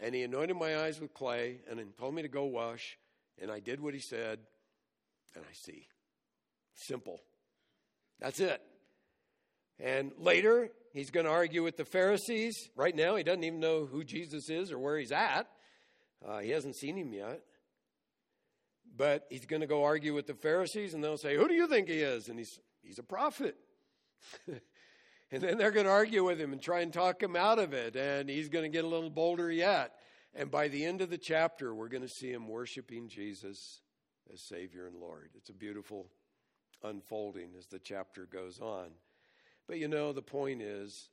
and 0.00 0.14
he 0.14 0.22
anointed 0.22 0.56
my 0.56 0.80
eyes 0.80 1.00
with 1.00 1.14
clay 1.14 1.60
and 1.70 1.78
then 1.78 1.92
told 1.98 2.14
me 2.14 2.22
to 2.22 2.28
go 2.28 2.44
wash, 2.44 2.98
and 3.40 3.50
I 3.50 3.60
did 3.60 3.80
what 3.80 3.94
he 3.94 4.00
said, 4.00 4.40
and 5.36 5.44
I 5.44 5.52
see. 5.52 5.86
Simple. 6.74 7.20
That's 8.20 8.40
it. 8.40 8.60
And 9.78 10.12
later, 10.18 10.70
he's 10.94 11.10
going 11.10 11.26
to 11.26 11.32
argue 11.32 11.62
with 11.62 11.76
the 11.76 11.84
Pharisees. 11.84 12.70
Right 12.74 12.96
now, 12.96 13.16
he 13.16 13.22
doesn't 13.22 13.44
even 13.44 13.60
know 13.60 13.84
who 13.84 14.02
Jesus 14.04 14.48
is 14.48 14.72
or 14.72 14.78
where 14.78 14.96
he's 14.96 15.12
at. 15.12 15.46
Uh, 16.26 16.38
he 16.38 16.50
hasn't 16.50 16.76
seen 16.76 16.96
him 16.96 17.12
yet. 17.12 17.42
But 18.96 19.26
he's 19.28 19.44
going 19.44 19.60
to 19.60 19.66
go 19.66 19.84
argue 19.84 20.14
with 20.14 20.26
the 20.26 20.34
Pharisees, 20.34 20.94
and 20.94 21.02
they'll 21.02 21.18
say, 21.18 21.36
Who 21.36 21.48
do 21.48 21.54
you 21.54 21.66
think 21.66 21.88
he 21.88 21.98
is? 21.98 22.28
And 22.28 22.38
he's, 22.38 22.58
he's 22.82 22.98
a 22.98 23.02
prophet. 23.02 23.56
and 24.46 25.42
then 25.42 25.58
they're 25.58 25.72
going 25.72 25.86
to 25.86 25.92
argue 25.92 26.24
with 26.24 26.40
him 26.40 26.52
and 26.52 26.62
try 26.62 26.80
and 26.80 26.92
talk 26.92 27.22
him 27.22 27.34
out 27.34 27.58
of 27.58 27.74
it. 27.74 27.96
And 27.96 28.30
he's 28.30 28.48
going 28.48 28.64
to 28.64 28.74
get 28.74 28.84
a 28.84 28.88
little 28.88 29.10
bolder 29.10 29.50
yet. 29.50 29.94
And 30.32 30.50
by 30.50 30.68
the 30.68 30.84
end 30.84 31.00
of 31.00 31.10
the 31.10 31.18
chapter, 31.18 31.74
we're 31.74 31.88
going 31.88 32.02
to 32.02 32.08
see 32.08 32.30
him 32.30 32.48
worshiping 32.48 33.08
Jesus 33.08 33.82
as 34.32 34.42
Savior 34.42 34.86
and 34.86 34.96
Lord. 34.96 35.30
It's 35.34 35.50
a 35.50 35.54
beautiful 35.54 36.06
unfolding 36.82 37.50
as 37.58 37.66
the 37.66 37.78
chapter 37.78 38.26
goes 38.26 38.60
on. 38.60 38.90
But 39.66 39.78
you 39.78 39.88
know, 39.88 40.12
the 40.12 40.22
point 40.22 40.62
is, 40.62 41.08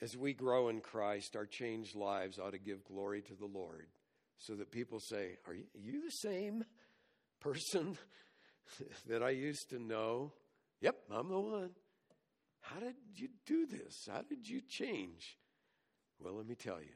as 0.00 0.16
we 0.16 0.32
grow 0.34 0.68
in 0.68 0.80
Christ, 0.80 1.36
our 1.36 1.46
changed 1.46 1.96
lives 1.96 2.38
ought 2.38 2.52
to 2.52 2.58
give 2.58 2.84
glory 2.84 3.22
to 3.22 3.34
the 3.34 3.46
Lord 3.46 3.86
so 4.38 4.54
that 4.54 4.70
people 4.70 5.00
say, 5.00 5.38
Are 5.46 5.54
you 5.54 6.04
the 6.04 6.10
same 6.10 6.64
person 7.40 7.96
that 9.08 9.22
I 9.22 9.30
used 9.30 9.70
to 9.70 9.78
know? 9.78 10.32
Yep, 10.80 10.96
I'm 11.10 11.28
the 11.28 11.40
one. 11.40 11.70
How 12.60 12.80
did 12.80 12.96
you 13.14 13.28
do 13.46 13.66
this? 13.66 14.08
How 14.10 14.22
did 14.22 14.48
you 14.48 14.60
change? 14.68 15.38
Well, 16.18 16.34
let 16.34 16.46
me 16.46 16.54
tell 16.54 16.80
you 16.80 16.94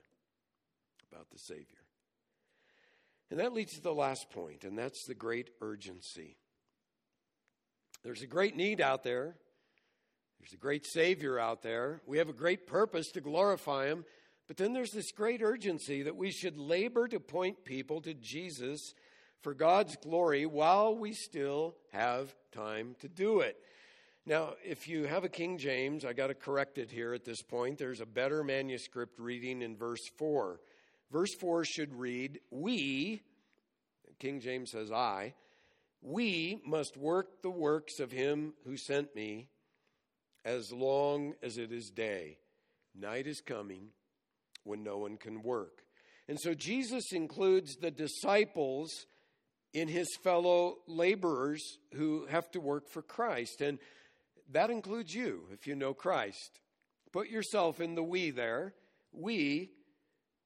about 1.10 1.30
the 1.30 1.38
Savior. 1.38 1.64
And 3.30 3.38
that 3.38 3.52
leads 3.52 3.74
to 3.74 3.80
the 3.80 3.94
last 3.94 4.30
point, 4.30 4.64
and 4.64 4.76
that's 4.76 5.04
the 5.06 5.14
great 5.14 5.50
urgency. 5.60 6.36
There's 8.02 8.22
a 8.22 8.26
great 8.26 8.56
need 8.56 8.80
out 8.80 9.04
there. 9.04 9.36
There's 10.40 10.54
a 10.54 10.56
great 10.56 10.86
Savior 10.86 11.38
out 11.38 11.62
there. 11.62 12.00
We 12.06 12.16
have 12.18 12.30
a 12.30 12.34
great 12.34 12.66
purpose 12.66 13.10
to 13.12 13.20
glorify 13.20 13.86
Him. 13.86 14.06
But 14.48 14.56
then 14.56 14.72
there's 14.72 14.90
this 14.90 15.12
great 15.12 15.42
urgency 15.42 16.02
that 16.02 16.16
we 16.16 16.32
should 16.32 16.56
labor 16.56 17.06
to 17.08 17.20
point 17.20 17.64
people 17.64 18.00
to 18.00 18.14
Jesus 18.14 18.94
for 19.42 19.54
God's 19.54 19.96
glory 19.96 20.46
while 20.46 20.96
we 20.96 21.12
still 21.12 21.76
have 21.92 22.34
time 22.52 22.96
to 23.00 23.08
do 23.08 23.40
it. 23.40 23.56
Now, 24.26 24.54
if 24.64 24.88
you 24.88 25.04
have 25.04 25.24
a 25.24 25.28
King 25.28 25.58
James, 25.58 26.04
I 26.04 26.14
got 26.14 26.28
to 26.28 26.34
correct 26.34 26.78
it 26.78 26.90
here 26.90 27.12
at 27.12 27.24
this 27.24 27.42
point. 27.42 27.78
There's 27.78 28.00
a 28.00 28.06
better 28.06 28.42
manuscript 28.42 29.18
reading 29.18 29.62
in 29.62 29.76
verse 29.76 30.08
4. 30.18 30.58
Verse 31.12 31.34
4 31.38 31.64
should 31.64 31.94
read, 31.94 32.40
We, 32.50 33.22
King 34.18 34.40
James 34.40 34.70
says, 34.70 34.90
I, 34.90 35.34
we 36.02 36.60
must 36.66 36.96
work 36.96 37.42
the 37.42 37.50
works 37.50 38.00
of 38.00 38.10
him 38.10 38.54
who 38.64 38.76
sent 38.76 39.14
me 39.14 39.48
as 40.44 40.72
long 40.72 41.34
as 41.42 41.58
it 41.58 41.72
is 41.72 41.90
day. 41.90 42.38
Night 42.94 43.26
is 43.26 43.40
coming 43.40 43.88
when 44.64 44.82
no 44.82 44.98
one 44.98 45.16
can 45.16 45.42
work. 45.42 45.82
And 46.28 46.38
so 46.40 46.54
Jesus 46.54 47.12
includes 47.12 47.76
the 47.76 47.90
disciples 47.90 49.06
in 49.72 49.88
his 49.88 50.08
fellow 50.22 50.78
laborers 50.86 51.78
who 51.94 52.26
have 52.26 52.50
to 52.52 52.60
work 52.60 52.88
for 52.88 53.02
Christ. 53.02 53.60
And 53.60 53.78
that 54.52 54.70
includes 54.70 55.14
you 55.14 55.44
if 55.52 55.66
you 55.66 55.74
know 55.74 55.94
Christ. 55.94 56.60
Put 57.12 57.28
yourself 57.28 57.80
in 57.80 57.94
the 57.94 58.02
we 58.02 58.30
there. 58.30 58.74
We 59.12 59.70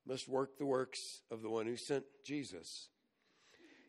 must 0.07 0.29
work 0.29 0.59
the 0.59 0.67
works 0.67 1.01
of 1.31 1.43
the 1.43 1.51
one 1.51 1.67
who 1.67 1.77
sent 1.77 2.05
Jesus. 2.25 2.89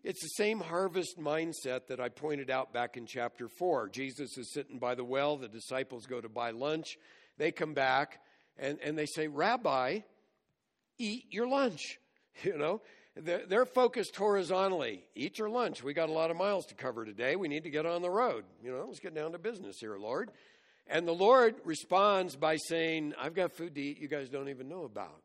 It's 0.05 0.21
the 0.21 0.27
same 0.27 0.59
harvest 0.59 1.19
mindset 1.19 1.87
that 1.87 1.99
I 1.99 2.09
pointed 2.09 2.51
out 2.51 2.71
back 2.71 2.95
in 2.95 3.07
chapter 3.07 3.47
4. 3.49 3.89
Jesus 3.89 4.37
is 4.37 4.53
sitting 4.53 4.77
by 4.77 4.93
the 4.93 5.03
well, 5.03 5.35
the 5.35 5.47
disciples 5.47 6.05
go 6.05 6.21
to 6.21 6.29
buy 6.29 6.51
lunch. 6.51 6.99
They 7.39 7.51
come 7.51 7.73
back 7.73 8.19
and, 8.55 8.77
and 8.83 8.95
they 8.95 9.07
say, 9.07 9.27
Rabbi, 9.27 10.01
eat 10.99 11.25
your 11.31 11.47
lunch. 11.47 11.97
You 12.43 12.57
know, 12.57 12.81
they're, 13.15 13.45
they're 13.47 13.65
focused 13.65 14.17
horizontally. 14.17 15.05
Eat 15.15 15.39
your 15.39 15.47
lunch. 15.47 15.81
We 15.81 15.93
got 15.93 16.09
a 16.09 16.11
lot 16.11 16.31
of 16.31 16.37
miles 16.37 16.65
to 16.65 16.75
cover 16.75 17.05
today. 17.05 17.37
We 17.37 17.47
need 17.47 17.63
to 17.63 17.69
get 17.69 17.85
on 17.85 18.01
the 18.01 18.09
road. 18.09 18.43
You 18.61 18.73
know, 18.73 18.83
let's 18.85 18.99
get 18.99 19.15
down 19.15 19.31
to 19.31 19.39
business 19.39 19.77
here, 19.79 19.97
Lord. 19.97 20.31
And 20.85 21.07
the 21.07 21.13
Lord 21.13 21.55
responds 21.63 22.35
by 22.35 22.57
saying, 22.57 23.13
I've 23.17 23.33
got 23.33 23.53
food 23.53 23.73
to 23.75 23.81
eat 23.81 24.01
you 24.01 24.09
guys 24.09 24.27
don't 24.27 24.49
even 24.49 24.67
know 24.67 24.83
about. 24.83 25.21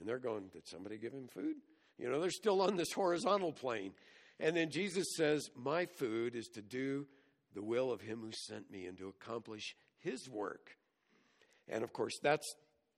And 0.00 0.08
they're 0.08 0.18
going, 0.18 0.48
Did 0.50 0.66
somebody 0.66 0.96
give 0.96 1.12
him 1.12 1.28
food? 1.28 1.56
You 1.98 2.10
know, 2.10 2.22
they're 2.22 2.30
still 2.30 2.62
on 2.62 2.76
this 2.76 2.92
horizontal 2.92 3.52
plane. 3.52 3.92
And 4.38 4.56
then 4.56 4.70
Jesus 4.70 5.06
says, 5.16 5.48
My 5.56 5.86
food 5.86 6.34
is 6.34 6.48
to 6.48 6.62
do 6.62 7.06
the 7.54 7.62
will 7.62 7.90
of 7.90 8.02
him 8.02 8.20
who 8.20 8.32
sent 8.32 8.70
me 8.70 8.86
and 8.86 8.96
to 8.98 9.08
accomplish 9.08 9.74
his 9.98 10.28
work. 10.28 10.76
And 11.68 11.82
of 11.82 11.92
course, 11.92 12.18
that's 12.22 12.54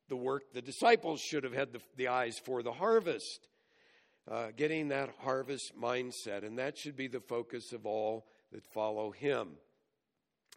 the 0.09 0.17
work 0.17 0.43
the 0.53 0.63
disciples 0.63 1.21
should 1.21 1.45
have 1.45 1.55
had 1.55 1.73
the, 1.73 1.81
the 1.97 2.09
eyes 2.09 2.39
for 2.45 2.63
the 2.63 2.73
harvest, 2.73 3.49
uh, 4.31 4.49
getting 4.57 4.89
that 4.89 5.11
harvest 5.21 5.73
mindset. 5.81 6.45
And 6.45 6.59
that 6.59 6.77
should 6.77 6.97
be 6.97 7.09
the 7.09 7.21
focus 7.21 7.73
of 7.73 7.87
all 7.87 8.27
that 8.53 8.65
follow 8.73 9.11
him. 9.11 9.51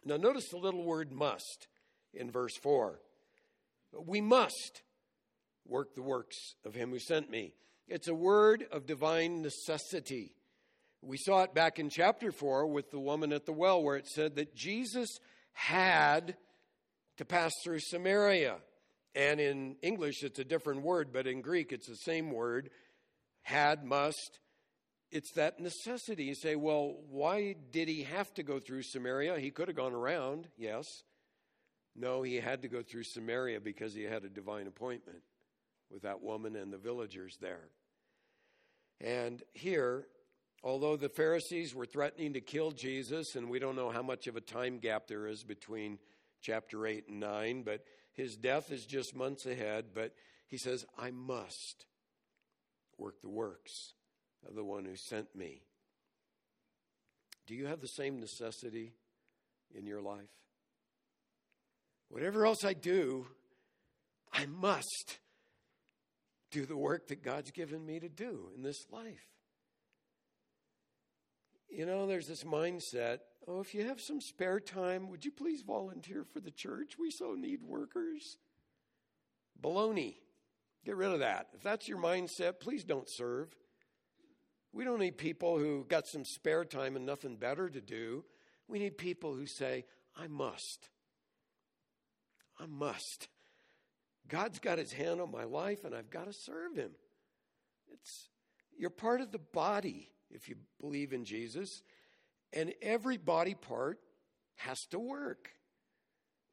Now, 0.04 0.16
notice 0.16 0.48
the 0.48 0.58
little 0.58 0.84
word 0.84 1.12
must 1.12 1.68
in 2.12 2.30
verse 2.30 2.56
4. 2.56 2.98
We 4.04 4.20
must 4.20 4.82
work 5.66 5.94
the 5.94 6.02
works 6.02 6.36
of 6.64 6.74
him 6.74 6.90
who 6.90 6.98
sent 6.98 7.30
me. 7.30 7.54
It's 7.86 8.08
a 8.08 8.14
word 8.14 8.64
of 8.72 8.86
divine 8.86 9.42
necessity. 9.42 10.32
We 11.02 11.16
saw 11.16 11.42
it 11.42 11.52
back 11.52 11.80
in 11.80 11.90
chapter 11.90 12.30
4 12.30 12.68
with 12.68 12.92
the 12.92 13.00
woman 13.00 13.32
at 13.32 13.44
the 13.44 13.52
well, 13.52 13.82
where 13.82 13.96
it 13.96 14.06
said 14.06 14.36
that 14.36 14.54
Jesus 14.54 15.08
had 15.52 16.36
to 17.16 17.24
pass 17.24 17.50
through 17.64 17.80
Samaria. 17.80 18.56
And 19.14 19.40
in 19.40 19.76
English, 19.82 20.22
it's 20.22 20.38
a 20.38 20.44
different 20.44 20.82
word, 20.82 21.12
but 21.12 21.26
in 21.26 21.40
Greek, 21.42 21.72
it's 21.72 21.88
the 21.88 21.96
same 21.96 22.30
word 22.30 22.70
had, 23.42 23.84
must. 23.84 24.38
It's 25.10 25.32
that 25.32 25.58
necessity. 25.58 26.24
You 26.24 26.34
say, 26.36 26.54
well, 26.54 26.94
why 27.10 27.56
did 27.72 27.88
he 27.88 28.04
have 28.04 28.32
to 28.34 28.44
go 28.44 28.60
through 28.60 28.82
Samaria? 28.84 29.38
He 29.40 29.50
could 29.50 29.68
have 29.68 29.76
gone 29.76 29.92
around, 29.92 30.48
yes. 30.56 30.86
No, 31.94 32.22
he 32.22 32.36
had 32.36 32.62
to 32.62 32.68
go 32.68 32.82
through 32.82 33.04
Samaria 33.04 33.60
because 33.60 33.92
he 33.92 34.04
had 34.04 34.24
a 34.24 34.30
divine 34.30 34.68
appointment 34.68 35.22
with 35.90 36.02
that 36.02 36.22
woman 36.22 36.56
and 36.56 36.72
the 36.72 36.78
villagers 36.78 37.36
there. 37.40 37.68
And 39.00 39.42
here, 39.52 40.06
although 40.62 40.96
the 40.96 41.08
Pharisees 41.08 41.74
were 41.74 41.86
threatening 41.86 42.34
to 42.34 42.40
kill 42.40 42.70
Jesus, 42.70 43.34
and 43.34 43.50
we 43.50 43.58
don't 43.58 43.76
know 43.76 43.90
how 43.90 44.02
much 44.02 44.26
of 44.26 44.36
a 44.36 44.40
time 44.40 44.78
gap 44.78 45.06
there 45.06 45.26
is 45.26 45.42
between 45.42 45.98
chapter 46.40 46.86
8 46.86 47.08
and 47.08 47.20
9, 47.20 47.62
but 47.62 47.84
his 48.12 48.36
death 48.36 48.70
is 48.70 48.84
just 48.84 49.16
months 49.16 49.46
ahead. 49.46 49.86
But 49.94 50.14
he 50.48 50.58
says, 50.58 50.84
I 50.98 51.10
must 51.10 51.86
work 52.98 53.20
the 53.22 53.30
works 53.30 53.94
of 54.48 54.54
the 54.54 54.64
one 54.64 54.84
who 54.84 54.96
sent 54.96 55.34
me. 55.34 55.62
Do 57.46 57.54
you 57.54 57.66
have 57.66 57.80
the 57.80 57.88
same 57.88 58.20
necessity 58.20 58.92
in 59.74 59.86
your 59.86 60.00
life? 60.00 60.30
Whatever 62.08 62.46
else 62.46 62.64
I 62.64 62.74
do, 62.74 63.26
I 64.32 64.46
must 64.46 65.18
do 66.50 66.66
the 66.66 66.76
work 66.76 67.08
that 67.08 67.24
God's 67.24 67.50
given 67.50 67.84
me 67.84 67.98
to 67.98 68.08
do 68.08 68.50
in 68.54 68.62
this 68.62 68.84
life. 68.90 69.31
You 71.72 71.86
know, 71.86 72.06
there's 72.06 72.28
this 72.28 72.44
mindset 72.44 73.20
oh, 73.48 73.60
if 73.60 73.74
you 73.74 73.86
have 73.86 74.00
some 74.00 74.20
spare 74.20 74.60
time, 74.60 75.10
would 75.10 75.24
you 75.24 75.30
please 75.30 75.62
volunteer 75.62 76.24
for 76.24 76.40
the 76.40 76.50
church? 76.50 76.98
We 76.98 77.10
so 77.10 77.34
need 77.34 77.62
workers. 77.62 78.38
Baloney. 79.60 80.16
Get 80.84 80.96
rid 80.96 81.12
of 81.12 81.20
that. 81.20 81.48
If 81.54 81.62
that's 81.62 81.88
your 81.88 81.98
mindset, 81.98 82.60
please 82.60 82.84
don't 82.84 83.08
serve. 83.08 83.54
We 84.72 84.84
don't 84.84 84.98
need 84.98 85.18
people 85.18 85.58
who 85.58 85.84
got 85.88 86.06
some 86.06 86.24
spare 86.24 86.64
time 86.64 86.96
and 86.96 87.06
nothing 87.06 87.36
better 87.36 87.68
to 87.68 87.80
do. 87.80 88.24
We 88.68 88.78
need 88.78 88.96
people 88.96 89.34
who 89.34 89.46
say, 89.46 89.84
I 90.16 90.26
must. 90.26 90.88
I 92.58 92.66
must. 92.66 93.28
God's 94.28 94.58
got 94.58 94.78
his 94.78 94.92
hand 94.92 95.20
on 95.20 95.30
my 95.30 95.44
life 95.44 95.84
and 95.84 95.94
I've 95.94 96.10
got 96.10 96.26
to 96.26 96.32
serve 96.32 96.74
him. 96.74 96.92
It's 97.92 98.28
you're 98.78 98.90
part 98.90 99.20
of 99.20 99.30
the 99.30 99.38
body 99.38 100.10
if 100.32 100.48
you 100.48 100.56
believe 100.80 101.12
in 101.12 101.24
Jesus, 101.24 101.82
and 102.52 102.72
every 102.82 103.16
body 103.16 103.54
part 103.54 103.98
has 104.56 104.86
to 104.86 104.98
work. 104.98 105.50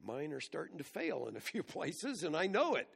Mine 0.02 0.32
are 0.32 0.40
starting 0.40 0.78
to 0.78 0.84
fail 0.84 1.28
in 1.28 1.36
a 1.36 1.40
few 1.42 1.64
places 1.64 2.24
and 2.24 2.36
I 2.36 2.48
know 2.48 2.76
it. 2.76 2.88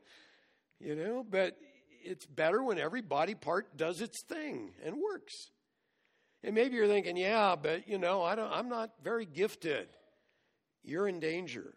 You 0.80 0.96
know, 0.96 1.26
but 1.28 1.58
it's 2.04 2.26
better 2.26 2.62
when 2.62 2.78
every 2.78 3.02
body 3.02 3.36
part 3.36 3.78
does 3.78 4.02
its 4.02 4.22
thing 4.22 4.72
and 4.84 4.98
works. 4.98 5.52
And 6.44 6.56
maybe 6.56 6.76
you're 6.76 6.88
thinking, 6.88 7.16
yeah, 7.16 7.56
but 7.56 7.88
you 7.88 7.98
know, 7.98 8.22
I 8.22 8.36
don't, 8.36 8.52
I'm 8.52 8.68
not 8.68 8.92
very 9.02 9.26
gifted. 9.26 9.88
You're 10.84 11.08
in 11.08 11.22
danger. 11.22 11.74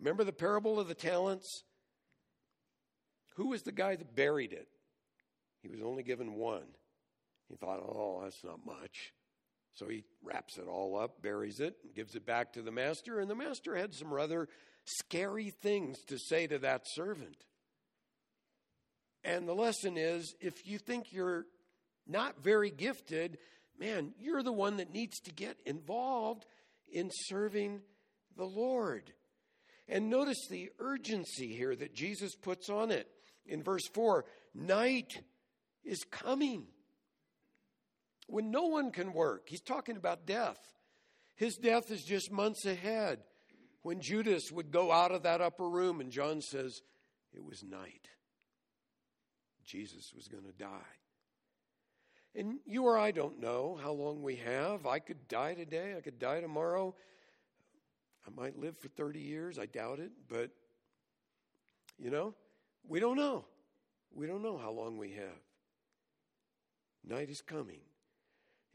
Remember 0.00 0.24
the 0.24 0.32
parable 0.32 0.80
of 0.80 0.88
the 0.88 0.94
talents? 0.94 1.62
Who 3.36 3.48
was 3.48 3.62
the 3.62 3.72
guy 3.72 3.94
that 3.94 4.16
buried 4.16 4.52
it? 4.52 4.66
He 5.62 5.68
was 5.68 5.80
only 5.80 6.02
given 6.02 6.34
one. 6.34 6.64
He 7.48 7.56
thought, 7.56 7.80
oh, 7.80 8.20
that's 8.22 8.42
not 8.44 8.64
much. 8.64 9.12
So 9.74 9.88
he 9.88 10.04
wraps 10.22 10.56
it 10.56 10.66
all 10.68 10.98
up, 10.98 11.20
buries 11.20 11.60
it, 11.60 11.76
and 11.82 11.94
gives 11.94 12.14
it 12.14 12.24
back 12.24 12.52
to 12.52 12.62
the 12.62 12.70
master, 12.70 13.18
and 13.18 13.28
the 13.28 13.34
master 13.34 13.76
had 13.76 13.92
some 13.92 14.12
rather 14.12 14.48
scary 14.84 15.50
things 15.50 15.98
to 16.08 16.18
say 16.18 16.46
to 16.46 16.58
that 16.60 16.82
servant. 16.86 17.44
And 19.24 19.48
the 19.48 19.54
lesson 19.54 19.96
is 19.96 20.34
if 20.40 20.66
you 20.66 20.78
think 20.78 21.12
you're 21.12 21.46
not 22.06 22.42
very 22.42 22.70
gifted, 22.70 23.38
man, 23.78 24.12
you're 24.18 24.42
the 24.42 24.52
one 24.52 24.76
that 24.76 24.92
needs 24.92 25.18
to 25.20 25.32
get 25.32 25.56
involved 25.64 26.44
in 26.92 27.10
serving 27.10 27.80
the 28.36 28.44
Lord. 28.44 29.12
And 29.88 30.08
notice 30.08 30.46
the 30.48 30.70
urgency 30.78 31.54
here 31.54 31.74
that 31.74 31.94
Jesus 31.94 32.34
puts 32.36 32.68
on 32.68 32.90
it. 32.90 33.08
In 33.46 33.62
verse 33.62 33.86
4, 33.92 34.24
night 34.54 35.12
is 35.84 36.04
coming. 36.10 36.66
When 38.26 38.50
no 38.50 38.64
one 38.64 38.90
can 38.90 39.12
work, 39.12 39.48
he's 39.48 39.60
talking 39.60 39.96
about 39.96 40.26
death. 40.26 40.58
His 41.36 41.56
death 41.56 41.90
is 41.90 42.04
just 42.04 42.30
months 42.30 42.64
ahead. 42.64 43.20
When 43.82 44.00
Judas 44.00 44.50
would 44.50 44.70
go 44.70 44.90
out 44.90 45.12
of 45.12 45.24
that 45.24 45.40
upper 45.40 45.68
room, 45.68 46.00
and 46.00 46.10
John 46.10 46.40
says, 46.40 46.80
it 47.34 47.44
was 47.44 47.62
night. 47.62 48.08
Jesus 49.64 50.12
was 50.14 50.28
going 50.28 50.44
to 50.44 50.52
die. 50.52 50.94
And 52.34 52.58
you 52.66 52.84
or 52.84 52.98
I 52.98 53.10
don't 53.10 53.40
know 53.40 53.78
how 53.80 53.92
long 53.92 54.22
we 54.22 54.36
have. 54.36 54.86
I 54.86 54.98
could 54.98 55.28
die 55.28 55.54
today, 55.54 55.94
I 55.96 56.00
could 56.00 56.18
die 56.18 56.40
tomorrow. 56.40 56.94
I 58.26 58.30
might 58.40 58.58
live 58.58 58.78
for 58.78 58.88
30 58.88 59.20
years. 59.20 59.58
I 59.58 59.66
doubt 59.66 59.98
it. 59.98 60.10
But, 60.28 60.50
you 61.98 62.10
know, 62.10 62.34
we 62.88 62.98
don't 62.98 63.16
know. 63.16 63.44
We 64.12 64.26
don't 64.26 64.42
know 64.42 64.56
how 64.56 64.70
long 64.70 64.96
we 64.96 65.12
have. 65.12 65.42
Night 67.06 67.28
is 67.28 67.42
coming. 67.42 67.80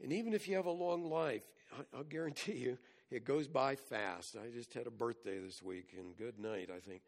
And 0.02 0.12
even 0.12 0.32
if 0.32 0.48
you 0.48 0.56
have 0.56 0.66
a 0.66 0.70
long 0.70 1.10
life, 1.10 1.42
I'll 1.94 2.04
guarantee 2.04 2.56
you 2.56 2.78
it 3.10 3.24
goes 3.24 3.48
by 3.48 3.76
fast. 3.76 4.36
I 4.36 4.50
just 4.50 4.72
had 4.74 4.86
a 4.86 4.90
birthday 4.90 5.38
this 5.38 5.62
week, 5.62 5.94
and 5.98 6.16
good 6.16 6.38
night, 6.38 6.70
I 6.74 6.80
think. 6.80 7.02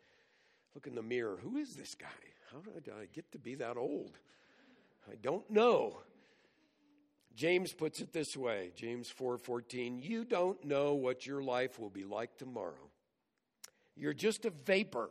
Look 0.74 0.86
in 0.86 0.94
the 0.94 1.02
mirror. 1.02 1.38
Who 1.42 1.56
is 1.56 1.74
this 1.74 1.94
guy? 1.94 2.06
How 2.50 2.60
did 2.80 2.92
I 2.92 3.06
get 3.12 3.30
to 3.32 3.38
be 3.38 3.54
that 3.56 3.76
old? 3.76 4.18
I 5.10 5.16
don't 5.16 5.48
know. 5.50 5.98
James 7.34 7.72
puts 7.72 8.00
it 8.00 8.12
this 8.12 8.36
way, 8.36 8.72
James 8.74 9.10
4:14, 9.10 9.98
you 10.02 10.24
don't 10.24 10.62
know 10.64 10.94
what 10.94 11.26
your 11.26 11.42
life 11.42 11.78
will 11.78 11.90
be 11.90 12.04
like 12.04 12.36
tomorrow. 12.36 12.90
You're 13.96 14.12
just 14.12 14.44
a 14.44 14.50
vapor 14.50 15.10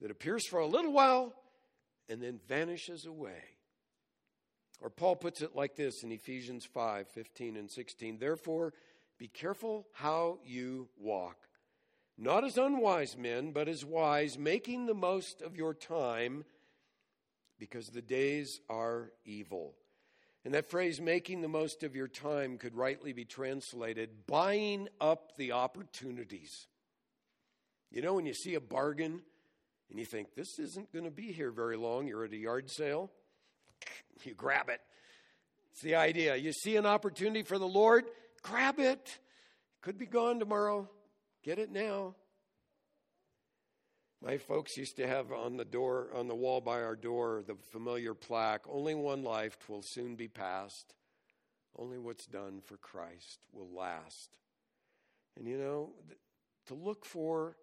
that 0.00 0.10
appears 0.10 0.46
for 0.46 0.60
a 0.60 0.66
little 0.66 0.92
while 0.92 1.34
and 2.08 2.22
then 2.22 2.40
vanishes 2.46 3.06
away. 3.06 3.42
Or 4.82 4.90
Paul 4.90 5.14
puts 5.14 5.40
it 5.42 5.54
like 5.54 5.76
this 5.76 6.02
in 6.02 6.10
Ephesians 6.10 6.64
5 6.64 7.08
15 7.08 7.56
and 7.56 7.70
16. 7.70 8.18
Therefore, 8.18 8.74
be 9.16 9.28
careful 9.28 9.86
how 9.92 10.40
you 10.44 10.88
walk, 10.98 11.36
not 12.18 12.42
as 12.44 12.58
unwise 12.58 13.16
men, 13.16 13.52
but 13.52 13.68
as 13.68 13.84
wise, 13.84 14.36
making 14.36 14.86
the 14.86 14.94
most 14.94 15.40
of 15.40 15.56
your 15.56 15.72
time 15.72 16.44
because 17.60 17.90
the 17.90 18.02
days 18.02 18.60
are 18.68 19.12
evil. 19.24 19.76
And 20.44 20.52
that 20.54 20.68
phrase, 20.68 21.00
making 21.00 21.40
the 21.40 21.48
most 21.48 21.84
of 21.84 21.94
your 21.94 22.08
time, 22.08 22.58
could 22.58 22.74
rightly 22.74 23.12
be 23.12 23.24
translated 23.24 24.26
buying 24.26 24.88
up 25.00 25.36
the 25.36 25.52
opportunities. 25.52 26.66
You 27.92 28.02
know, 28.02 28.14
when 28.14 28.26
you 28.26 28.34
see 28.34 28.56
a 28.56 28.60
bargain 28.60 29.22
and 29.88 29.98
you 30.00 30.04
think, 30.04 30.34
this 30.34 30.58
isn't 30.58 30.92
going 30.92 31.04
to 31.04 31.12
be 31.12 31.30
here 31.30 31.52
very 31.52 31.76
long, 31.76 32.08
you're 32.08 32.24
at 32.24 32.32
a 32.32 32.36
yard 32.36 32.68
sale, 32.68 33.12
you 34.24 34.34
grab 34.34 34.68
it. 34.68 34.80
It's 35.72 35.82
the 35.82 35.94
idea. 35.94 36.36
You 36.36 36.52
see 36.52 36.76
an 36.76 36.86
opportunity 36.86 37.42
for 37.42 37.58
the 37.58 37.68
Lord, 37.68 38.04
grab 38.42 38.78
it. 38.78 39.18
Could 39.80 39.98
be 39.98 40.06
gone 40.06 40.38
tomorrow. 40.38 40.88
Get 41.42 41.58
it 41.58 41.72
now. 41.72 42.14
My 44.22 44.38
folks 44.38 44.76
used 44.76 44.96
to 44.98 45.08
have 45.08 45.32
on 45.32 45.56
the 45.56 45.64
door, 45.64 46.08
on 46.14 46.28
the 46.28 46.34
wall 46.34 46.60
by 46.60 46.82
our 46.82 46.94
door, 46.94 47.42
the 47.44 47.56
familiar 47.72 48.14
plaque 48.14 48.64
Only 48.70 48.94
one 48.94 49.24
life 49.24 49.56
will 49.68 49.82
soon 49.82 50.14
be 50.14 50.28
past. 50.28 50.94
Only 51.76 51.98
what's 51.98 52.26
done 52.26 52.60
for 52.64 52.76
Christ 52.76 53.40
will 53.52 53.70
last. 53.74 54.36
And 55.36 55.48
you 55.48 55.58
know, 55.58 55.90
to 56.66 56.74
look 56.74 57.04
for 57.04 57.56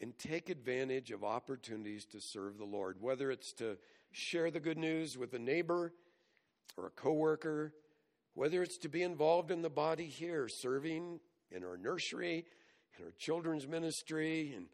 and 0.00 0.16
take 0.16 0.48
advantage 0.48 1.10
of 1.10 1.22
opportunities 1.22 2.06
to 2.06 2.20
serve 2.20 2.56
the 2.56 2.64
Lord, 2.64 2.96
whether 3.00 3.30
it's 3.30 3.52
to 3.54 3.76
share 4.14 4.50
the 4.50 4.60
good 4.60 4.78
news 4.78 5.18
with 5.18 5.34
a 5.34 5.38
neighbor 5.38 5.92
or 6.76 6.86
a 6.86 6.90
coworker, 6.90 7.74
whether 8.34 8.62
it's 8.62 8.78
to 8.78 8.88
be 8.88 9.02
involved 9.02 9.50
in 9.50 9.60
the 9.60 9.70
body 9.70 10.06
here, 10.06 10.48
serving 10.48 11.18
in 11.50 11.64
our 11.64 11.76
nursery, 11.76 12.44
in 12.96 13.04
our 13.04 13.12
children's 13.18 13.66
ministry, 13.66 14.52
and 14.56 14.66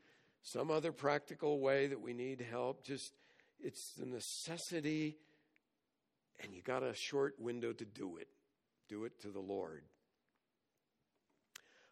some 0.43 0.71
other 0.71 0.93
practical 0.93 1.59
way 1.59 1.87
that 1.87 2.01
we 2.01 2.13
need 2.13 2.45
help. 2.51 2.85
Just, 2.85 3.13
it's 3.61 3.95
the 3.99 4.07
necessity, 4.07 5.17
and 6.43 6.55
you 6.55 6.63
got 6.63 6.83
a 6.83 6.95
short 6.95 7.35
window 7.39 7.73
to 7.73 7.85
do 7.85 8.19
it. 8.19 8.29
Do 8.89 9.05
it 9.05 9.21
to 9.23 9.29
the 9.29 9.41
Lord. 9.41 9.85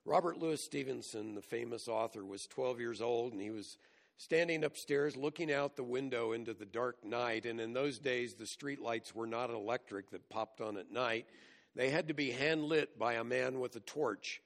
Robert 0.04 0.38
Louis 0.38 0.62
Stevenson, 0.62 1.34
the 1.34 1.42
famous 1.42 1.88
author, 1.88 2.24
was 2.24 2.46
12 2.50 2.80
years 2.80 3.00
old 3.00 3.32
and 3.32 3.42
he 3.42 3.50
was 3.50 3.76
standing 4.18 4.64
upstairs 4.64 5.16
looking 5.16 5.50
out 5.50 5.76
the 5.76 5.82
window 5.82 6.32
into 6.32 6.52
the 6.52 6.66
dark 6.66 7.02
night. 7.02 7.46
And 7.46 7.60
in 7.60 7.72
those 7.72 7.98
days, 7.98 8.34
the 8.34 8.46
street 8.46 8.80
lights 8.80 9.14
were 9.14 9.26
not 9.26 9.48
electric 9.48 10.10
that 10.10 10.28
popped 10.28 10.60
on 10.60 10.76
at 10.76 10.92
night, 10.92 11.24
they 11.74 11.88
had 11.88 12.08
to 12.08 12.14
be 12.14 12.32
hand 12.32 12.64
lit 12.64 12.98
by 12.98 13.14
a 13.14 13.24
man 13.24 13.60
with 13.60 13.74
a 13.76 13.80
torch 13.80 14.42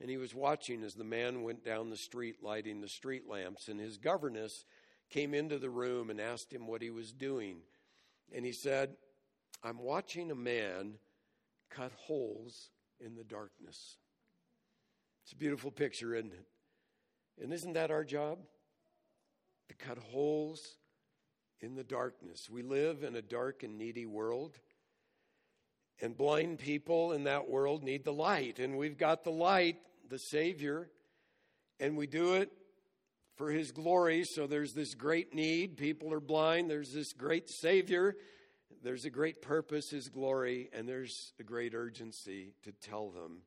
and 0.00 0.10
he 0.10 0.16
was 0.16 0.34
watching 0.34 0.82
as 0.82 0.94
the 0.94 1.04
man 1.04 1.42
went 1.42 1.64
down 1.64 1.90
the 1.90 1.96
street 1.96 2.42
lighting 2.42 2.80
the 2.80 2.88
street 2.88 3.28
lamps. 3.28 3.68
And 3.68 3.80
his 3.80 3.96
governess 3.96 4.64
came 5.08 5.32
into 5.32 5.58
the 5.58 5.70
room 5.70 6.10
and 6.10 6.20
asked 6.20 6.52
him 6.52 6.66
what 6.66 6.82
he 6.82 6.90
was 6.90 7.12
doing. 7.12 7.58
And 8.34 8.44
he 8.44 8.52
said, 8.52 8.96
I'm 9.62 9.78
watching 9.78 10.30
a 10.30 10.34
man 10.34 10.94
cut 11.70 11.92
holes 11.92 12.70
in 13.00 13.14
the 13.14 13.24
darkness. 13.24 13.96
It's 15.24 15.32
a 15.32 15.36
beautiful 15.36 15.70
picture, 15.70 16.14
isn't 16.14 16.32
it? 16.32 16.46
And 17.42 17.52
isn't 17.52 17.72
that 17.72 17.90
our 17.90 18.04
job? 18.04 18.38
To 19.68 19.74
cut 19.74 19.98
holes 19.98 20.60
in 21.60 21.74
the 21.74 21.84
darkness. 21.84 22.48
We 22.50 22.62
live 22.62 23.02
in 23.02 23.16
a 23.16 23.22
dark 23.22 23.62
and 23.62 23.78
needy 23.78 24.06
world. 24.06 24.58
And 26.00 26.16
blind 26.16 26.58
people 26.58 27.12
in 27.12 27.24
that 27.24 27.48
world 27.48 27.82
need 27.82 28.04
the 28.04 28.12
light. 28.12 28.58
And 28.58 28.76
we've 28.76 28.98
got 28.98 29.24
the 29.24 29.30
light, 29.30 29.76
the 30.08 30.18
Savior, 30.18 30.90
and 31.80 31.96
we 31.96 32.06
do 32.06 32.34
it 32.34 32.50
for 33.36 33.50
His 33.50 33.72
glory. 33.72 34.24
So 34.24 34.46
there's 34.46 34.74
this 34.74 34.94
great 34.94 35.34
need. 35.34 35.76
People 35.76 36.12
are 36.12 36.20
blind. 36.20 36.70
There's 36.70 36.92
this 36.92 37.12
great 37.12 37.48
Savior. 37.48 38.14
There's 38.82 39.04
a 39.04 39.10
great 39.10 39.40
purpose, 39.40 39.90
His 39.90 40.08
glory, 40.08 40.68
and 40.72 40.88
there's 40.88 41.32
a 41.40 41.42
great 41.42 41.74
urgency 41.74 42.52
to 42.64 42.72
tell 42.72 43.10
them. 43.10 43.38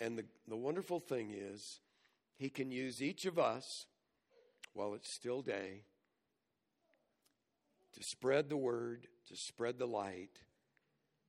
And 0.00 0.18
the, 0.18 0.24
the 0.48 0.56
wonderful 0.56 0.98
thing 0.98 1.30
is, 1.30 1.80
He 2.36 2.48
can 2.48 2.70
use 2.70 3.02
each 3.02 3.26
of 3.26 3.38
us 3.38 3.86
while 4.72 4.94
it's 4.94 5.12
still 5.12 5.42
day 5.42 5.82
to 7.92 8.02
spread 8.02 8.48
the 8.48 8.56
word, 8.56 9.06
to 9.28 9.36
spread 9.36 9.78
the 9.78 9.86
light 9.86 10.38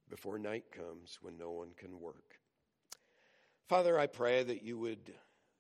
before 0.10 0.38
night 0.38 0.66
comes 0.72 1.18
when 1.22 1.38
no 1.38 1.52
one 1.52 1.72
can 1.78 2.00
work. 2.00 2.40
Father, 3.68 3.98
I 3.98 4.08
pray 4.08 4.44
that 4.44 4.64
you 4.64 4.78
would 4.78 5.14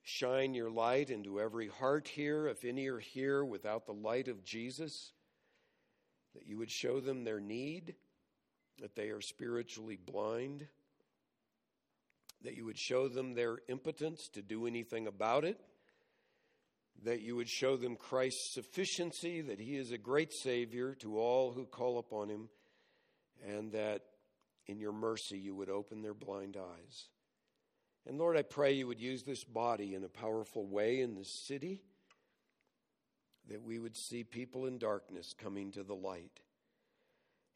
shine 0.03 0.53
your 0.53 0.69
light 0.69 1.09
into 1.09 1.39
every 1.39 1.67
heart 1.67 2.07
here. 2.07 2.47
If 2.47 2.65
any 2.65 2.88
are 2.88 2.99
here 2.99 3.45
without 3.45 3.86
the 3.86 3.93
light 3.93 4.27
of 4.27 4.43
Jesus, 4.43 5.13
that 6.36 6.45
you 6.45 6.57
would 6.57 6.71
show 6.71 6.99
them 6.99 7.23
their 7.23 7.39
need, 7.39 7.95
that 8.79 8.95
they 8.95 9.09
are 9.09 9.21
spiritually 9.21 9.97
blind, 9.97 10.67
that 12.43 12.55
you 12.55 12.65
would 12.65 12.77
show 12.77 13.07
them 13.07 13.34
their 13.34 13.59
impotence 13.69 14.27
to 14.29 14.41
do 14.41 14.65
anything 14.65 15.07
about 15.07 15.45
it, 15.45 15.59
that 17.03 17.21
you 17.21 17.35
would 17.35 17.49
show 17.49 17.75
them 17.75 17.95
Christ's 17.95 18.53
sufficiency, 18.53 19.41
that 19.41 19.59
he 19.59 19.75
is 19.75 19.91
a 19.91 19.97
great 19.97 20.33
Savior 20.33 20.93
to 20.95 21.19
all 21.19 21.51
who 21.51 21.65
call 21.65 21.97
upon 21.97 22.29
him, 22.29 22.49
and 23.47 23.71
that 23.71 24.01
in 24.67 24.79
your 24.79 24.91
mercy, 24.91 25.37
you 25.37 25.55
would 25.55 25.69
open 25.69 26.01
their 26.01 26.13
blind 26.13 26.55
eyes. 26.57 27.07
And 28.05 28.17
Lord, 28.17 28.37
I 28.37 28.43
pray 28.43 28.73
you 28.73 28.87
would 28.87 29.01
use 29.01 29.23
this 29.23 29.43
body 29.43 29.95
in 29.95 30.03
a 30.03 30.09
powerful 30.09 30.65
way 30.65 31.01
in 31.01 31.15
this 31.15 31.43
city, 31.47 31.83
that 33.49 33.63
we 33.63 33.79
would 33.79 33.97
see 33.97 34.23
people 34.23 34.67
in 34.67 34.77
darkness 34.77 35.33
coming 35.37 35.71
to 35.71 35.83
the 35.83 35.95
light, 35.95 36.39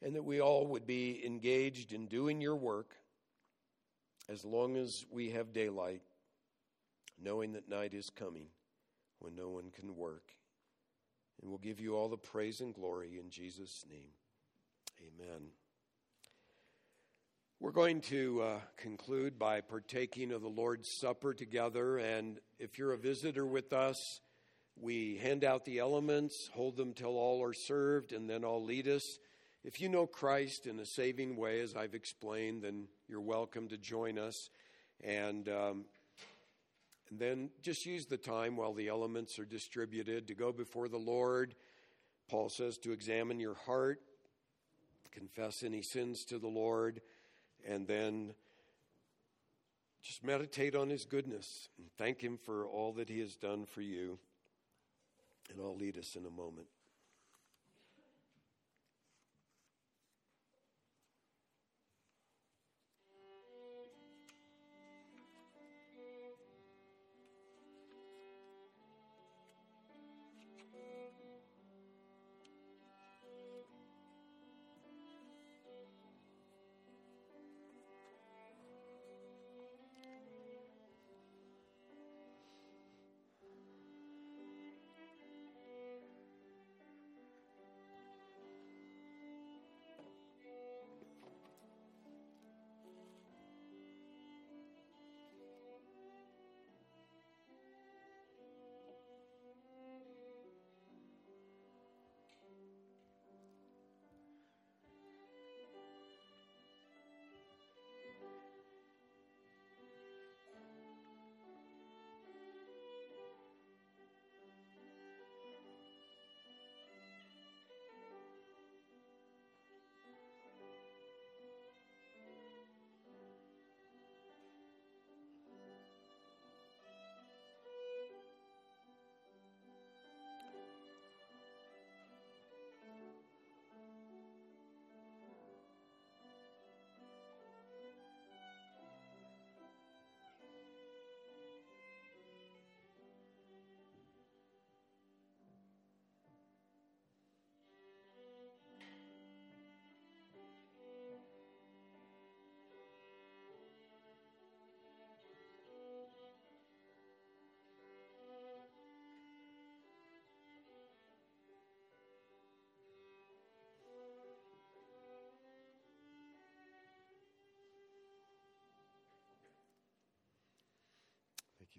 and 0.02 0.16
that 0.16 0.24
we 0.24 0.40
all 0.40 0.66
would 0.66 0.86
be 0.86 1.24
engaged 1.24 1.92
in 1.92 2.06
doing 2.06 2.40
your 2.40 2.56
work 2.56 2.96
as 4.28 4.44
long 4.44 4.76
as 4.76 5.04
we 5.10 5.30
have 5.30 5.52
daylight, 5.52 6.02
knowing 7.22 7.52
that 7.52 7.68
night 7.68 7.94
is 7.94 8.10
coming 8.10 8.48
when 9.18 9.34
no 9.34 9.48
one 9.48 9.70
can 9.70 9.96
work. 9.96 10.32
And 11.40 11.50
we'll 11.50 11.58
give 11.58 11.80
you 11.80 11.96
all 11.96 12.08
the 12.08 12.16
praise 12.16 12.60
and 12.60 12.74
glory 12.74 13.18
in 13.18 13.30
Jesus' 13.30 13.84
name. 13.88 14.12
Amen. 15.00 15.48
We're 17.58 17.72
going 17.72 18.02
to 18.02 18.42
uh, 18.42 18.58
conclude 18.76 19.38
by 19.38 19.60
partaking 19.60 20.30
of 20.32 20.42
the 20.42 20.48
Lord's 20.48 20.90
Supper 20.90 21.32
together. 21.32 21.98
And 21.98 22.38
if 22.58 22.78
you're 22.78 22.92
a 22.92 22.98
visitor 22.98 23.46
with 23.46 23.72
us, 23.72 24.20
we 24.78 25.16
hand 25.16 25.42
out 25.42 25.64
the 25.64 25.78
elements, 25.78 26.50
hold 26.52 26.76
them 26.76 26.92
till 26.92 27.16
all 27.16 27.42
are 27.42 27.54
served, 27.54 28.12
and 28.12 28.28
then 28.28 28.44
I'll 28.44 28.62
lead 28.62 28.86
us. 28.88 29.18
If 29.64 29.80
you 29.80 29.88
know 29.88 30.06
Christ 30.06 30.66
in 30.66 30.78
a 30.78 30.86
saving 30.86 31.36
way, 31.36 31.60
as 31.60 31.74
I've 31.74 31.94
explained, 31.94 32.62
then 32.62 32.88
you're 33.08 33.20
welcome 33.20 33.68
to 33.68 33.78
join 33.78 34.18
us. 34.18 34.50
And, 35.02 35.48
um, 35.48 35.84
and 37.10 37.18
then 37.18 37.50
just 37.62 37.86
use 37.86 38.06
the 38.06 38.16
time 38.16 38.56
while 38.56 38.72
the 38.72 38.88
elements 38.88 39.38
are 39.38 39.44
distributed 39.44 40.26
to 40.28 40.34
go 40.34 40.52
before 40.52 40.88
the 40.88 40.96
Lord. 40.96 41.54
Paul 42.28 42.48
says 42.48 42.78
to 42.78 42.92
examine 42.92 43.38
your 43.38 43.54
heart, 43.54 44.00
confess 45.12 45.62
any 45.62 45.82
sins 45.82 46.24
to 46.26 46.38
the 46.38 46.48
Lord 46.48 47.00
and 47.66 47.86
then 47.86 48.34
just 50.02 50.22
meditate 50.22 50.74
on 50.74 50.90
his 50.90 51.04
goodness 51.04 51.68
and 51.78 51.88
thank 51.96 52.20
him 52.20 52.38
for 52.44 52.66
all 52.66 52.92
that 52.92 53.08
he 53.08 53.20
has 53.20 53.34
done 53.34 53.64
for 53.64 53.80
you. 53.80 54.18
And 55.50 55.60
I'll 55.60 55.76
lead 55.76 55.96
us 55.96 56.16
in 56.16 56.26
a 56.26 56.30
moment. 56.30 56.66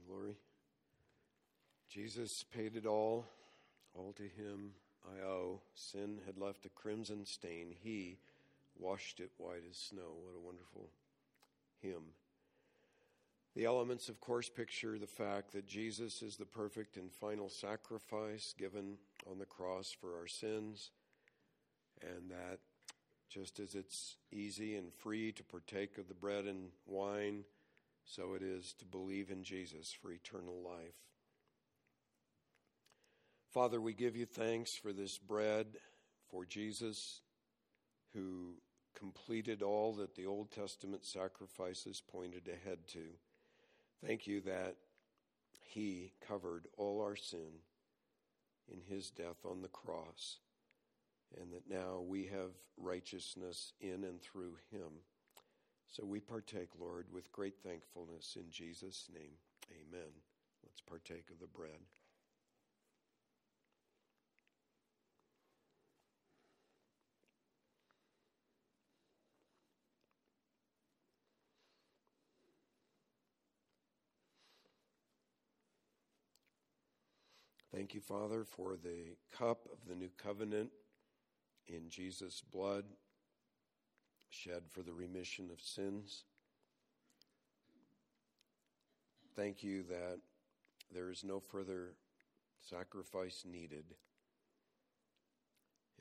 Lori. 0.10 0.36
Jesus 1.90 2.44
paid 2.44 2.76
it 2.76 2.86
all. 2.86 3.26
All 3.94 4.14
to 4.14 4.24
him 4.24 4.72
I 5.06 5.26
owe. 5.26 5.62
Sin 5.74 6.20
had 6.26 6.38
left 6.38 6.66
a 6.66 6.70
crimson 6.70 7.26
stain. 7.26 7.74
He 7.82 8.18
washed 8.78 9.20
it 9.20 9.32
white 9.38 9.64
as 9.70 9.78
snow. 9.78 10.14
What 10.24 10.36
a 10.36 10.46
wonderful 10.46 10.90
hymn. 11.82 12.14
The 13.56 13.66
elements, 13.66 14.08
of 14.08 14.22
course, 14.22 14.50
picture 14.50 15.00
the 15.00 15.08
fact 15.08 15.54
that 15.54 15.66
Jesus 15.66 16.22
is 16.22 16.38
the 16.38 16.46
perfect 16.46 16.96
and 16.96 17.12
final 17.12 17.50
sacrifice 17.50 18.54
given 18.56 18.98
on 19.30 19.40
the 19.40 19.46
cross 19.46 19.96
for 20.00 20.16
our 20.16 20.28
sins, 20.28 20.92
and 22.02 22.30
that 22.30 22.60
just 23.30 23.60
as 23.60 23.74
it's 23.74 24.18
easy 24.32 24.76
and 24.76 24.94
free 24.94 25.32
to 25.32 25.44
partake 25.44 25.98
of 25.98 26.08
the 26.08 26.14
bread 26.14 26.46
and 26.46 26.70
wine, 26.86 27.46
so 28.08 28.34
it 28.34 28.42
is 28.42 28.74
to 28.80 28.86
believe 28.86 29.30
in 29.30 29.44
Jesus 29.44 29.96
for 30.02 30.12
eternal 30.12 30.62
life. 30.64 30.96
Father, 33.54 33.80
we 33.80 33.94
give 33.94 34.16
you 34.16 34.26
thanks 34.26 34.76
for 34.76 34.94
this 34.94 35.18
bread, 35.18 35.68
for 36.30 36.46
Jesus, 36.46 37.22
who 38.14 38.56
completed 38.98 39.62
all 39.62 39.94
that 39.94 40.16
the 40.16 40.26
Old 40.26 40.52
Testament 40.52 41.06
sacrifices 41.06 42.02
pointed 42.02 42.48
ahead 42.48 42.80
to. 42.94 43.04
Thank 44.06 44.26
you 44.26 44.42
that 44.42 44.76
He 45.60 46.14
covered 46.28 46.68
all 46.78 47.02
our 47.02 47.16
sin 47.16 47.60
in 48.72 48.82
his 48.88 49.10
death 49.10 49.46
on 49.46 49.62
the 49.62 49.68
cross, 49.68 50.38
and 51.40 51.52
that 51.52 51.70
now 51.70 52.02
we 52.06 52.26
have 52.26 52.52
righteousness 52.78 53.74
in 53.80 54.04
and 54.04 54.22
through 54.22 54.56
him. 54.72 54.92
So 55.90 56.06
we 56.06 56.20
partake, 56.20 56.70
Lord, 56.80 57.08
with 57.12 57.32
great 57.32 57.56
thankfulness 57.64 58.36
in 58.36 58.52
Jesus' 58.52 59.10
name. 59.14 59.32
Amen. 59.72 60.12
Let's 60.64 60.82
partake 60.82 61.30
of 61.32 61.40
the 61.40 61.48
bread. 61.48 61.80
Thank 77.74 77.94
you, 77.94 78.02
Father, 78.02 78.44
for 78.44 78.76
the 78.76 79.16
cup 79.38 79.68
of 79.72 79.88
the 79.88 79.96
new 79.96 80.10
covenant 80.18 80.72
in 81.68 81.90
Jesus' 81.90 82.42
blood 82.52 82.86
shed 84.30 84.64
for 84.70 84.82
the 84.82 84.94
remission 84.94 85.50
of 85.52 85.62
sins. 85.62 86.24
Thank 89.36 89.64
you 89.64 89.84
that 89.84 90.20
there 90.94 91.10
is 91.10 91.24
no 91.24 91.40
further 91.40 91.94
sacrifice 92.62 93.44
needed. 93.46 93.86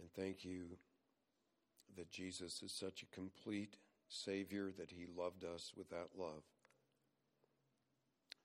And 0.00 0.10
thank 0.12 0.44
you 0.44 0.78
that 1.96 2.10
Jesus 2.10 2.62
is 2.62 2.72
such 2.72 3.02
a 3.02 3.14
complete 3.14 3.76
Savior 4.08 4.70
that 4.78 4.90
He 4.90 5.06
loved 5.16 5.44
us 5.44 5.72
with 5.76 5.90
that 5.90 6.08
love. 6.16 6.42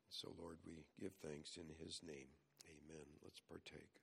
So, 0.10 0.34
Lord, 0.40 0.58
we 0.66 0.86
give 1.00 1.14
thanks 1.22 1.58
in 1.58 1.66
His 1.84 2.02
name. 2.06 2.28
Amen. 2.68 3.06
Let's 3.24 3.40
partake. 3.40 4.01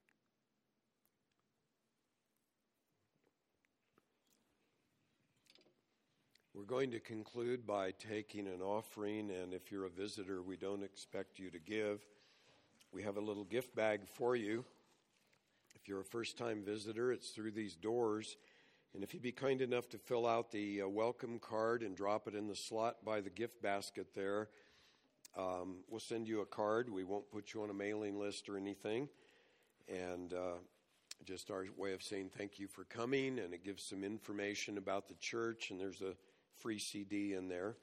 We're 6.59 6.65
going 6.65 6.91
to 6.91 6.99
conclude 6.99 7.69
by 7.69 7.93
taking 7.93 8.49
an 8.49 8.61
offering, 8.61 9.31
and 9.31 9.55
if 9.55 9.71
you're 9.71 9.85
a 9.85 9.89
visitor, 9.89 10.43
we 10.43 10.57
don't 10.57 10.83
expect 10.83 11.39
you 11.39 11.51
to 11.51 11.59
give. 11.61 12.05
We 12.93 13.05
have 13.05 13.17
a 13.17 13.21
little 13.21 13.45
gift 13.45 13.77
bag 13.77 14.09
for 14.09 14.35
you. 14.35 14.65
If 15.77 15.87
you're 15.87 16.01
a 16.01 16.05
first 16.05 16.37
time 16.37 16.65
visitor, 16.65 17.13
it's 17.13 17.31
through 17.31 17.53
these 17.53 17.77
doors. 17.77 18.37
And 18.93 19.05
if 19.05 19.15
you'd 19.15 19.23
be 19.23 19.31
kind 19.31 19.63
enough 19.63 19.89
to 19.91 19.99
fill 19.99 20.27
out 20.27 20.51
the 20.51 20.83
uh, 20.83 20.89
welcome 20.89 21.39
card 21.39 21.85
and 21.85 21.97
drop 21.97 22.27
it 22.27 22.35
in 22.35 22.49
the 22.49 22.57
slot 22.57 23.05
by 23.05 23.21
the 23.21 23.31
gift 23.31 23.63
basket 23.63 24.09
there, 24.17 24.49
um, 25.37 25.85
we'll 25.89 26.01
send 26.01 26.27
you 26.27 26.41
a 26.41 26.47
card. 26.47 26.93
We 26.93 27.05
won't 27.05 27.31
put 27.31 27.55
you 27.55 27.63
on 27.63 27.71
a 27.71 27.75
mailing 27.75 28.19
list 28.19 28.49
or 28.49 28.57
anything. 28.57 29.09
And 29.89 30.35
uh, 30.35 30.57
just 31.25 31.53
our 31.53 31.67
way 31.77 31.93
of 31.93 32.03
saying 32.03 32.33
thank 32.37 32.59
you 32.59 32.67
for 32.67 32.83
coming, 32.83 33.39
and 33.39 33.55
it 33.55 33.63
gives 33.65 33.85
some 33.85 34.03
information 34.03 34.77
about 34.77 35.07
the 35.07 35.15
church, 35.21 35.71
and 35.71 35.79
there's 35.79 36.03
a 36.03 36.15
free 36.61 36.79
CD 36.79 37.35
in 37.35 37.49
there. 37.49 37.77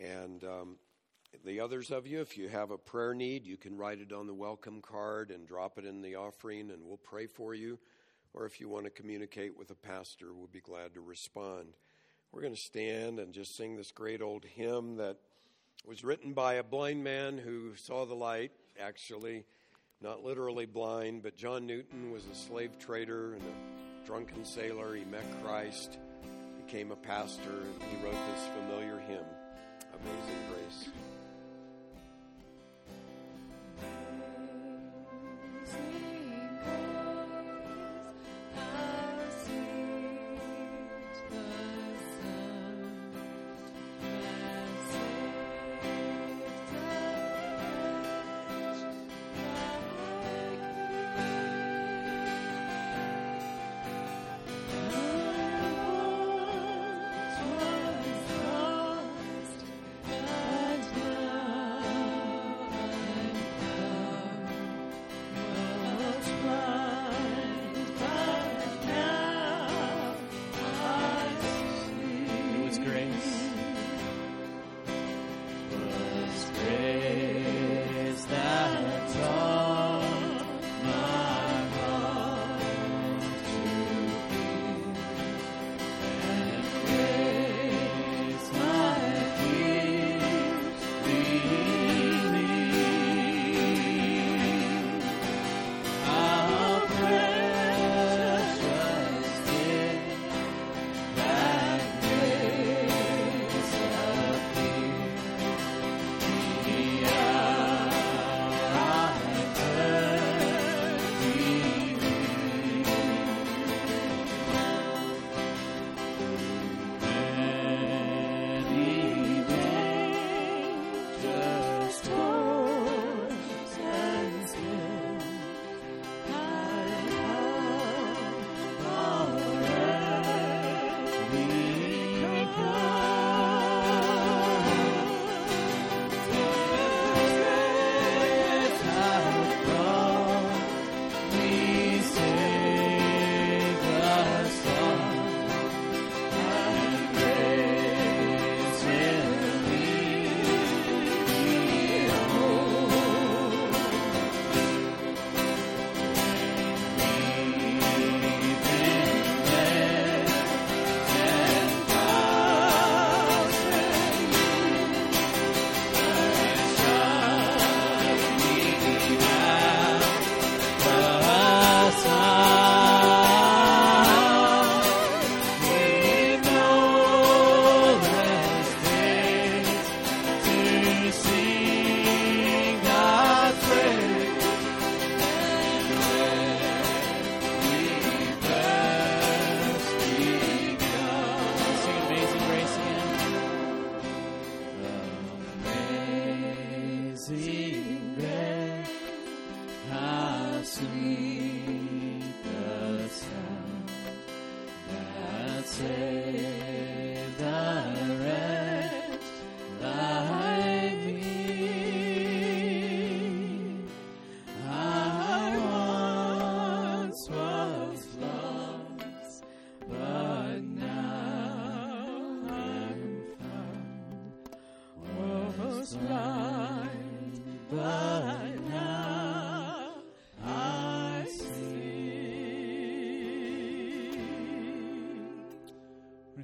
And 0.00 0.42
um, 0.44 0.76
the 1.44 1.60
others 1.60 1.90
of 1.90 2.06
you, 2.06 2.20
if 2.20 2.36
you 2.36 2.48
have 2.48 2.70
a 2.70 2.78
prayer 2.78 3.14
need, 3.14 3.46
you 3.46 3.56
can 3.56 3.76
write 3.76 4.00
it 4.00 4.12
on 4.12 4.26
the 4.26 4.34
welcome 4.34 4.80
card 4.82 5.30
and 5.30 5.46
drop 5.46 5.78
it 5.78 5.84
in 5.84 6.02
the 6.02 6.16
offering, 6.16 6.70
and 6.70 6.84
we'll 6.84 6.96
pray 6.96 7.26
for 7.26 7.54
you. 7.54 7.78
Or 8.32 8.46
if 8.46 8.60
you 8.60 8.68
want 8.68 8.84
to 8.84 8.90
communicate 8.90 9.56
with 9.56 9.70
a 9.70 9.74
pastor, 9.74 10.32
we'll 10.32 10.46
be 10.46 10.60
glad 10.60 10.94
to 10.94 11.00
respond. 11.00 11.74
We're 12.32 12.42
going 12.42 12.54
to 12.54 12.60
stand 12.60 13.18
and 13.18 13.32
just 13.32 13.56
sing 13.56 13.76
this 13.76 13.90
great 13.90 14.22
old 14.22 14.44
hymn 14.44 14.96
that 14.96 15.16
was 15.84 16.04
written 16.04 16.32
by 16.32 16.54
a 16.54 16.62
blind 16.62 17.02
man 17.02 17.38
who 17.38 17.74
saw 17.74 18.06
the 18.06 18.14
light, 18.14 18.52
actually, 18.80 19.44
not 20.00 20.22
literally 20.22 20.66
blind, 20.66 21.22
but 21.22 21.36
John 21.36 21.66
Newton 21.66 22.12
was 22.12 22.24
a 22.26 22.34
slave 22.34 22.78
trader 22.78 23.34
and 23.34 23.42
a 23.42 24.06
drunken 24.06 24.44
sailor. 24.44 24.94
He 24.94 25.04
met 25.04 25.24
Christ, 25.42 25.98
became 26.70 26.92
a 26.92 26.96
pastor, 26.96 27.50
and 27.50 27.82
he 27.90 28.04
wrote 28.04 28.12
this 28.12 28.46
familiar 28.54 29.00
hymn, 29.00 29.24
Amazing 29.92 30.38
Grace. 30.52 31.09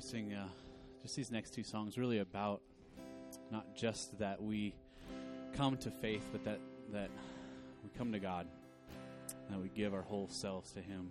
sing 0.07 0.33
uh, 0.35 0.47
just 1.03 1.17
these 1.17 1.33
next 1.33 1.53
two 1.53 1.65
songs 1.65 1.99
really 1.99 2.21
about 2.21 2.61
not 3.51 3.75
just 3.75 4.17
that 4.21 4.41
we 4.41 4.73
come 5.57 5.77
to 5.79 5.91
faith, 5.91 6.23
but 6.31 6.45
that 6.45 6.61
that 6.93 7.11
we 7.83 7.91
come 7.99 8.13
to 8.13 8.21
God, 8.21 8.47
that 9.51 9.61
we 9.61 9.69
give 9.69 9.93
our 9.93 10.03
whole 10.03 10.29
selves 10.29 10.71
to 10.73 10.81
Him. 10.81 11.11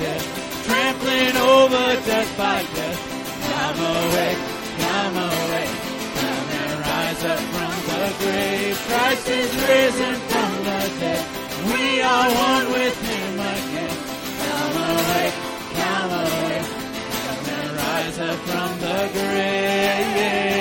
death. 0.00 0.26
Trampling 0.66 1.36
over 1.36 1.86
death 2.08 2.30
by 2.36 2.58
death. 2.76 3.00
Come 3.48 3.78
awake, 3.96 4.42
come 4.84 5.16
awake. 5.28 5.74
Come 6.20 6.48
and 6.62 6.72
rise 6.88 7.24
up 7.32 7.42
from 7.54 7.74
the 7.90 8.04
grave. 8.22 8.76
Christ 8.88 9.28
is 9.28 9.50
risen 9.68 10.14
from 10.30 10.50
the 10.68 10.80
dead. 11.00 11.24
We 11.72 12.02
are 12.02 12.28
one 12.50 12.66
with 12.76 12.96
him 13.10 13.34
again. 13.54 13.96
Come 14.44 14.76
awake, 14.92 15.36
come 15.80 16.12
away, 16.24 16.58
Come 17.24 17.46
and 17.58 17.70
rise 17.82 18.18
up 18.30 18.38
from 18.48 18.70
the 18.84 18.98
grave. 19.12 20.57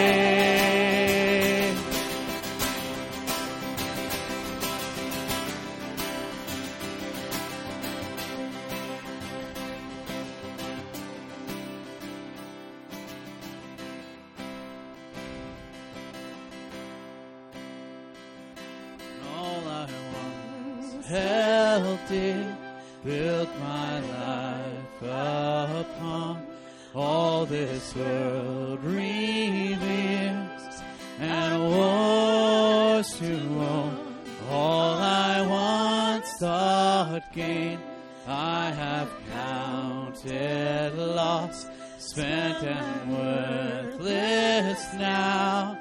world 27.98 28.84
reveals 28.84 30.82
and 31.20 31.64
wars 31.64 33.18
to 33.20 33.34
own. 33.34 34.16
All 34.50 34.93
I 34.93 35.41
once 35.41 36.32
thought 36.39 37.34
gain, 37.34 37.80
I 38.28 38.72
have 38.72 39.10
counted 39.34 40.98
loss, 40.98 41.68
spent 41.98 42.64
and 42.64 43.12
worthless 43.12 44.93
now. 44.93 45.78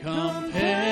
Compared 0.00 0.91